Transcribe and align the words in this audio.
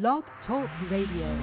Blog 0.00 0.24
Talk 0.46 0.70
Radio. 0.90 1.38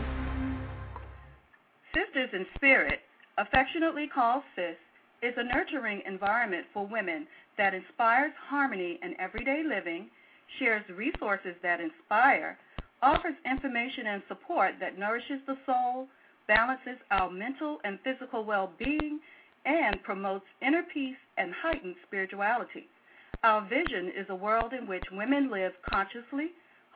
Sisters 1.93 2.29
in 2.33 2.47
Spirit, 2.55 2.97
affectionately 3.37 4.07
called 4.07 4.41
SIS, 4.55 4.75
is 5.21 5.35
a 5.37 5.43
nurturing 5.43 6.01
environment 6.07 6.65
for 6.73 6.87
women 6.87 7.27
that 7.59 7.75
inspires 7.75 8.31
harmony 8.49 8.97
in 9.03 9.13
everyday 9.19 9.61
living, 9.63 10.09
shares 10.57 10.81
resources 10.97 11.53
that 11.61 11.79
inspire, 11.79 12.57
offers 13.03 13.35
information 13.45 14.07
and 14.07 14.23
support 14.27 14.73
that 14.79 14.97
nourishes 14.97 15.41
the 15.45 15.57
soul, 15.67 16.07
balances 16.47 16.97
our 17.11 17.29
mental 17.29 17.77
and 17.83 17.99
physical 18.03 18.43
well 18.43 18.71
being, 18.79 19.19
and 19.65 20.01
promotes 20.01 20.45
inner 20.65 20.81
peace 20.91 21.21
and 21.37 21.53
heightened 21.53 21.97
spirituality. 22.07 22.87
Our 23.43 23.61
vision 23.69 24.11
is 24.17 24.25
a 24.29 24.35
world 24.35 24.73
in 24.73 24.87
which 24.87 25.05
women 25.11 25.51
live 25.51 25.73
consciously, 25.87 26.47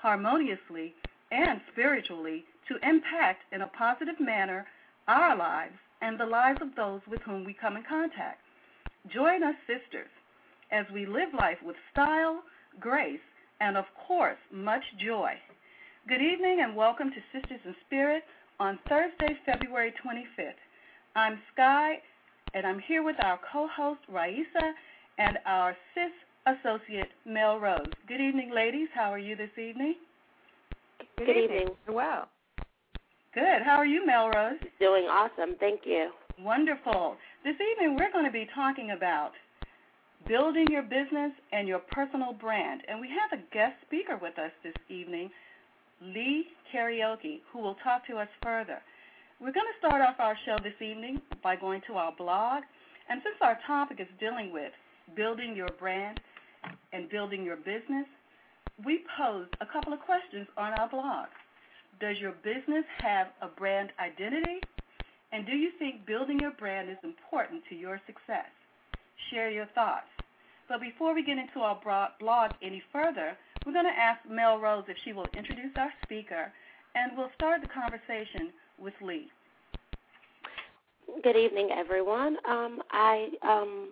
harmoniously, 0.01 0.95
and 1.34 1.59
spiritually 1.71 2.45
to 2.67 2.76
impact 2.88 3.41
in 3.52 3.62
a 3.62 3.67
positive 3.67 4.20
manner 4.20 4.67
our 5.08 5.35
lives 5.35 5.73
and 6.02 6.20
the 6.20 6.25
lives 6.25 6.59
of 6.62 6.75
those 6.75 7.02
with 7.09 7.21
whom 7.21 7.44
we 7.44 7.53
come 7.53 7.75
in 7.75 7.84
contact. 7.84 8.39
Join 9.12 9.44
us, 9.44 9.55
sisters, 9.66 10.11
as 10.72 10.85
we 10.94 11.05
live 11.05 11.34
life 11.38 11.58
with 11.66 11.75
style, 11.91 12.44
grace, 12.80 13.20
and 13.59 13.75
of 13.75 13.85
course, 14.08 14.38
much 14.52 14.84
joy. 15.03 15.34
Good 16.08 16.22
evening 16.22 16.59
and 16.61 16.75
welcome 16.75 17.09
to 17.09 17.39
Sisters 17.39 17.61
in 17.66 17.75
Spirit 17.88 18.23
on 18.59 18.77
Thursday, 18.88 19.36
February 19.45 19.94
25th. 20.05 20.61
I'm 21.16 21.39
Sky, 21.53 21.95
and 22.53 22.67
I'm 22.67 22.80
here 22.80 23.03
with 23.03 23.16
our 23.23 23.39
co 23.52 23.67
host, 23.75 24.02
Raisa, 24.08 24.73
and 25.17 25.39
our 25.45 25.75
sis 25.95 26.11
associate, 26.45 27.09
Mel 27.25 27.59
Rose. 27.59 27.91
Good 28.08 28.22
evening, 28.22 28.52
ladies. 28.53 28.89
How 28.94 29.11
are 29.11 29.20
you 29.20 29.36
this 29.36 29.58
evening? 29.58 29.95
Good, 31.17 31.27
Good 31.27 31.38
evening. 31.38 31.59
evening. 31.62 31.76
Well. 31.90 32.27
Good. 33.34 33.62
How 33.63 33.77
are 33.77 33.85
you, 33.85 34.05
Melrose? 34.05 34.59
Doing 34.80 35.06
awesome. 35.06 35.56
Thank 35.59 35.81
you. 35.86 36.09
Wonderful. 36.39 37.16
This 37.44 37.56
evening 37.56 37.95
we're 38.00 38.11
going 38.11 38.25
to 38.25 38.31
be 38.31 38.47
talking 38.56 38.92
about 38.92 39.31
building 40.28 40.66
your 40.69 40.81
business 40.81 41.31
and 41.52 41.67
your 41.67 41.80
personal 41.91 42.34
brand. 42.34 42.81
And 42.88 43.00
we 43.00 43.09
have 43.09 43.38
a 43.38 43.44
guest 43.53 43.75
speaker 43.86 44.17
with 44.22 44.39
us 44.39 44.52
this 44.64 44.73
evening, 44.89 45.30
Lee 46.02 46.45
Kariuki, 46.73 47.41
who 47.52 47.59
will 47.59 47.75
talk 47.84 48.08
to 48.08 48.17
us 48.17 48.30
further. 48.41 48.81
We're 49.39 49.53
going 49.53 49.67
to 49.72 49.88
start 49.88 50.02
off 50.02 50.16
our 50.19 50.38
show 50.45 50.58
this 50.64 50.80
evening 50.81 51.22
by 51.44 51.56
going 51.56 51.81
to 51.88 51.94
our 51.94 52.14
blog. 52.16 52.64
And 53.09 53.22
since 53.23 53.36
our 53.41 53.59
topic 53.67 54.00
is 54.00 54.08
dealing 54.19 54.52
with 54.52 54.72
building 55.16 55.56
your 55.56 55.69
brand 55.80 56.19
and 56.91 57.09
building 57.09 57.44
your 57.44 57.58
business, 57.58 58.08
we 58.83 59.02
posed 59.17 59.53
a 59.61 59.66
couple 59.66 59.93
of 59.93 59.99
questions 59.99 60.47
on 60.57 60.73
our 60.73 60.89
blog. 60.89 61.27
Does 61.99 62.17
your 62.17 62.33
business 62.43 62.85
have 62.99 63.27
a 63.41 63.47
brand 63.47 63.91
identity? 63.99 64.61
And 65.31 65.45
do 65.45 65.53
you 65.53 65.71
think 65.79 66.05
building 66.05 66.39
your 66.39 66.52
brand 66.52 66.89
is 66.89 66.97
important 67.03 67.63
to 67.69 67.75
your 67.75 67.99
success? 68.05 68.49
Share 69.29 69.49
your 69.49 69.67
thoughts. 69.75 70.07
But 70.67 70.81
before 70.81 71.13
we 71.13 71.23
get 71.23 71.38
into 71.38 71.59
our 71.59 71.79
blog 72.19 72.51
any 72.61 72.81
further, 72.91 73.38
we're 73.66 73.73
going 73.73 73.85
to 73.85 73.99
ask 73.99 74.19
Mel 74.29 74.59
Rose 74.59 74.85
if 74.88 74.97
she 75.03 75.13
will 75.13 75.27
introduce 75.38 75.71
our 75.77 75.91
speaker, 76.03 76.51
and 76.95 77.11
we'll 77.17 77.31
start 77.35 77.61
the 77.61 77.67
conversation 77.67 78.51
with 78.79 78.94
Lee. 79.01 79.27
Good 81.23 81.35
evening, 81.35 81.69
everyone. 81.71 82.38
Um, 82.47 82.81
I 82.91 83.29
um, 83.44 83.89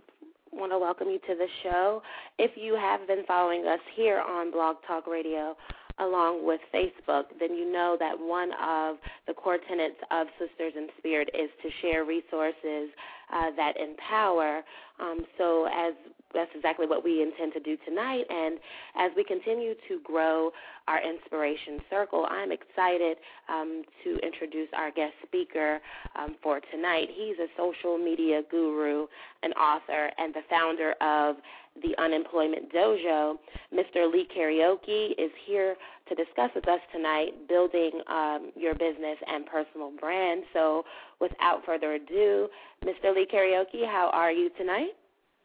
want 0.52 0.72
to 0.72 0.80
welcome 0.80 1.10
you 1.10 1.20
to 1.20 1.36
the 1.36 1.48
show. 1.64 2.02
If 2.38 2.52
you 2.56 2.76
have 2.76 3.08
been 3.08 3.24
following 3.26 3.66
us 3.66 3.80
here 3.96 4.20
on 4.20 4.52
Blog 4.52 4.78
Talk 4.86 5.08
Radio, 5.08 5.56
along 6.00 6.46
with 6.46 6.62
Facebook, 6.74 7.26
then 7.40 7.56
you 7.56 7.72
know 7.72 7.96
that 8.00 8.14
one 8.18 8.52
of 8.62 8.98
the 9.28 9.34
core 9.34 9.60
tenets 9.68 9.96
of 10.10 10.28
Sisters 10.40 10.74
in 10.76 10.88
Spirit 10.98 11.30
is 11.34 11.50
to 11.62 11.70
share 11.82 12.06
resources 12.06 12.90
uh, 13.34 13.52
that 13.56 13.74
empower. 13.78 14.62
Um, 15.00 15.26
so, 15.38 15.66
as 15.66 15.94
that's 16.34 16.52
exactly 16.56 16.88
what 16.88 17.04
we 17.04 17.22
intend 17.22 17.54
to 17.54 17.60
do 17.60 17.78
tonight. 17.86 18.26
And 18.30 18.60
as 18.96 19.12
we 19.16 19.24
continue 19.24 19.74
to 19.88 20.00
grow 20.04 20.52
our 20.88 21.00
inspiration 21.02 21.80
circle, 21.90 22.28
I'm 22.30 22.52
excited 22.52 23.18
um, 23.50 23.84
to 24.04 24.18
introduce 24.18 24.70
our 24.76 24.92
guest 24.92 25.14
speaker 25.26 25.80
um, 26.16 26.36
for 26.42 26.60
tonight. 26.72 27.10
He's 27.14 27.38
a 27.40 27.48
social 27.58 27.98
media 27.98 28.42
guru, 28.50 29.08
an 29.44 29.52
author, 29.54 30.12
and 30.18 30.34
the 30.34 30.42
founder 30.50 30.94
of 31.02 31.38
the 31.82 31.96
Unemployment 32.02 32.72
Dojo. 32.74 33.38
Mr. 33.74 34.12
Lee 34.12 34.28
Kariuki 34.36 35.12
is 35.18 35.32
here 35.46 35.76
to 36.10 36.16
discuss 36.16 36.50
with 36.54 36.68
us 36.68 36.80
tonight 36.94 37.48
building 37.48 37.92
um, 38.08 38.52
your 38.56 38.74
business 38.74 39.18
and 39.28 39.46
personal 39.46 39.92
brand. 40.00 40.44
So, 40.54 40.84
without 41.20 41.66
further 41.66 41.94
ado, 41.94 42.50
Mr. 42.84 43.16
Lee 43.16 43.28
Kariuki, 43.32 43.86
how 43.86 44.10
are 44.14 44.32
you 44.32 44.50
tonight? 44.58 44.92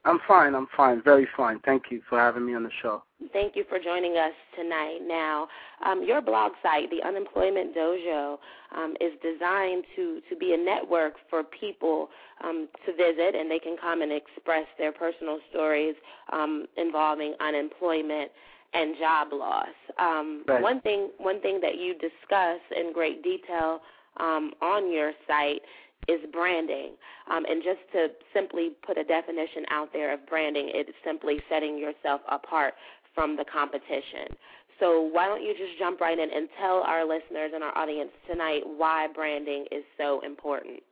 I'm 0.06 0.20
fine. 0.26 0.54
I'm 0.54 0.68
fine. 0.76 1.02
Very 1.02 1.26
fine. 1.36 1.58
Thank 1.64 1.84
you 1.90 2.00
for 2.08 2.18
having 2.18 2.46
me 2.46 2.54
on 2.54 2.62
the 2.62 2.70
show. 2.80 3.02
Thank 3.32 3.56
you 3.56 3.64
for 3.68 3.78
joining 3.80 4.16
us 4.16 4.32
tonight. 4.54 4.98
Now, 5.02 5.48
um, 5.84 6.04
your 6.04 6.22
blog 6.22 6.52
site, 6.62 6.90
the 6.90 7.06
Unemployment 7.06 7.74
Dojo, 7.74 8.38
um, 8.76 8.94
is 9.00 9.12
designed 9.20 9.84
to, 9.96 10.20
to 10.30 10.36
be 10.36 10.54
a 10.54 10.56
network 10.56 11.14
for 11.28 11.42
people 11.42 12.08
um, 12.44 12.68
to 12.86 12.92
visit, 12.92 13.34
and 13.34 13.50
they 13.50 13.58
can 13.58 13.76
come 13.80 14.00
and 14.00 14.12
express 14.12 14.66
their 14.78 14.92
personal 14.92 15.38
stories 15.50 15.96
um, 16.32 16.66
involving 16.76 17.34
unemployment 17.40 18.30
and 18.74 18.96
job 18.98 19.28
loss. 19.32 19.66
Um, 19.98 20.44
right. 20.46 20.62
One 20.62 20.80
thing, 20.82 21.10
one 21.18 21.40
thing 21.40 21.60
that 21.62 21.78
you 21.78 21.94
discuss 21.94 22.60
in 22.76 22.92
great 22.92 23.24
detail 23.24 23.80
um, 24.18 24.52
on 24.62 24.92
your 24.92 25.12
site 25.26 25.62
is 26.08 26.20
branding. 26.32 26.92
Um, 27.30 27.44
and 27.46 27.62
just 27.62 27.80
to 27.92 28.08
simply 28.32 28.70
put 28.86 28.98
a 28.98 29.04
definition 29.04 29.64
out 29.70 29.92
there 29.92 30.12
of 30.12 30.26
branding, 30.26 30.70
it's 30.72 30.90
simply 31.04 31.40
setting 31.48 31.78
yourself 31.78 32.20
apart 32.30 32.74
from 33.14 33.36
the 33.36 33.44
competition. 33.44 34.36
So 34.78 35.00
why 35.00 35.26
don't 35.26 35.42
you 35.42 35.54
just 35.56 35.78
jump 35.78 36.00
right 36.00 36.18
in 36.18 36.28
and 36.30 36.48
tell 36.60 36.82
our 36.82 37.06
listeners 37.06 37.52
and 37.54 37.64
our 37.64 37.76
audience 37.76 38.10
tonight 38.30 38.62
why 38.64 39.08
branding 39.14 39.64
is 39.72 39.82
so 39.96 40.20
important? 40.20 40.82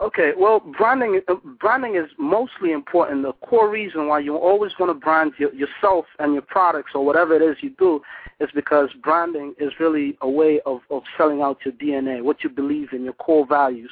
Okay, 0.00 0.30
well, 0.38 0.60
branding 0.60 1.20
uh, 1.26 1.34
branding 1.58 1.96
is 1.96 2.08
mostly 2.18 2.70
important. 2.70 3.24
The 3.24 3.32
core 3.44 3.68
reason 3.68 4.06
why 4.06 4.20
you 4.20 4.36
always 4.36 4.70
want 4.78 4.90
to 4.90 4.94
brand 4.94 5.32
your, 5.38 5.52
yourself 5.52 6.06
and 6.20 6.34
your 6.34 6.42
products 6.42 6.92
or 6.94 7.04
whatever 7.04 7.34
it 7.34 7.42
is 7.42 7.56
you 7.62 7.70
do 7.70 8.00
is 8.38 8.48
because 8.54 8.90
branding 9.02 9.54
is 9.58 9.72
really 9.80 10.16
a 10.20 10.30
way 10.30 10.60
of, 10.66 10.82
of 10.90 11.02
selling 11.16 11.42
out 11.42 11.58
your 11.64 11.74
DNA, 11.74 12.22
what 12.22 12.44
you 12.44 12.50
believe 12.50 12.92
in, 12.92 13.02
your 13.02 13.14
core 13.14 13.44
values. 13.44 13.90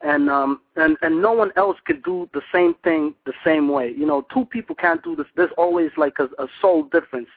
And 0.00 0.30
um 0.30 0.60
and 0.76 0.96
and 1.02 1.20
no 1.20 1.32
one 1.32 1.52
else 1.56 1.76
could 1.84 2.02
do 2.02 2.30
the 2.32 2.42
same 2.50 2.74
thing 2.82 3.14
the 3.26 3.34
same 3.44 3.68
way. 3.68 3.92
You 3.94 4.06
know, 4.06 4.26
two 4.32 4.46
people 4.46 4.74
can't 4.74 5.04
do 5.04 5.14
this. 5.14 5.26
There's 5.36 5.52
always 5.58 5.90
like 5.98 6.14
a, 6.18 6.30
a 6.42 6.48
soul 6.62 6.84
difference. 6.84 7.28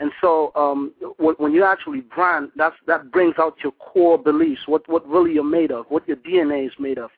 And 0.00 0.10
so 0.20 0.52
um, 0.54 0.92
when 1.18 1.52
you 1.52 1.64
actually 1.64 2.02
brand, 2.02 2.52
that's, 2.54 2.76
that 2.86 3.10
brings 3.10 3.34
out 3.36 3.56
your 3.64 3.72
core 3.72 4.16
beliefs, 4.16 4.60
what, 4.66 4.88
what 4.88 5.04
really 5.08 5.32
you're 5.32 5.42
made 5.42 5.72
of, 5.72 5.86
what 5.88 6.06
your 6.06 6.18
DNA 6.18 6.66
is 6.66 6.72
made 6.78 6.98
of 6.98 7.10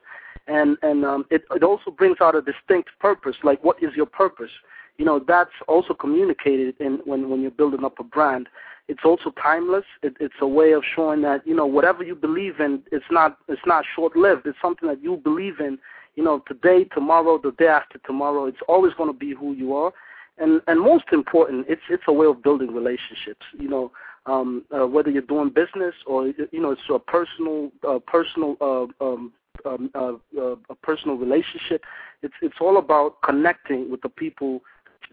and 0.50 0.76
and 0.82 1.04
um, 1.04 1.24
it 1.30 1.44
it 1.52 1.62
also 1.62 1.90
brings 1.90 2.18
out 2.20 2.34
a 2.34 2.42
distinct 2.42 2.90
purpose. 2.98 3.36
Like, 3.44 3.62
what 3.62 3.82
is 3.82 3.94
your 3.94 4.06
purpose? 4.06 4.50
You 4.98 5.04
know, 5.04 5.24
that's 5.26 5.54
also 5.68 5.94
communicated 5.94 6.74
in 6.80 7.00
when 7.04 7.30
when 7.30 7.40
you're 7.40 7.52
building 7.52 7.84
up 7.84 7.98
a 8.00 8.04
brand. 8.04 8.48
It's 8.88 9.04
also 9.04 9.32
timeless. 9.40 9.84
It, 10.02 10.16
it's 10.18 10.34
a 10.40 10.48
way 10.48 10.72
of 10.72 10.82
showing 10.96 11.22
that 11.22 11.46
you 11.46 11.54
know 11.54 11.66
whatever 11.66 12.02
you 12.02 12.16
believe 12.16 12.58
in, 12.58 12.82
it's 12.90 13.10
not 13.10 13.38
it's 13.48 13.64
not 13.64 13.84
short 13.94 14.16
lived. 14.16 14.46
It's 14.46 14.58
something 14.60 14.88
that 14.88 15.02
you 15.02 15.16
believe 15.16 15.60
in. 15.60 15.78
You 16.16 16.24
know, 16.24 16.42
today, 16.48 16.84
tomorrow, 16.84 17.38
the 17.38 17.52
day 17.52 17.68
after 17.68 17.98
tomorrow. 17.98 18.46
It's 18.46 18.58
always 18.68 18.92
going 18.94 19.12
to 19.12 19.18
be 19.18 19.32
who 19.32 19.52
you 19.52 19.74
are. 19.76 19.92
And 20.38 20.60
and 20.66 20.80
most 20.80 21.04
important, 21.12 21.66
it's 21.68 21.82
it's 21.88 22.02
a 22.08 22.12
way 22.12 22.26
of 22.26 22.42
building 22.42 22.74
relationships. 22.74 23.46
You 23.56 23.68
know, 23.68 23.92
um, 24.26 24.64
uh, 24.76 24.86
whether 24.88 25.10
you're 25.10 25.22
doing 25.22 25.50
business 25.50 25.94
or 26.06 26.26
you 26.26 26.60
know 26.60 26.72
it's 26.72 26.88
a 26.92 26.98
personal 26.98 27.70
uh, 27.88 28.00
personal 28.00 28.56
uh, 28.60 28.86
um, 29.04 29.32
um, 29.64 29.90
uh, 29.94 30.12
uh, 30.38 30.56
a 30.68 30.74
personal 30.82 31.16
relationship. 31.16 31.82
It's 32.22 32.34
it's 32.42 32.56
all 32.60 32.78
about 32.78 33.22
connecting 33.22 33.90
with 33.90 34.02
the 34.02 34.08
people, 34.08 34.60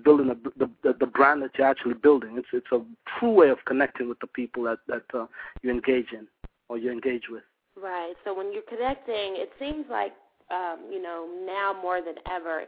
building 0.03 0.29
a, 0.29 0.35
the, 0.57 0.69
the 0.83 0.93
the 0.99 1.05
brand 1.05 1.41
that 1.43 1.51
you're 1.57 1.67
actually 1.67 1.95
building. 1.95 2.37
It's 2.37 2.47
it's 2.53 2.71
a 2.71 2.81
true 3.19 3.31
way 3.31 3.49
of 3.49 3.59
connecting 3.65 4.09
with 4.09 4.19
the 4.19 4.27
people 4.27 4.63
that 4.63 4.79
that 4.87 5.03
uh, 5.13 5.27
you 5.61 5.71
engage 5.71 6.11
in 6.11 6.27
or 6.69 6.77
you 6.77 6.91
engage 6.91 7.29
with. 7.29 7.43
Right. 7.81 8.13
So 8.23 8.35
when 8.35 8.51
you're 8.51 8.67
connecting, 8.67 9.37
it 9.37 9.51
seems 9.59 9.85
like 9.89 10.13
um, 10.51 10.79
you 10.91 11.01
know 11.01 11.27
now 11.45 11.79
more 11.81 12.01
than 12.01 12.15
ever. 12.31 12.63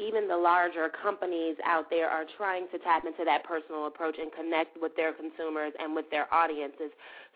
Even 0.00 0.26
the 0.26 0.36
larger 0.36 0.88
companies 0.88 1.54
out 1.64 1.88
there 1.88 2.08
are 2.08 2.24
trying 2.36 2.66
to 2.72 2.78
tap 2.80 3.04
into 3.06 3.24
that 3.24 3.44
personal 3.44 3.86
approach 3.86 4.16
and 4.20 4.32
connect 4.32 4.76
with 4.82 4.90
their 4.96 5.12
consumers 5.12 5.72
and 5.78 5.94
with 5.94 6.10
their 6.10 6.26
audiences. 6.34 6.90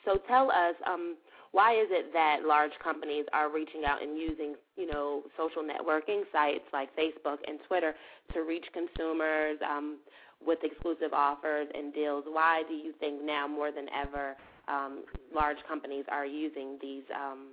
So 0.04 0.18
tell 0.26 0.50
us, 0.50 0.74
um, 0.84 1.14
why 1.52 1.74
is 1.74 1.88
it 1.90 2.12
that 2.12 2.40
large 2.46 2.72
companies 2.82 3.24
are 3.32 3.52
reaching 3.52 3.84
out 3.86 4.02
and 4.02 4.18
using, 4.18 4.54
you 4.76 4.86
know, 4.86 5.22
social 5.36 5.62
networking 5.62 6.22
sites 6.32 6.64
like 6.72 6.94
Facebook 6.96 7.38
and 7.46 7.58
Twitter 7.66 7.94
to 8.34 8.40
reach 8.42 8.66
consumers? 8.72 9.58
Um, 9.68 9.98
with 10.44 10.58
exclusive 10.62 11.12
offers 11.12 11.68
and 11.74 11.92
deals. 11.92 12.24
Why 12.26 12.62
do 12.68 12.74
you 12.74 12.92
think 13.00 13.24
now 13.24 13.46
more 13.48 13.72
than 13.72 13.86
ever 13.90 14.36
um, 14.68 15.04
large 15.34 15.56
companies 15.66 16.04
are 16.08 16.26
using 16.26 16.78
these 16.80 17.02
um, 17.14 17.48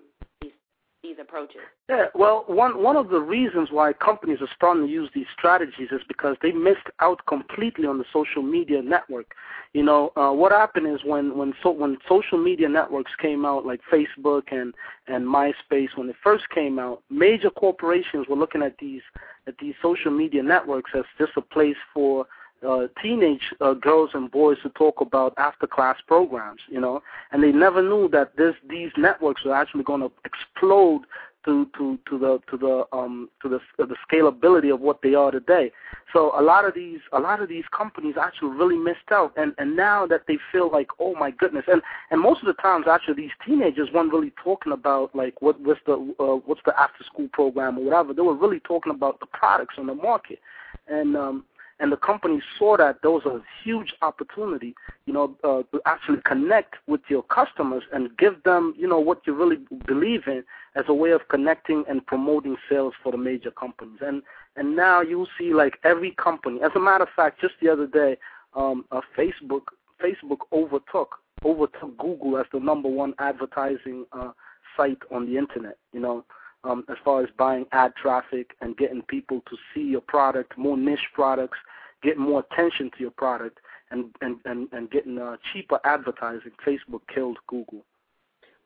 these 1.05 1.17
approaches? 1.21 1.61
Yeah, 1.89 2.05
well, 2.15 2.43
one 2.47 2.81
one 2.81 2.95
of 2.95 3.09
the 3.09 3.19
reasons 3.19 3.69
why 3.71 3.93
companies 3.93 4.39
are 4.41 4.49
starting 4.55 4.87
to 4.87 4.91
use 4.91 5.09
these 5.13 5.27
strategies 5.37 5.89
is 5.91 6.01
because 6.07 6.35
they 6.41 6.51
missed 6.51 6.87
out 6.99 7.25
completely 7.27 7.85
on 7.85 7.97
the 7.97 8.05
social 8.11 8.41
media 8.41 8.81
network. 8.81 9.33
You 9.73 9.83
know, 9.83 10.11
uh, 10.15 10.31
what 10.31 10.51
happened 10.51 10.87
is 10.87 11.01
when 11.05 11.37
when 11.37 11.53
so 11.61 11.69
when 11.69 11.97
social 12.07 12.37
media 12.37 12.69
networks 12.69 13.11
came 13.21 13.45
out, 13.45 13.65
like 13.65 13.81
Facebook 13.91 14.43
and 14.51 14.73
and 15.07 15.25
MySpace, 15.25 15.95
when 15.95 16.09
it 16.09 16.15
first 16.23 16.45
came 16.49 16.79
out, 16.79 17.03
major 17.09 17.49
corporations 17.49 18.27
were 18.27 18.37
looking 18.37 18.63
at 18.63 18.77
these 18.79 19.03
at 19.47 19.55
these 19.59 19.75
social 19.81 20.11
media 20.11 20.41
networks 20.41 20.91
as 20.95 21.03
just 21.17 21.33
a 21.37 21.41
place 21.41 21.77
for 21.93 22.25
uh, 22.67 22.87
teenage 23.01 23.53
uh, 23.61 23.73
girls 23.73 24.11
and 24.13 24.31
boys 24.31 24.57
to 24.63 24.69
talk 24.69 25.01
about 25.01 25.33
after 25.37 25.67
class 25.67 25.97
programs, 26.07 26.61
you 26.69 26.79
know, 26.79 27.01
and 27.31 27.43
they 27.43 27.51
never 27.51 27.81
knew 27.81 28.07
that 28.09 28.35
this 28.37 28.55
these 28.69 28.91
networks 28.97 29.43
were 29.45 29.55
actually 29.55 29.83
going 29.83 30.01
to 30.01 30.11
explode 30.23 31.01
to 31.45 31.67
to 31.77 31.97
to 32.09 32.17
the 32.17 32.39
to 32.49 32.57
the 32.57 32.85
um 32.91 33.29
to 33.41 33.47
the 33.47 33.59
uh, 33.81 33.85
the 33.85 33.95
scalability 34.09 34.73
of 34.73 34.81
what 34.81 35.01
they 35.01 35.13
are 35.13 35.31
today. 35.31 35.71
So 36.11 36.31
a 36.37 36.41
lot 36.41 36.65
of 36.65 36.73
these 36.73 36.99
a 37.13 37.19
lot 37.19 37.41
of 37.41 37.47
these 37.47 37.63
companies 37.75 38.15
actually 38.19 38.55
really 38.55 38.77
missed 38.77 39.11
out, 39.11 39.31
and 39.37 39.53
and 39.57 39.75
now 39.75 40.05
that 40.07 40.23
they 40.27 40.37
feel 40.51 40.71
like 40.71 40.87
oh 40.99 41.13
my 41.15 41.31
goodness, 41.31 41.65
and 41.67 41.81
and 42.11 42.19
most 42.19 42.41
of 42.41 42.47
the 42.47 42.61
times 42.61 42.87
actually 42.89 43.15
these 43.15 43.31
teenagers 43.45 43.89
weren't 43.93 44.11
really 44.11 44.33
talking 44.43 44.73
about 44.73 45.15
like 45.15 45.41
what 45.41 45.59
what's 45.61 45.79
the 45.85 45.93
uh, 46.19 46.39
what's 46.45 46.61
the 46.65 46.77
after 46.79 47.03
school 47.03 47.29
program 47.31 47.77
or 47.77 47.85
whatever. 47.85 48.13
They 48.13 48.21
were 48.21 48.35
really 48.35 48.59
talking 48.61 48.91
about 48.91 49.19
the 49.19 49.27
products 49.27 49.75
on 49.77 49.85
the 49.85 49.95
market, 49.95 50.39
and 50.87 51.15
um 51.15 51.45
and 51.79 51.91
the 51.91 51.97
company 51.97 52.41
saw 52.57 52.77
that 52.77 53.01
there 53.01 53.11
was 53.11 53.25
a 53.25 53.41
huge 53.63 53.93
opportunity, 54.01 54.73
you 55.05 55.13
know, 55.13 55.35
uh, 55.43 55.63
to 55.71 55.81
actually 55.85 56.19
connect 56.23 56.75
with 56.87 57.01
your 57.09 57.23
customers 57.23 57.83
and 57.91 58.15
give 58.17 58.41
them, 58.43 58.73
you 58.77 58.87
know, 58.87 58.99
what 58.99 59.21
you 59.27 59.33
really 59.33 59.57
believe 59.85 60.21
in 60.27 60.43
as 60.75 60.85
a 60.87 60.93
way 60.93 61.11
of 61.11 61.27
connecting 61.27 61.83
and 61.89 62.05
promoting 62.05 62.55
sales 62.69 62.93
for 63.03 63.11
the 63.11 63.17
major 63.17 63.51
companies. 63.51 63.99
And 64.01 64.21
and 64.55 64.75
now 64.75 65.01
you 65.01 65.27
see 65.37 65.53
like 65.53 65.79
every 65.83 66.11
company. 66.11 66.61
As 66.63 66.71
a 66.75 66.79
matter 66.79 67.03
of 67.03 67.09
fact, 67.13 67.41
just 67.41 67.55
the 67.61 67.69
other 67.69 67.87
day, 67.87 68.17
um, 68.55 68.85
uh, 68.91 69.01
Facebook 69.17 69.63
Facebook 70.01 70.39
overtook 70.53 71.15
overtook 71.43 71.97
Google 71.97 72.37
as 72.37 72.45
the 72.53 72.59
number 72.59 72.87
one 72.87 73.13
advertising 73.19 74.05
uh, 74.13 74.31
site 74.77 75.01
on 75.11 75.25
the 75.25 75.37
internet. 75.37 75.77
You 75.91 75.99
know 75.99 76.25
um, 76.65 76.83
as 76.89 76.97
far 77.03 77.23
as 77.23 77.29
buying 77.37 77.65
ad 77.71 77.93
traffic 77.95 78.55
and 78.61 78.75
getting 78.77 79.01
people 79.03 79.41
to 79.49 79.57
see 79.73 79.81
your 79.81 80.01
product, 80.01 80.57
more 80.57 80.77
niche 80.77 81.07
products, 81.13 81.57
getting 82.03 82.21
more 82.21 82.43
attention 82.51 82.91
to 82.91 82.99
your 82.99 83.11
product, 83.11 83.59
and 83.91 84.05
and 84.21 84.37
and, 84.45 84.67
and 84.71 84.89
getting 84.91 85.17
uh, 85.17 85.37
cheaper 85.53 85.79
advertising. 85.83 86.51
Facebook 86.65 87.01
killed 87.13 87.37
Google. 87.47 87.85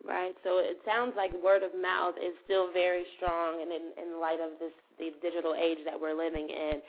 Right. 0.05 0.33
So 0.43 0.59
it 0.59 0.79
sounds 0.85 1.13
like 1.17 1.31
word 1.43 1.61
of 1.61 1.71
mouth 1.79 2.15
is 2.15 2.33
still 2.45 2.71
very 2.71 3.03
strong, 3.17 3.61
and 3.61 3.71
in, 3.71 3.91
in 4.01 4.19
light 4.19 4.39
of 4.39 4.57
this 4.59 4.71
the 4.97 5.11
digital 5.21 5.55
age 5.55 5.79
that 5.85 5.99
we're 5.99 6.15
living 6.15 6.49
in, 6.49 6.81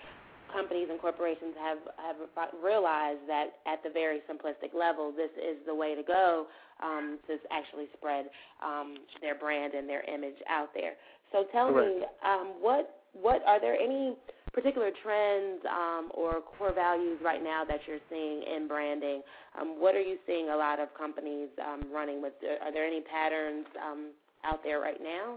companies 0.52 0.88
and 0.90 1.00
corporations 1.00 1.54
have 1.58 1.78
have 1.98 2.16
realized 2.62 3.26
that 3.26 3.58
at 3.66 3.82
the 3.82 3.90
very 3.90 4.20
simplistic 4.30 4.74
level, 4.74 5.12
this 5.12 5.30
is 5.36 5.58
the 5.66 5.74
way 5.74 5.94
to 5.94 6.02
go 6.02 6.46
um, 6.82 7.18
to 7.26 7.36
actually 7.50 7.86
spread 7.96 8.26
um, 8.64 8.96
their 9.20 9.34
brand 9.34 9.74
and 9.74 9.88
their 9.88 10.02
image 10.02 10.38
out 10.48 10.70
there. 10.74 10.94
So 11.32 11.44
tell 11.52 11.72
Correct. 11.72 11.98
me, 11.98 12.04
um, 12.24 12.54
what 12.60 12.96
what 13.12 13.42
are 13.46 13.60
there 13.60 13.74
any 13.74 14.14
particular 14.52 14.90
trends 15.02 15.62
um, 15.68 16.10
or 16.14 16.40
core 16.40 16.72
values 16.72 17.18
right 17.24 17.42
now 17.42 17.64
that 17.64 17.80
you're 17.86 18.02
seeing 18.08 18.42
in 18.42 18.68
branding? 18.68 19.22
Um, 19.60 19.80
what 19.80 19.94
are 19.94 20.00
you 20.00 20.16
seeing 20.26 20.50
a 20.50 20.56
lot 20.56 20.80
of 20.80 20.88
companies 20.94 21.48
um, 21.64 21.92
running 21.92 22.22
with? 22.22 22.34
Are 22.62 22.72
there 22.72 22.86
any 22.86 23.00
patterns 23.00 23.66
um, 23.84 24.10
out 24.44 24.62
there 24.62 24.80
right 24.80 25.00
now? 25.02 25.36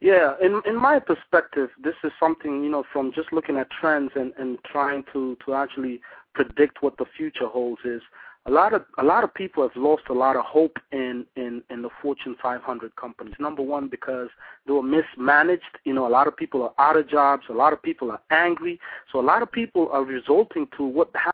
Yeah, 0.00 0.34
in 0.42 0.60
in 0.66 0.76
my 0.76 0.98
perspective, 0.98 1.70
this 1.82 1.94
is 2.04 2.12
something 2.20 2.62
you 2.62 2.70
know 2.70 2.84
from 2.92 3.12
just 3.14 3.32
looking 3.32 3.56
at 3.56 3.68
trends 3.70 4.12
and 4.14 4.32
and 4.38 4.58
trying 4.64 5.04
to 5.12 5.36
to 5.46 5.54
actually 5.54 6.00
predict 6.34 6.82
what 6.82 6.98
the 6.98 7.06
future 7.16 7.46
holds 7.46 7.80
is 7.84 8.02
a 8.46 8.50
lot 8.50 8.72
of 8.72 8.84
a 8.98 9.02
lot 9.02 9.24
of 9.24 9.34
people 9.34 9.62
have 9.62 9.76
lost 9.76 10.04
a 10.08 10.12
lot 10.12 10.36
of 10.36 10.44
hope 10.44 10.76
in 10.92 11.26
in 11.36 11.62
in 11.70 11.82
the 11.82 11.88
Fortune 12.00 12.36
500 12.40 12.94
companies. 12.96 13.34
Number 13.40 13.62
one, 13.62 13.88
because 13.88 14.28
they 14.66 14.72
were 14.72 14.82
mismanaged. 14.82 15.62
You 15.84 15.94
know, 15.94 16.06
a 16.06 16.08
lot 16.08 16.28
of 16.28 16.36
people 16.36 16.62
are 16.62 16.74
out 16.78 16.96
of 16.96 17.08
jobs. 17.08 17.44
A 17.48 17.52
lot 17.52 17.72
of 17.72 17.82
people 17.82 18.10
are 18.10 18.20
angry. 18.30 18.78
So 19.12 19.20
a 19.20 19.22
lot 19.22 19.42
of 19.42 19.50
people 19.50 19.88
are 19.92 20.04
resulting 20.04 20.68
to 20.76 20.84
what 20.84 21.10
happened 21.14 21.32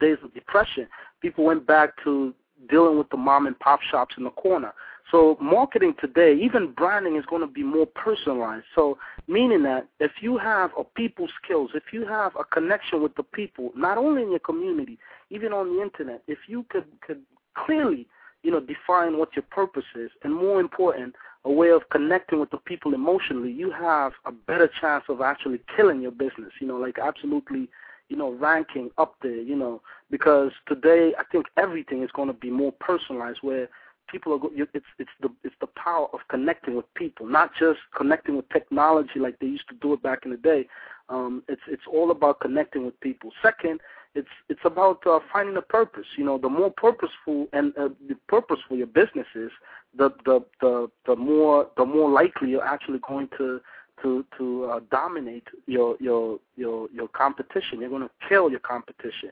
days 0.00 0.18
of 0.22 0.32
depression. 0.32 0.86
People 1.20 1.44
went 1.44 1.66
back 1.66 1.90
to 2.04 2.34
dealing 2.70 2.98
with 2.98 3.08
the 3.10 3.16
mom 3.16 3.46
and 3.46 3.58
pop 3.58 3.80
shops 3.82 4.14
in 4.16 4.24
the 4.24 4.30
corner. 4.30 4.72
So 5.10 5.38
marketing 5.40 5.94
today, 6.00 6.34
even 6.34 6.72
branding 6.72 7.16
is 7.16 7.24
going 7.26 7.40
to 7.40 7.46
be 7.46 7.62
more 7.62 7.86
personalized. 7.86 8.66
So 8.74 8.98
meaning 9.26 9.62
that 9.62 9.88
if 10.00 10.12
you 10.20 10.36
have 10.36 10.70
a 10.78 10.84
people 10.84 11.28
skills, 11.42 11.70
if 11.74 11.84
you 11.92 12.06
have 12.06 12.32
a 12.36 12.44
connection 12.44 13.02
with 13.02 13.14
the 13.16 13.22
people, 13.22 13.70
not 13.74 13.96
only 13.96 14.22
in 14.22 14.30
your 14.30 14.40
community, 14.40 14.98
even 15.30 15.52
on 15.52 15.76
the 15.76 15.82
internet, 15.82 16.22
if 16.26 16.38
you 16.46 16.64
could 16.70 16.86
could 17.06 17.22
clearly, 17.54 18.06
you 18.42 18.50
know, 18.50 18.60
define 18.60 19.18
what 19.18 19.34
your 19.34 19.44
purpose 19.50 19.84
is, 19.94 20.10
and 20.22 20.34
more 20.34 20.60
important, 20.60 21.14
a 21.44 21.50
way 21.50 21.70
of 21.70 21.82
connecting 21.90 22.40
with 22.40 22.50
the 22.50 22.58
people 22.58 22.94
emotionally, 22.94 23.50
you 23.50 23.70
have 23.70 24.12
a 24.24 24.32
better 24.32 24.70
chance 24.80 25.04
of 25.08 25.20
actually 25.20 25.60
killing 25.76 26.00
your 26.00 26.12
business. 26.12 26.52
You 26.60 26.66
know, 26.66 26.76
like 26.76 26.98
absolutely 26.98 27.68
you 28.08 28.16
know, 28.16 28.32
ranking 28.32 28.90
up 28.96 29.16
there, 29.22 29.40
you 29.40 29.54
know, 29.54 29.82
because 30.10 30.50
today 30.66 31.12
I 31.18 31.24
think 31.30 31.46
everything 31.56 32.02
is 32.02 32.10
going 32.12 32.28
to 32.28 32.34
be 32.34 32.50
more 32.50 32.72
personalized 32.72 33.40
where 33.42 33.68
people 34.08 34.32
are 34.32 34.64
it's 34.74 34.86
it's 34.98 35.10
the 35.20 35.28
it's 35.44 35.54
the 35.60 35.66
power 35.68 36.08
of 36.12 36.20
connecting 36.28 36.74
with 36.74 36.86
people, 36.94 37.26
not 37.26 37.50
just 37.58 37.78
connecting 37.96 38.36
with 38.36 38.48
technology 38.48 39.18
like 39.20 39.38
they 39.38 39.46
used 39.46 39.68
to 39.68 39.74
do 39.76 39.92
it 39.92 40.02
back 40.02 40.20
in 40.24 40.30
the 40.30 40.36
day. 40.38 40.66
Um, 41.08 41.42
it's 41.48 41.62
it's 41.68 41.82
all 41.90 42.10
about 42.10 42.40
connecting 42.40 42.84
with 42.84 42.98
people. 43.00 43.30
Second, 43.42 43.80
it's 44.14 44.28
it's 44.48 44.60
about 44.64 45.06
uh, 45.06 45.20
finding 45.32 45.56
a 45.56 45.62
purpose. 45.62 46.06
You 46.16 46.24
know, 46.24 46.38
the 46.38 46.48
more 46.48 46.70
purposeful 46.70 47.46
and 47.52 47.72
uh, 47.76 47.90
the 48.08 48.16
purposeful 48.26 48.76
your 48.76 48.86
business 48.86 49.26
is, 49.34 49.50
the 49.96 50.10
the 50.24 50.44
the 50.60 50.90
the 51.06 51.16
more 51.16 51.68
the 51.76 51.84
more 51.84 52.10
likely 52.10 52.50
you're 52.50 52.64
actually 52.64 53.00
going 53.06 53.28
to 53.38 53.60
to 54.02 54.24
to 54.36 54.64
uh, 54.66 54.80
dominate 54.90 55.46
your 55.66 55.96
your 56.00 56.38
your 56.56 56.88
your 56.92 57.08
competition. 57.08 57.80
You're 57.80 57.90
going 57.90 58.02
to 58.02 58.10
kill 58.28 58.50
your 58.50 58.60
competition, 58.60 59.30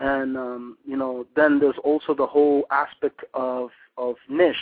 and 0.00 0.36
um, 0.36 0.78
you 0.86 0.96
know 0.96 1.26
then 1.36 1.58
there's 1.58 1.78
also 1.84 2.14
the 2.14 2.26
whole 2.26 2.66
aspect 2.70 3.24
of 3.34 3.70
of 3.96 4.16
niche. 4.28 4.56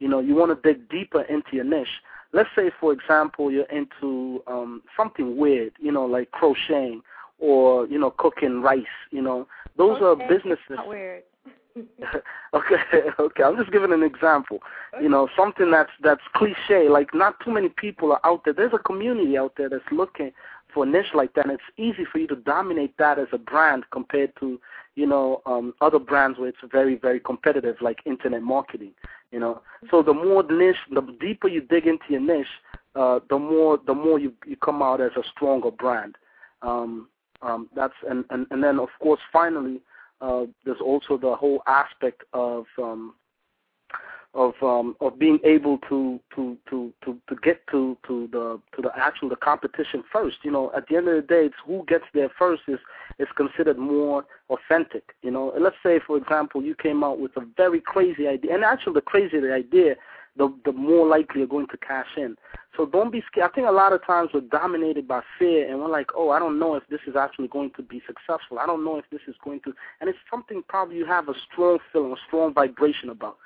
You 0.00 0.08
know, 0.08 0.20
you 0.20 0.34
want 0.34 0.50
to 0.50 0.68
dig 0.68 0.88
deeper 0.88 1.22
into 1.22 1.50
your 1.52 1.64
niche. 1.64 2.02
Let's 2.32 2.48
say, 2.56 2.70
for 2.80 2.92
example, 2.92 3.50
you're 3.50 3.64
into 3.66 4.42
um, 4.48 4.82
something 4.96 5.36
weird. 5.36 5.72
You 5.78 5.92
know, 5.92 6.04
like 6.04 6.32
crocheting 6.32 7.02
or 7.44 7.86
you 7.86 7.98
know 7.98 8.10
cooking 8.10 8.62
rice. 8.62 8.96
You 9.10 9.22
know, 9.22 9.46
those 9.76 10.00
okay. 10.00 10.24
are 10.24 10.28
businesses. 10.28 10.78
Okay, 12.54 12.76
okay. 13.18 13.42
I'm 13.42 13.56
just 13.56 13.72
giving 13.72 13.92
an 13.92 14.04
example. 14.04 14.60
You 15.02 15.08
know, 15.08 15.28
something 15.36 15.72
that's 15.72 15.90
that's 16.04 16.20
cliche. 16.36 16.88
Like 16.88 17.12
not 17.12 17.34
too 17.44 17.50
many 17.50 17.68
people 17.68 18.12
are 18.12 18.20
out 18.24 18.42
there. 18.44 18.54
There's 18.54 18.72
a 18.72 18.78
community 18.78 19.36
out 19.36 19.54
there 19.56 19.68
that's 19.68 19.82
looking 19.90 20.30
for 20.72 20.84
a 20.84 20.86
niche 20.86 21.14
like 21.14 21.34
that. 21.34 21.46
And 21.46 21.54
it's 21.54 21.62
easy 21.76 22.04
for 22.04 22.18
you 22.18 22.28
to 22.28 22.36
dominate 22.36 22.96
that 22.98 23.18
as 23.18 23.26
a 23.32 23.38
brand 23.38 23.86
compared 23.90 24.36
to 24.38 24.60
you 24.94 25.04
know 25.04 25.42
um, 25.46 25.74
other 25.80 25.98
brands 25.98 26.38
where 26.38 26.48
it's 26.48 26.58
very 26.70 26.94
very 26.94 27.18
competitive, 27.18 27.74
like 27.80 27.98
internet 28.06 28.42
marketing. 28.42 28.92
You 29.32 29.40
know, 29.40 29.60
so 29.90 30.00
the 30.00 30.14
more 30.14 30.44
niche, 30.44 30.76
the 30.92 31.02
deeper 31.20 31.48
you 31.48 31.60
dig 31.60 31.88
into 31.88 32.04
your 32.10 32.20
niche, 32.20 32.46
uh, 32.94 33.18
the 33.28 33.38
more 33.38 33.80
the 33.84 33.94
more 33.94 34.20
you 34.20 34.32
you 34.46 34.54
come 34.54 34.80
out 34.80 35.00
as 35.00 35.10
a 35.16 35.24
stronger 35.34 35.72
brand. 35.72 36.14
Um, 36.62 37.08
um, 37.42 37.68
that's 37.74 37.94
and, 38.08 38.24
and 38.30 38.46
and 38.50 38.62
then 38.62 38.78
of 38.78 38.88
course 39.00 39.20
finally 39.32 39.80
uh, 40.20 40.44
there's 40.64 40.80
also 40.80 41.16
the 41.16 41.34
whole 41.34 41.62
aspect 41.66 42.22
of 42.32 42.66
um, 42.78 43.14
of 44.34 44.54
um, 44.62 44.96
of 45.00 45.18
being 45.18 45.38
able 45.44 45.78
to 45.88 46.18
to 46.34 46.56
to 46.68 46.92
to 47.04 47.18
to 47.28 47.36
get 47.42 47.66
to 47.68 47.96
to 48.06 48.28
the 48.32 48.60
to 48.74 48.82
the 48.82 48.90
actual 48.96 49.28
the 49.28 49.36
competition 49.36 50.02
first. 50.12 50.38
You 50.42 50.50
know, 50.50 50.72
at 50.76 50.88
the 50.88 50.96
end 50.96 51.08
of 51.08 51.14
the 51.14 51.22
day, 51.22 51.46
it's 51.46 51.54
who 51.64 51.84
gets 51.86 52.04
there 52.12 52.30
first 52.38 52.62
is 52.66 52.80
is 53.18 53.28
considered 53.36 53.78
more 53.78 54.24
authentic. 54.50 55.14
You 55.22 55.30
know, 55.30 55.52
let's 55.58 55.76
say 55.82 56.00
for 56.04 56.16
example, 56.16 56.62
you 56.62 56.74
came 56.74 57.04
out 57.04 57.20
with 57.20 57.36
a 57.36 57.46
very 57.56 57.80
crazy 57.80 58.26
idea, 58.26 58.54
and 58.54 58.64
actually 58.64 58.94
the 58.94 59.40
the 59.40 59.52
idea, 59.54 59.96
the 60.36 60.52
the 60.64 60.72
more 60.72 61.06
likely 61.06 61.40
you're 61.40 61.48
going 61.48 61.68
to 61.68 61.76
cash 61.76 62.08
in. 62.16 62.36
So 62.76 62.86
don't 62.86 63.12
be 63.12 63.22
scared. 63.26 63.50
I 63.50 63.54
think 63.54 63.68
a 63.68 63.72
lot 63.72 63.92
of 63.92 64.04
times 64.04 64.30
we're 64.34 64.40
dominated 64.40 65.06
by 65.06 65.20
fear, 65.38 65.70
and 65.70 65.78
we're 65.78 65.88
like, 65.88 66.08
oh, 66.16 66.30
I 66.30 66.38
don't 66.38 66.58
know 66.58 66.74
if 66.74 66.82
this 66.88 67.00
is 67.06 67.14
actually 67.14 67.48
going 67.48 67.70
to 67.76 67.82
be 67.82 68.02
successful. 68.06 68.58
I 68.58 68.66
don't 68.66 68.84
know 68.84 68.96
if 68.98 69.04
this 69.10 69.20
is 69.28 69.36
going 69.44 69.60
to, 69.60 69.72
and 70.00 70.10
it's 70.10 70.18
something 70.30 70.62
probably 70.68 70.96
you 70.96 71.06
have 71.06 71.28
a 71.28 71.34
strong 71.52 71.78
feeling, 71.92 72.12
a 72.12 72.16
strong 72.26 72.52
vibration 72.52 73.10
about. 73.10 73.36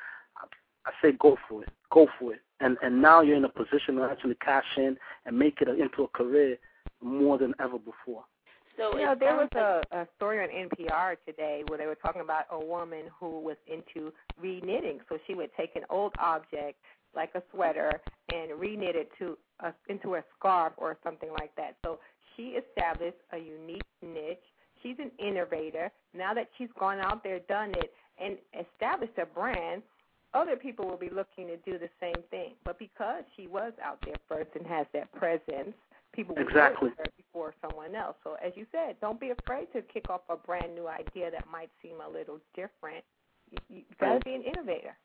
I 0.86 0.92
say 1.02 1.12
go 1.20 1.36
for 1.48 1.62
it, 1.62 1.68
go 1.90 2.08
for 2.18 2.32
it, 2.32 2.40
and 2.60 2.78
and 2.82 3.02
now 3.02 3.20
you're 3.20 3.36
in 3.36 3.44
a 3.44 3.48
position 3.50 3.96
to 3.96 4.04
actually 4.04 4.36
cash 4.36 4.64
in 4.78 4.96
and 5.26 5.38
make 5.38 5.60
it 5.60 5.68
into 5.68 6.04
a 6.04 6.08
career 6.08 6.56
more 7.02 7.36
than 7.36 7.54
ever 7.60 7.78
before. 7.78 8.24
So 8.78 8.96
you 8.96 9.04
know, 9.04 9.14
there 9.18 9.34
was 9.34 9.48
like, 9.52 9.62
a, 9.62 9.82
a 10.02 10.08
story 10.16 10.40
on 10.40 10.68
NPR 10.68 11.16
today 11.26 11.64
where 11.66 11.78
they 11.78 11.86
were 11.86 11.96
talking 11.96 12.22
about 12.22 12.44
a 12.50 12.64
woman 12.64 13.04
who 13.18 13.40
was 13.40 13.56
into 13.66 14.12
re-knitting. 14.40 15.00
So 15.08 15.18
she 15.26 15.34
would 15.34 15.50
take 15.56 15.74
an 15.74 15.82
old 15.90 16.12
object 16.18 16.78
like 17.14 17.30
a 17.34 17.42
sweater 17.52 18.00
and 18.32 18.52
reknit 18.52 18.94
it 18.94 19.10
to 19.18 19.36
a, 19.60 19.72
into 19.88 20.14
a 20.14 20.22
scarf 20.38 20.74
or 20.76 20.96
something 21.02 21.30
like 21.30 21.54
that. 21.56 21.76
So 21.84 21.98
she 22.36 22.56
established 22.56 23.18
a 23.32 23.38
unique 23.38 23.82
niche. 24.00 24.38
She's 24.82 24.96
an 25.00 25.10
innovator. 25.18 25.90
Now 26.14 26.32
that 26.34 26.48
she's 26.56 26.68
gone 26.78 27.00
out 27.00 27.24
there, 27.24 27.40
done 27.40 27.70
it, 27.70 27.92
and 28.22 28.36
established 28.58 29.18
a 29.20 29.26
brand, 29.26 29.82
other 30.34 30.56
people 30.56 30.86
will 30.86 30.98
be 30.98 31.10
looking 31.10 31.48
to 31.48 31.56
do 31.56 31.78
the 31.78 31.88
same 32.00 32.22
thing. 32.30 32.52
But 32.64 32.78
because 32.78 33.24
she 33.36 33.48
was 33.48 33.72
out 33.82 33.98
there 34.04 34.16
first 34.28 34.50
and 34.54 34.66
has 34.66 34.86
that 34.92 35.10
presence, 35.12 35.74
people 36.14 36.34
exactly. 36.38 36.90
before 37.16 37.54
someone 37.60 37.94
else. 37.94 38.16
So 38.24 38.36
as 38.44 38.52
you 38.56 38.66
said, 38.72 38.96
don't 39.00 39.20
be 39.20 39.30
afraid 39.30 39.72
to 39.72 39.82
kick 39.82 40.10
off 40.10 40.22
a 40.28 40.36
brand 40.36 40.74
new 40.74 40.88
idea 40.88 41.30
that 41.30 41.44
might 41.50 41.70
seem 41.82 42.00
a 42.06 42.08
little 42.08 42.40
different. 42.54 43.04
You, 43.50 43.58
you 43.68 43.82
got 44.00 44.14
to 44.14 44.20
be 44.20 44.34
an 44.34 44.42
innovator. 44.42 44.96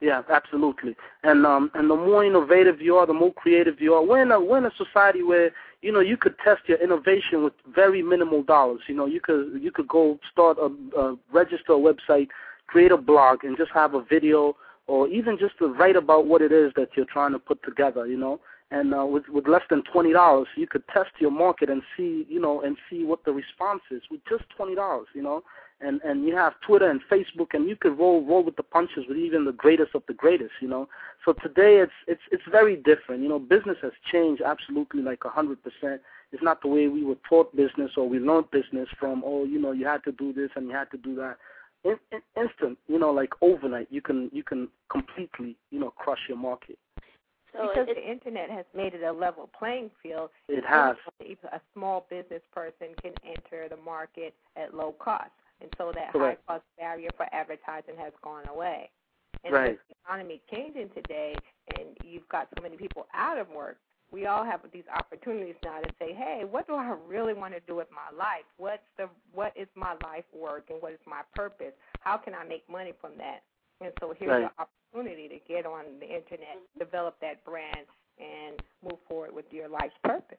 Yeah, 0.00 0.22
absolutely. 0.30 0.94
And 1.24 1.44
um 1.44 1.70
and 1.74 1.90
the 1.90 1.96
more 1.96 2.24
innovative 2.24 2.80
you 2.80 2.96
are, 2.96 3.06
the 3.06 3.12
more 3.12 3.32
creative 3.32 3.80
you 3.80 3.94
are. 3.94 4.04
We're 4.04 4.22
in 4.22 4.30
a 4.30 4.40
we're 4.40 4.58
in 4.58 4.66
a 4.66 4.70
society 4.76 5.22
where 5.22 5.50
you 5.82 5.90
know 5.90 6.00
you 6.00 6.16
could 6.16 6.36
test 6.38 6.62
your 6.66 6.78
innovation 6.78 7.42
with 7.42 7.54
very 7.74 8.00
minimal 8.02 8.44
dollars. 8.44 8.80
You 8.86 8.94
know 8.94 9.06
you 9.06 9.20
could 9.20 9.60
you 9.60 9.72
could 9.72 9.88
go 9.88 10.20
start 10.30 10.56
a, 10.58 10.70
a 10.98 11.16
register 11.32 11.72
a 11.72 11.76
website, 11.76 12.28
create 12.68 12.92
a 12.92 12.96
blog, 12.96 13.42
and 13.42 13.56
just 13.56 13.72
have 13.72 13.94
a 13.94 14.04
video 14.04 14.56
or 14.86 15.08
even 15.08 15.36
just 15.36 15.58
to 15.58 15.66
write 15.66 15.96
about 15.96 16.26
what 16.26 16.42
it 16.42 16.52
is 16.52 16.72
that 16.76 16.88
you're 16.96 17.04
trying 17.04 17.32
to 17.32 17.38
put 17.38 17.62
together. 17.64 18.06
You 18.06 18.18
know, 18.18 18.40
and 18.70 18.94
uh, 18.94 19.04
with 19.06 19.28
with 19.28 19.48
less 19.48 19.62
than 19.70 19.82
twenty 19.84 20.12
dollars, 20.12 20.48
you 20.56 20.66
could 20.66 20.86
test 20.88 21.10
your 21.18 21.30
market 21.30 21.70
and 21.70 21.82
see 21.96 22.26
you 22.28 22.40
know 22.40 22.60
and 22.60 22.76
see 22.90 23.04
what 23.04 23.24
the 23.24 23.32
response 23.32 23.82
is 23.90 24.02
with 24.10 24.20
just 24.28 24.44
twenty 24.56 24.74
dollars. 24.74 25.06
You 25.14 25.22
know, 25.22 25.42
and 25.80 26.00
and 26.02 26.24
you 26.26 26.36
have 26.36 26.54
Twitter 26.66 26.90
and 26.90 27.00
Facebook, 27.10 27.54
and 27.54 27.68
you 27.68 27.76
could 27.76 27.98
roll 27.98 28.24
roll 28.24 28.44
with 28.44 28.56
the 28.56 28.62
punches 28.62 29.04
with 29.08 29.16
even 29.16 29.44
the 29.44 29.52
greatest 29.52 29.94
of 29.94 30.02
the 30.06 30.14
greatest, 30.14 30.52
you 30.60 30.68
know. 30.68 30.88
So 31.24 31.32
today 31.32 31.78
it's 31.78 31.92
it's 32.06 32.20
it's 32.30 32.42
very 32.50 32.76
different. 32.76 33.22
You 33.22 33.28
know, 33.28 33.38
business 33.38 33.78
has 33.82 33.92
changed 34.10 34.42
absolutely 34.42 35.02
like 35.02 35.24
a 35.24 35.30
hundred 35.30 35.58
percent. 35.62 36.02
It's 36.32 36.42
not 36.42 36.60
the 36.60 36.68
way 36.68 36.88
we 36.88 37.04
were 37.04 37.16
taught 37.28 37.54
business 37.56 37.92
or 37.96 38.06
we 38.08 38.18
learned 38.18 38.50
business 38.50 38.88
from. 38.98 39.22
Oh, 39.24 39.44
you 39.44 39.60
know, 39.60 39.72
you 39.72 39.86
had 39.86 40.04
to 40.04 40.12
do 40.12 40.32
this 40.32 40.50
and 40.56 40.66
you 40.66 40.74
had 40.74 40.90
to 40.90 40.98
do 40.98 41.14
that. 41.16 41.38
In, 41.84 41.96
in, 42.12 42.20
instant, 42.36 42.76
you 42.88 42.98
know, 42.98 43.12
like 43.12 43.30
overnight, 43.40 43.86
you 43.90 44.02
can 44.02 44.30
you 44.32 44.42
can 44.42 44.68
completely 44.90 45.56
you 45.70 45.78
know 45.78 45.90
crush 45.90 46.20
your 46.28 46.38
market. 46.38 46.76
So 47.58 47.68
because 47.68 47.88
the 47.94 48.10
internet 48.10 48.50
has 48.50 48.64
made 48.74 48.94
it 48.94 49.02
a 49.02 49.12
level 49.12 49.50
playing 49.58 49.90
field. 50.02 50.30
It 50.48 50.64
has. 50.64 50.96
A 51.20 51.60
small 51.74 52.06
business 52.08 52.42
person 52.54 52.88
can 53.02 53.12
enter 53.26 53.68
the 53.68 53.76
market 53.76 54.34
at 54.56 54.74
low 54.74 54.94
cost 54.98 55.30
and 55.60 55.70
so 55.76 55.92
that 55.94 56.12
Correct. 56.12 56.40
high 56.46 56.54
cost 56.54 56.64
barrier 56.78 57.10
for 57.16 57.26
advertising 57.32 57.94
has 57.98 58.12
gone 58.22 58.46
away. 58.48 58.90
And 59.44 59.52
right. 59.52 59.70
with 59.72 59.78
the 59.88 59.94
economy 60.04 60.40
changing 60.52 60.90
today, 60.94 61.34
and 61.76 61.96
you've 62.04 62.28
got 62.28 62.48
so 62.56 62.62
many 62.62 62.76
people 62.76 63.06
out 63.14 63.38
of 63.38 63.48
work, 63.50 63.76
we 64.10 64.26
all 64.26 64.44
have 64.44 64.60
these 64.72 64.88
opportunities 64.96 65.54
now 65.62 65.80
to 65.80 65.90
say, 65.98 66.12
"Hey, 66.14 66.44
what 66.48 66.66
do 66.66 66.74
I 66.74 66.96
really 67.06 67.34
want 67.34 67.54
to 67.54 67.60
do 67.60 67.76
with 67.76 67.88
my 67.90 68.16
life? 68.16 68.46
What's 68.56 68.82
the 68.96 69.08
what 69.32 69.52
is 69.54 69.68
my 69.74 69.94
life 70.02 70.24
work, 70.32 70.70
and 70.70 70.80
what 70.80 70.92
is 70.92 70.98
my 71.06 71.22
purpose? 71.34 71.74
How 72.00 72.16
can 72.16 72.34
I 72.34 72.42
make 72.44 72.68
money 72.68 72.94
from 73.00 73.12
that?" 73.18 73.42
And 73.80 73.92
so 74.00 74.14
here's 74.18 74.30
right. 74.30 74.40
your 74.40 74.52
opportunity 74.94 75.28
to 75.28 75.38
get 75.46 75.66
on 75.66 75.84
the 76.00 76.06
internet, 76.06 76.58
develop 76.78 77.16
that 77.20 77.44
brand, 77.44 77.86
and 78.18 78.60
move 78.82 78.98
forward 79.08 79.34
with 79.34 79.46
your 79.50 79.68
life's 79.68 79.94
purpose. 80.04 80.38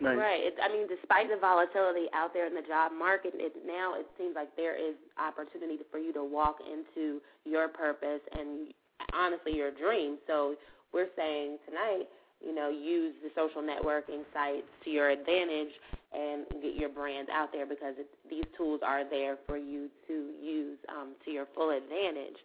Right. 0.00 0.16
right. 0.16 0.40
It, 0.44 0.54
I 0.62 0.68
mean, 0.68 0.86
despite 0.88 1.30
the 1.30 1.40
volatility 1.40 2.06
out 2.12 2.34
there 2.34 2.46
in 2.46 2.54
the 2.54 2.66
job 2.68 2.92
market, 2.92 3.32
it, 3.34 3.52
now 3.66 3.94
it 3.96 4.06
seems 4.18 4.34
like 4.34 4.54
there 4.54 4.76
is 4.76 4.94
opportunity 5.16 5.78
for 5.90 5.98
you 5.98 6.12
to 6.12 6.22
walk 6.22 6.58
into 6.60 7.20
your 7.44 7.68
purpose 7.68 8.20
and 8.36 8.74
honestly 9.14 9.56
your 9.56 9.70
dream. 9.70 10.18
So 10.26 10.54
we're 10.92 11.08
saying 11.16 11.56
tonight, 11.66 12.08
you 12.44 12.54
know, 12.54 12.68
use 12.68 13.14
the 13.24 13.30
social 13.34 13.62
networking 13.62 14.28
sites 14.34 14.68
to 14.84 14.90
your 14.90 15.08
advantage 15.08 15.72
and 16.12 16.44
get 16.62 16.76
your 16.76 16.90
brand 16.90 17.28
out 17.32 17.48
there 17.52 17.64
because 17.64 17.94
it, 17.98 18.06
these 18.28 18.44
tools 18.56 18.80
are 18.84 19.08
there 19.08 19.38
for 19.46 19.56
you 19.56 19.88
to 20.06 20.30
use 20.42 20.78
um, 20.88 21.14
to 21.24 21.30
your 21.30 21.46
full 21.54 21.70
advantage. 21.70 22.36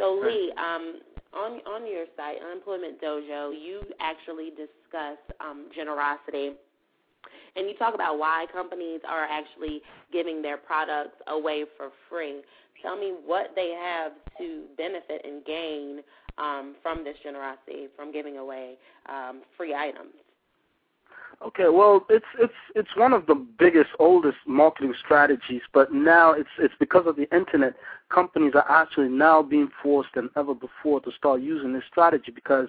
So 0.00 0.18
Lee, 0.24 0.52
um, 0.56 1.00
on 1.34 1.60
on 1.68 1.86
your 1.86 2.06
site, 2.16 2.38
Unemployment 2.42 3.00
Dojo, 3.00 3.52
you 3.52 3.82
actually 4.00 4.50
discuss 4.50 5.18
um, 5.40 5.66
generosity 5.74 6.52
and 7.56 7.68
you 7.68 7.74
talk 7.76 7.94
about 7.94 8.18
why 8.18 8.46
companies 8.52 9.00
are 9.08 9.24
actually 9.24 9.82
giving 10.12 10.42
their 10.42 10.56
products 10.56 11.16
away 11.26 11.64
for 11.76 11.90
free. 12.08 12.42
Tell 12.82 12.96
me 12.96 13.14
what 13.24 13.52
they 13.54 13.76
have 13.80 14.12
to 14.38 14.64
benefit 14.76 15.22
and 15.24 15.44
gain 15.44 16.00
um, 16.38 16.76
from 16.82 17.04
this 17.04 17.16
generosity, 17.22 17.88
from 17.96 18.12
giving 18.12 18.38
away 18.38 18.78
um, 19.08 19.42
free 19.56 19.74
items. 19.74 20.14
Okay, 21.42 21.68
well, 21.70 22.04
it's 22.10 22.26
it's 22.38 22.52
it's 22.74 22.96
one 22.96 23.14
of 23.14 23.24
the 23.24 23.34
biggest, 23.34 23.90
oldest 23.98 24.36
marketing 24.46 24.92
strategies, 25.02 25.62
but 25.72 25.90
now 25.92 26.32
it's 26.32 26.50
it's 26.58 26.74
because 26.78 27.06
of 27.06 27.16
the 27.16 27.34
internet. 27.34 27.74
Companies 28.10 28.52
are 28.54 28.70
actually 28.70 29.08
now 29.08 29.42
being 29.42 29.70
forced 29.82 30.10
than 30.14 30.28
ever 30.36 30.54
before 30.54 31.00
to 31.00 31.10
start 31.16 31.40
using 31.40 31.72
this 31.72 31.84
strategy 31.90 32.30
because 32.30 32.68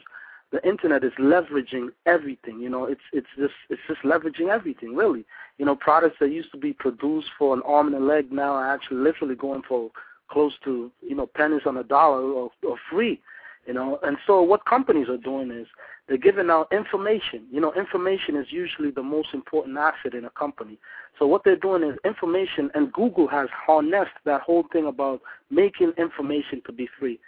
the 0.53 0.65
internet 0.65 1.03
is 1.03 1.11
leveraging 1.19 1.89
everything. 2.05 2.61
You 2.61 2.69
know, 2.69 2.85
it's 2.85 3.01
it's 3.11 3.27
just 3.37 3.53
it's 3.69 3.81
just 3.89 4.03
leveraging 4.03 4.47
everything 4.47 4.95
really. 4.95 5.25
You 5.57 5.65
know, 5.65 5.75
products 5.75 6.17
that 6.21 6.31
used 6.31 6.51
to 6.53 6.57
be 6.57 6.71
produced 6.71 7.29
for 7.37 7.53
an 7.53 7.61
arm 7.65 7.87
and 7.87 8.01
a 8.01 8.05
leg 8.05 8.31
now 8.31 8.53
are 8.53 8.73
actually 8.73 8.97
literally 8.97 9.35
going 9.35 9.63
for 9.67 9.91
close 10.29 10.53
to 10.63 10.89
you 11.01 11.15
know 11.15 11.27
pennies 11.27 11.63
on 11.65 11.75
a 11.75 11.83
dollar 11.83 12.21
or, 12.21 12.51
or 12.63 12.77
free. 12.89 13.19
You 13.67 13.73
know, 13.73 13.99
and 14.01 14.17
so 14.25 14.41
what 14.41 14.65
companies 14.65 15.07
are 15.07 15.17
doing 15.17 15.51
is 15.51 15.67
they're 16.07 16.17
giving 16.17 16.49
out 16.49 16.67
information. 16.71 17.45
You 17.51 17.61
know, 17.61 17.71
information 17.73 18.35
is 18.35 18.47
usually 18.49 18.89
the 18.89 19.03
most 19.03 19.29
important 19.33 19.77
asset 19.77 20.15
in 20.15 20.25
a 20.25 20.31
company. 20.31 20.79
So 21.19 21.27
what 21.27 21.43
they're 21.43 21.55
doing 21.55 21.83
is 21.83 21.95
information, 22.03 22.71
and 22.73 22.91
Google 22.91 23.27
has 23.27 23.49
harnessed 23.53 24.17
that 24.25 24.41
whole 24.41 24.65
thing 24.73 24.87
about 24.87 25.21
making 25.51 25.93
information 25.97 26.61
to 26.65 26.71
be 26.71 26.89
free. 26.99 27.19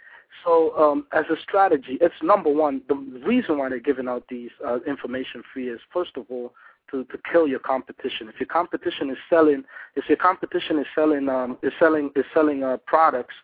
So 0.44 0.76
um, 0.76 1.06
as 1.12 1.24
a 1.30 1.40
strategy, 1.40 1.98
it's 2.00 2.14
number 2.22 2.50
one. 2.50 2.82
The 2.88 2.96
reason 3.24 3.58
why 3.58 3.68
they're 3.68 3.78
giving 3.78 4.08
out 4.08 4.24
these 4.28 4.50
uh, 4.66 4.80
information 4.86 5.42
free 5.52 5.68
is 5.68 5.80
first 5.92 6.16
of 6.16 6.24
all 6.28 6.52
to, 6.90 7.04
to 7.04 7.18
kill 7.30 7.46
your 7.46 7.60
competition. 7.60 8.28
If 8.28 8.40
your 8.40 8.48
competition 8.48 9.10
is 9.10 9.16
selling, 9.30 9.64
if 9.94 10.08
your 10.08 10.18
competition 10.18 10.78
is 10.78 10.86
selling 10.94 11.28
um, 11.28 11.58
is 11.62 11.72
selling 11.78 12.10
is 12.16 12.24
selling 12.34 12.62
uh, 12.64 12.78
products 12.86 13.34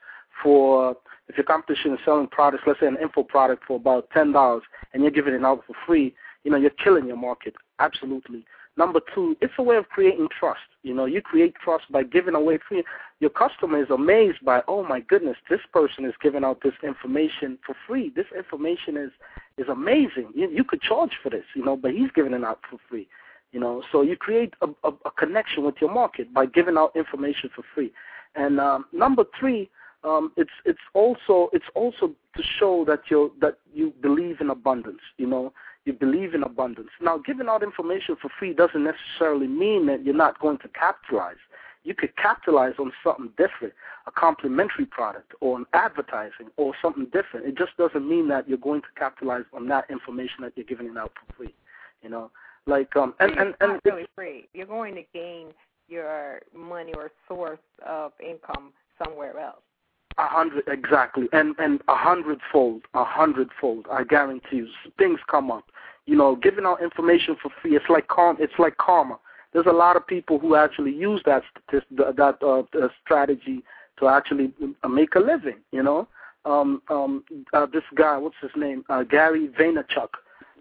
for 0.42 0.96
if 1.30 1.36
your 1.38 1.44
competition 1.44 1.92
is 1.94 2.00
selling 2.04 2.26
products, 2.26 2.64
let's 2.66 2.80
say 2.80 2.86
an 2.86 2.98
info 3.00 3.22
product 3.22 3.62
for 3.66 3.76
about 3.76 4.10
ten 4.10 4.32
dollars, 4.32 4.64
and 4.92 5.02
you're 5.02 5.18
giving 5.18 5.34
it 5.34 5.44
out 5.44 5.60
for 5.66 5.74
free, 5.86 6.14
you 6.44 6.50
know 6.50 6.58
you're 6.58 6.78
killing 6.84 7.06
your 7.06 7.16
market. 7.16 7.54
Absolutely. 7.78 8.44
Number 8.76 9.00
two, 9.14 9.36
it's 9.40 9.52
a 9.58 9.62
way 9.62 9.76
of 9.76 9.88
creating 9.88 10.28
trust. 10.38 10.60
You 10.82 10.94
know, 10.94 11.04
you 11.04 11.20
create 11.20 11.54
trust 11.62 11.84
by 11.90 12.02
giving 12.02 12.34
away 12.34 12.58
free. 12.66 12.82
Your 13.18 13.30
customer 13.30 13.82
is 13.82 13.90
amazed 13.90 14.38
by, 14.42 14.62
oh 14.68 14.82
my 14.82 15.00
goodness, 15.00 15.36
this 15.50 15.60
person 15.72 16.04
is 16.04 16.14
giving 16.22 16.44
out 16.44 16.60
this 16.62 16.72
information 16.82 17.58
for 17.66 17.74
free. 17.86 18.12
This 18.14 18.26
information 18.36 18.96
is 18.96 19.10
is 19.58 19.68
amazing. 19.68 20.28
You, 20.34 20.48
you 20.50 20.64
could 20.64 20.80
charge 20.80 21.14
for 21.22 21.30
this, 21.30 21.44
you 21.54 21.64
know, 21.64 21.76
but 21.76 21.90
he's 21.92 22.10
giving 22.14 22.32
it 22.32 22.44
out 22.44 22.60
for 22.70 22.78
free. 22.88 23.06
You 23.52 23.60
know, 23.60 23.82
so 23.90 24.02
you 24.02 24.16
create 24.16 24.54
a, 24.62 24.68
a, 24.84 24.92
a 25.04 25.10
connection 25.18 25.64
with 25.64 25.76
your 25.80 25.92
market 25.92 26.32
by 26.32 26.46
giving 26.46 26.78
out 26.78 26.94
information 26.94 27.50
for 27.54 27.64
free. 27.74 27.92
And 28.36 28.60
um, 28.60 28.86
number 28.92 29.24
three, 29.38 29.68
um, 30.02 30.32
it's 30.36 30.50
it's 30.64 30.80
also 30.94 31.50
it's 31.52 31.66
also 31.74 32.14
to 32.36 32.42
show 32.42 32.84
that 32.86 33.02
you 33.10 33.32
that 33.40 33.58
you 33.72 33.92
believe 34.00 34.40
in 34.40 34.50
abundance. 34.50 35.00
You 35.18 35.26
know, 35.26 35.52
you 35.84 35.92
believe 35.92 36.34
in 36.34 36.42
abundance. 36.42 36.90
Now, 37.00 37.18
giving 37.18 37.48
out 37.48 37.62
information 37.62 38.16
for 38.20 38.30
free 38.38 38.54
doesn't 38.54 38.84
necessarily 38.84 39.46
mean 39.46 39.86
that 39.86 40.04
you're 40.04 40.14
not 40.14 40.38
going 40.38 40.58
to 40.58 40.68
capitalize. 40.68 41.36
You 41.82 41.94
could 41.94 42.14
capitalize 42.16 42.74
on 42.78 42.92
something 43.02 43.30
different, 43.38 43.72
a 44.06 44.10
complementary 44.10 44.84
product 44.84 45.32
or 45.40 45.58
an 45.58 45.64
advertising 45.72 46.50
or 46.58 46.74
something 46.82 47.06
different. 47.06 47.46
It 47.46 47.56
just 47.56 47.74
doesn't 47.78 48.06
mean 48.06 48.28
that 48.28 48.46
you're 48.46 48.58
going 48.58 48.82
to 48.82 48.88
capitalize 48.98 49.44
on 49.54 49.66
that 49.68 49.86
information 49.90 50.42
that 50.42 50.52
you're 50.56 50.66
giving 50.66 50.94
out 50.98 51.12
for 51.14 51.34
free. 51.36 51.54
You 52.02 52.10
know, 52.10 52.30
like 52.66 52.94
um, 52.96 53.14
and 53.20 53.32
and 53.32 53.54
and 53.60 53.72
it's 53.72 53.84
really 53.84 54.06
free. 54.14 54.48
You're 54.54 54.66
going 54.66 54.94
to 54.94 55.04
gain 55.14 55.48
your 55.88 56.40
money 56.54 56.92
or 56.96 57.10
source 57.26 57.58
of 57.84 58.12
income 58.20 58.72
somewhere 59.02 59.38
else. 59.38 59.62
A 60.20 60.26
hundred 60.26 60.64
exactly, 60.66 61.28
and 61.32 61.54
and 61.58 61.80
a 61.88 61.94
hundredfold, 61.94 62.82
a 62.92 63.04
hundredfold. 63.04 63.86
I 63.90 64.04
guarantee 64.04 64.56
you, 64.56 64.68
things 64.98 65.18
come 65.30 65.50
up. 65.50 65.64
You 66.04 66.14
know, 66.14 66.36
giving 66.36 66.66
out 66.66 66.82
information 66.82 67.36
for 67.40 67.50
free. 67.62 67.74
It's 67.74 67.88
like 67.88 68.08
karma. 68.08 68.38
It's 68.38 68.58
like 68.58 68.76
karma. 68.76 69.18
There's 69.54 69.64
a 69.64 69.72
lot 69.72 69.96
of 69.96 70.06
people 70.06 70.38
who 70.38 70.56
actually 70.56 70.92
use 70.92 71.22
that 71.24 71.42
that 71.70 72.36
uh, 72.42 72.88
strategy 73.02 73.62
to 73.98 74.08
actually 74.08 74.52
uh, 74.82 74.88
make 74.88 75.14
a 75.14 75.20
living. 75.20 75.56
You 75.72 75.84
know, 75.84 76.06
um, 76.44 76.82
um, 76.90 77.24
uh, 77.54 77.64
this 77.72 77.84
guy, 77.94 78.18
what's 78.18 78.36
his 78.42 78.50
name? 78.54 78.84
Uh, 78.90 79.04
Gary 79.04 79.48
Vaynerchuk. 79.58 80.10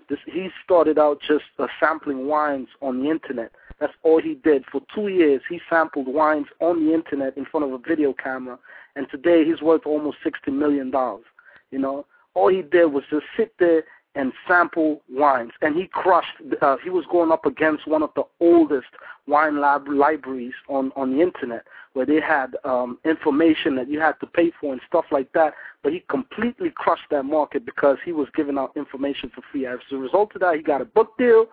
This 0.09 0.19
he 0.25 0.49
started 0.63 0.97
out 0.97 1.19
just 1.19 1.43
uh, 1.59 1.67
sampling 1.81 2.27
wines 2.27 2.69
on 2.81 3.03
the 3.03 3.09
internet, 3.09 3.51
That's 3.79 3.93
all 4.03 4.21
he 4.21 4.35
did 4.35 4.65
for 4.71 4.81
two 4.93 5.07
years. 5.07 5.41
He 5.49 5.59
sampled 5.69 6.07
wines 6.07 6.47
on 6.59 6.85
the 6.85 6.93
internet 6.93 7.37
in 7.37 7.45
front 7.45 7.65
of 7.65 7.71
a 7.71 7.77
video 7.77 8.13
camera, 8.13 8.59
and 8.95 9.07
today 9.09 9.45
he's 9.45 9.61
worth 9.61 9.85
almost 9.85 10.17
sixty 10.23 10.51
million 10.51 10.91
dollars. 10.91 11.25
You 11.71 11.79
know, 11.79 12.05
all 12.33 12.49
he 12.49 12.61
did 12.61 12.87
was 12.87 13.03
just 13.09 13.25
sit 13.37 13.53
there 13.59 13.83
and 14.15 14.33
sample 14.47 15.01
wines, 15.09 15.51
and 15.61 15.75
he 15.75 15.87
crushed. 15.87 16.41
Uh, 16.61 16.77
he 16.83 16.89
was 16.89 17.05
going 17.11 17.31
up 17.31 17.45
against 17.45 17.87
one 17.87 18.03
of 18.03 18.09
the 18.15 18.23
oldest 18.39 18.87
wine 19.27 19.61
lab 19.61 19.87
libraries 19.87 20.53
on 20.67 20.91
on 20.95 21.15
the 21.15 21.21
internet, 21.21 21.63
where 21.93 22.05
they 22.05 22.19
had 22.19 22.57
um, 22.65 22.97
information 23.05 23.75
that 23.75 23.87
you 23.87 23.99
had 23.99 24.19
to 24.19 24.27
pay 24.27 24.51
for 24.59 24.73
and 24.73 24.81
stuff 24.87 25.05
like 25.11 25.31
that. 25.33 25.53
But 25.83 25.93
he 25.93 26.03
completely 26.09 26.71
crushed 26.75 27.09
that 27.11 27.23
market 27.23 27.65
because 27.65 27.97
he 28.03 28.11
was 28.11 28.27
giving 28.35 28.57
out 28.57 28.75
information 28.75 29.31
for 29.33 29.41
free. 29.51 29.65
As 29.65 29.79
a 29.91 29.95
result 29.95 30.31
of 30.35 30.41
that, 30.41 30.55
he 30.55 30.63
got 30.63 30.81
a 30.81 30.85
book 30.85 31.17
deal, 31.17 31.45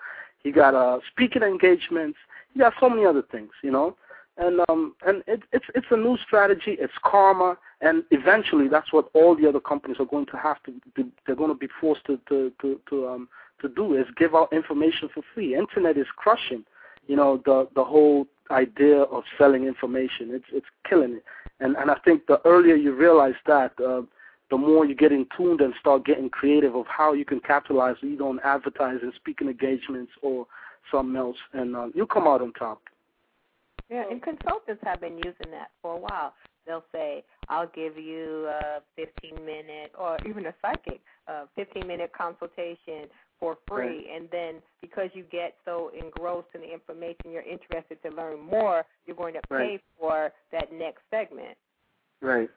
he 0.46 0.52
got 0.52 0.74
uh, 0.74 0.98
speaking 1.10 1.42
engagements, 1.42 2.18
he 2.52 2.60
got 2.60 2.72
so 2.80 2.88
many 2.88 3.04
other 3.04 3.22
things, 3.32 3.50
you 3.62 3.70
know 3.70 3.96
and 4.38 4.60
um 4.68 4.94
and 5.06 5.22
it, 5.26 5.42
it's 5.52 5.64
it's 5.74 5.86
a 5.90 5.96
new 5.96 6.16
strategy. 6.18 6.76
It's 6.78 6.92
karma, 7.04 7.56
and 7.80 8.04
eventually 8.10 8.68
that's 8.68 8.92
what 8.92 9.08
all 9.14 9.36
the 9.36 9.48
other 9.48 9.60
companies 9.60 9.96
are 9.98 10.06
going 10.06 10.26
to 10.26 10.36
have 10.36 10.62
to. 10.64 10.72
Do. 10.94 11.10
They're 11.26 11.36
going 11.36 11.50
to 11.50 11.56
be 11.56 11.68
forced 11.80 12.04
to 12.06 12.18
to 12.28 12.52
to, 12.60 12.80
to 12.90 13.08
um 13.08 13.28
to 13.62 13.68
do 13.68 13.94
is 13.94 14.06
give 14.16 14.34
out 14.34 14.52
information 14.52 15.08
for 15.12 15.22
free. 15.34 15.56
Internet 15.56 15.96
is 15.96 16.06
crushing, 16.16 16.64
you 17.06 17.16
know, 17.16 17.40
the 17.44 17.68
the 17.74 17.84
whole 17.84 18.26
idea 18.50 19.02
of 19.02 19.24
selling 19.38 19.64
information. 19.64 20.30
It's 20.30 20.46
it's 20.52 20.66
killing 20.88 21.14
it, 21.14 21.24
and 21.60 21.76
and 21.76 21.90
I 21.90 21.96
think 22.04 22.26
the 22.26 22.40
earlier 22.44 22.74
you 22.74 22.94
realize 22.94 23.36
that. 23.46 23.72
Uh, 23.80 24.02
the 24.50 24.56
more 24.56 24.84
you 24.84 24.94
get 24.94 25.12
in 25.12 25.26
tuned 25.36 25.60
and 25.60 25.74
start 25.80 26.04
getting 26.04 26.30
creative 26.30 26.74
of 26.76 26.86
how 26.86 27.12
you 27.12 27.24
can 27.24 27.40
capitalize 27.40 27.96
either 28.02 28.24
on 28.24 28.38
advertising, 28.44 29.12
speaking 29.16 29.48
engagements, 29.48 30.12
or 30.22 30.46
something 30.90 31.16
else, 31.16 31.36
and 31.52 31.74
um, 31.74 31.92
you 31.94 32.06
come 32.06 32.26
out 32.28 32.42
on 32.42 32.52
top. 32.52 32.80
Yeah, 33.90 34.04
and 34.10 34.22
consultants 34.22 34.82
have 34.84 35.00
been 35.00 35.16
using 35.16 35.50
that 35.50 35.70
for 35.80 35.94
a 35.94 35.98
while. 35.98 36.34
They'll 36.66 36.84
say, 36.92 37.24
"I'll 37.48 37.68
give 37.68 37.96
you 37.96 38.46
a 38.46 38.82
15-minute, 38.98 39.92
or 39.98 40.18
even 40.28 40.46
a 40.46 40.54
psychic, 40.60 41.00
a 41.28 41.44
15-minute 41.58 42.10
consultation 42.16 43.08
for 43.38 43.56
free." 43.68 43.86
Right. 43.86 44.06
And 44.14 44.28
then 44.32 44.54
because 44.80 45.10
you 45.14 45.24
get 45.30 45.54
so 45.64 45.92
engrossed 46.00 46.48
in 46.54 46.62
the 46.62 46.72
information, 46.72 47.30
you're 47.30 47.42
interested 47.42 48.02
to 48.02 48.10
learn 48.10 48.40
more. 48.40 48.84
You're 49.06 49.16
going 49.16 49.34
to 49.34 49.42
pay 49.48 49.54
right. 49.54 49.80
for 49.98 50.32
that 50.52 50.72
next 50.72 51.02
segment. 51.10 51.56
Right. 52.20 52.50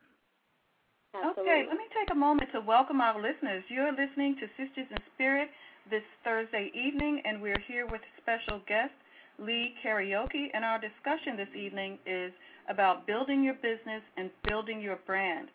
Absolutely. 1.16 1.42
Okay, 1.42 1.66
let 1.68 1.78
me 1.78 1.90
take 1.90 2.12
a 2.12 2.16
moment 2.16 2.52
to 2.54 2.62
welcome 2.62 3.02
our 3.02 3.18
listeners. 3.18 3.64
You're 3.68 3.92
listening 3.92 4.36
to 4.38 4.46
Sisters 4.62 4.86
in 4.92 4.98
Spirit 5.16 5.50
this 5.90 6.06
Thursday 6.24 6.70
evening, 6.76 7.22
and 7.26 7.42
we're 7.42 7.60
here 7.68 7.88
with 7.88 8.02
special 8.22 8.62
guest 8.68 8.94
Lee 9.40 9.74
Kariuki, 9.84 10.54
and 10.54 10.64
our 10.64 10.78
discussion 10.78 11.36
this 11.36 11.50
evening 11.58 11.98
is 12.06 12.32
about 12.70 13.08
building 13.08 13.44
your 13.44 13.56
business 13.56 14.06
and 14.18 14.30
building 14.48 14.82
your 14.82 15.00
brand. 15.08 15.48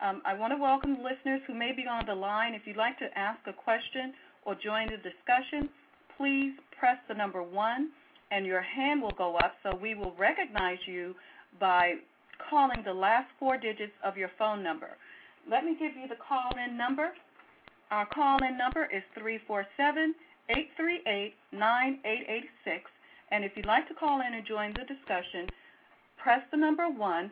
Um, 0.00 0.22
I 0.24 0.34
want 0.34 0.52
to 0.52 0.62
welcome 0.62 0.98
listeners 1.02 1.40
who 1.46 1.54
may 1.54 1.72
be 1.74 1.86
on 1.90 2.06
the 2.06 2.14
line. 2.14 2.54
If 2.54 2.62
you'd 2.64 2.76
like 2.76 2.98
to 3.00 3.10
ask 3.18 3.40
a 3.48 3.52
question 3.52 4.14
or 4.46 4.54
join 4.54 4.86
the 4.86 5.02
discussion, 5.02 5.68
please 6.16 6.54
press 6.78 6.98
the 7.08 7.14
number 7.14 7.42
one, 7.42 7.90
and 8.30 8.46
your 8.46 8.62
hand 8.62 9.02
will 9.02 9.16
go 9.18 9.34
up 9.36 9.54
so 9.64 9.74
we 9.74 9.96
will 9.96 10.14
recognize 10.16 10.78
you 10.86 11.16
by 11.58 11.94
calling 12.48 12.82
the 12.84 12.92
last 12.92 13.28
four 13.38 13.56
digits 13.56 13.92
of 14.04 14.16
your 14.16 14.30
phone 14.38 14.62
number. 14.62 14.96
Let 15.50 15.64
me 15.64 15.76
give 15.78 15.92
you 15.96 16.08
the 16.08 16.16
call 16.16 16.52
in 16.64 16.76
number. 16.76 17.10
Our 17.90 18.06
call 18.06 18.38
in 18.44 18.56
number 18.56 18.84
is 18.84 19.02
347 19.14 20.14
838 20.48 21.34
9886. 21.52 22.90
And 23.30 23.44
if 23.44 23.52
you'd 23.54 23.66
like 23.66 23.88
to 23.88 23.94
call 23.94 24.20
in 24.20 24.34
and 24.34 24.46
join 24.46 24.72
the 24.72 24.84
discussion, 24.86 25.48
press 26.16 26.40
the 26.50 26.56
number 26.56 26.88
one, 26.88 27.30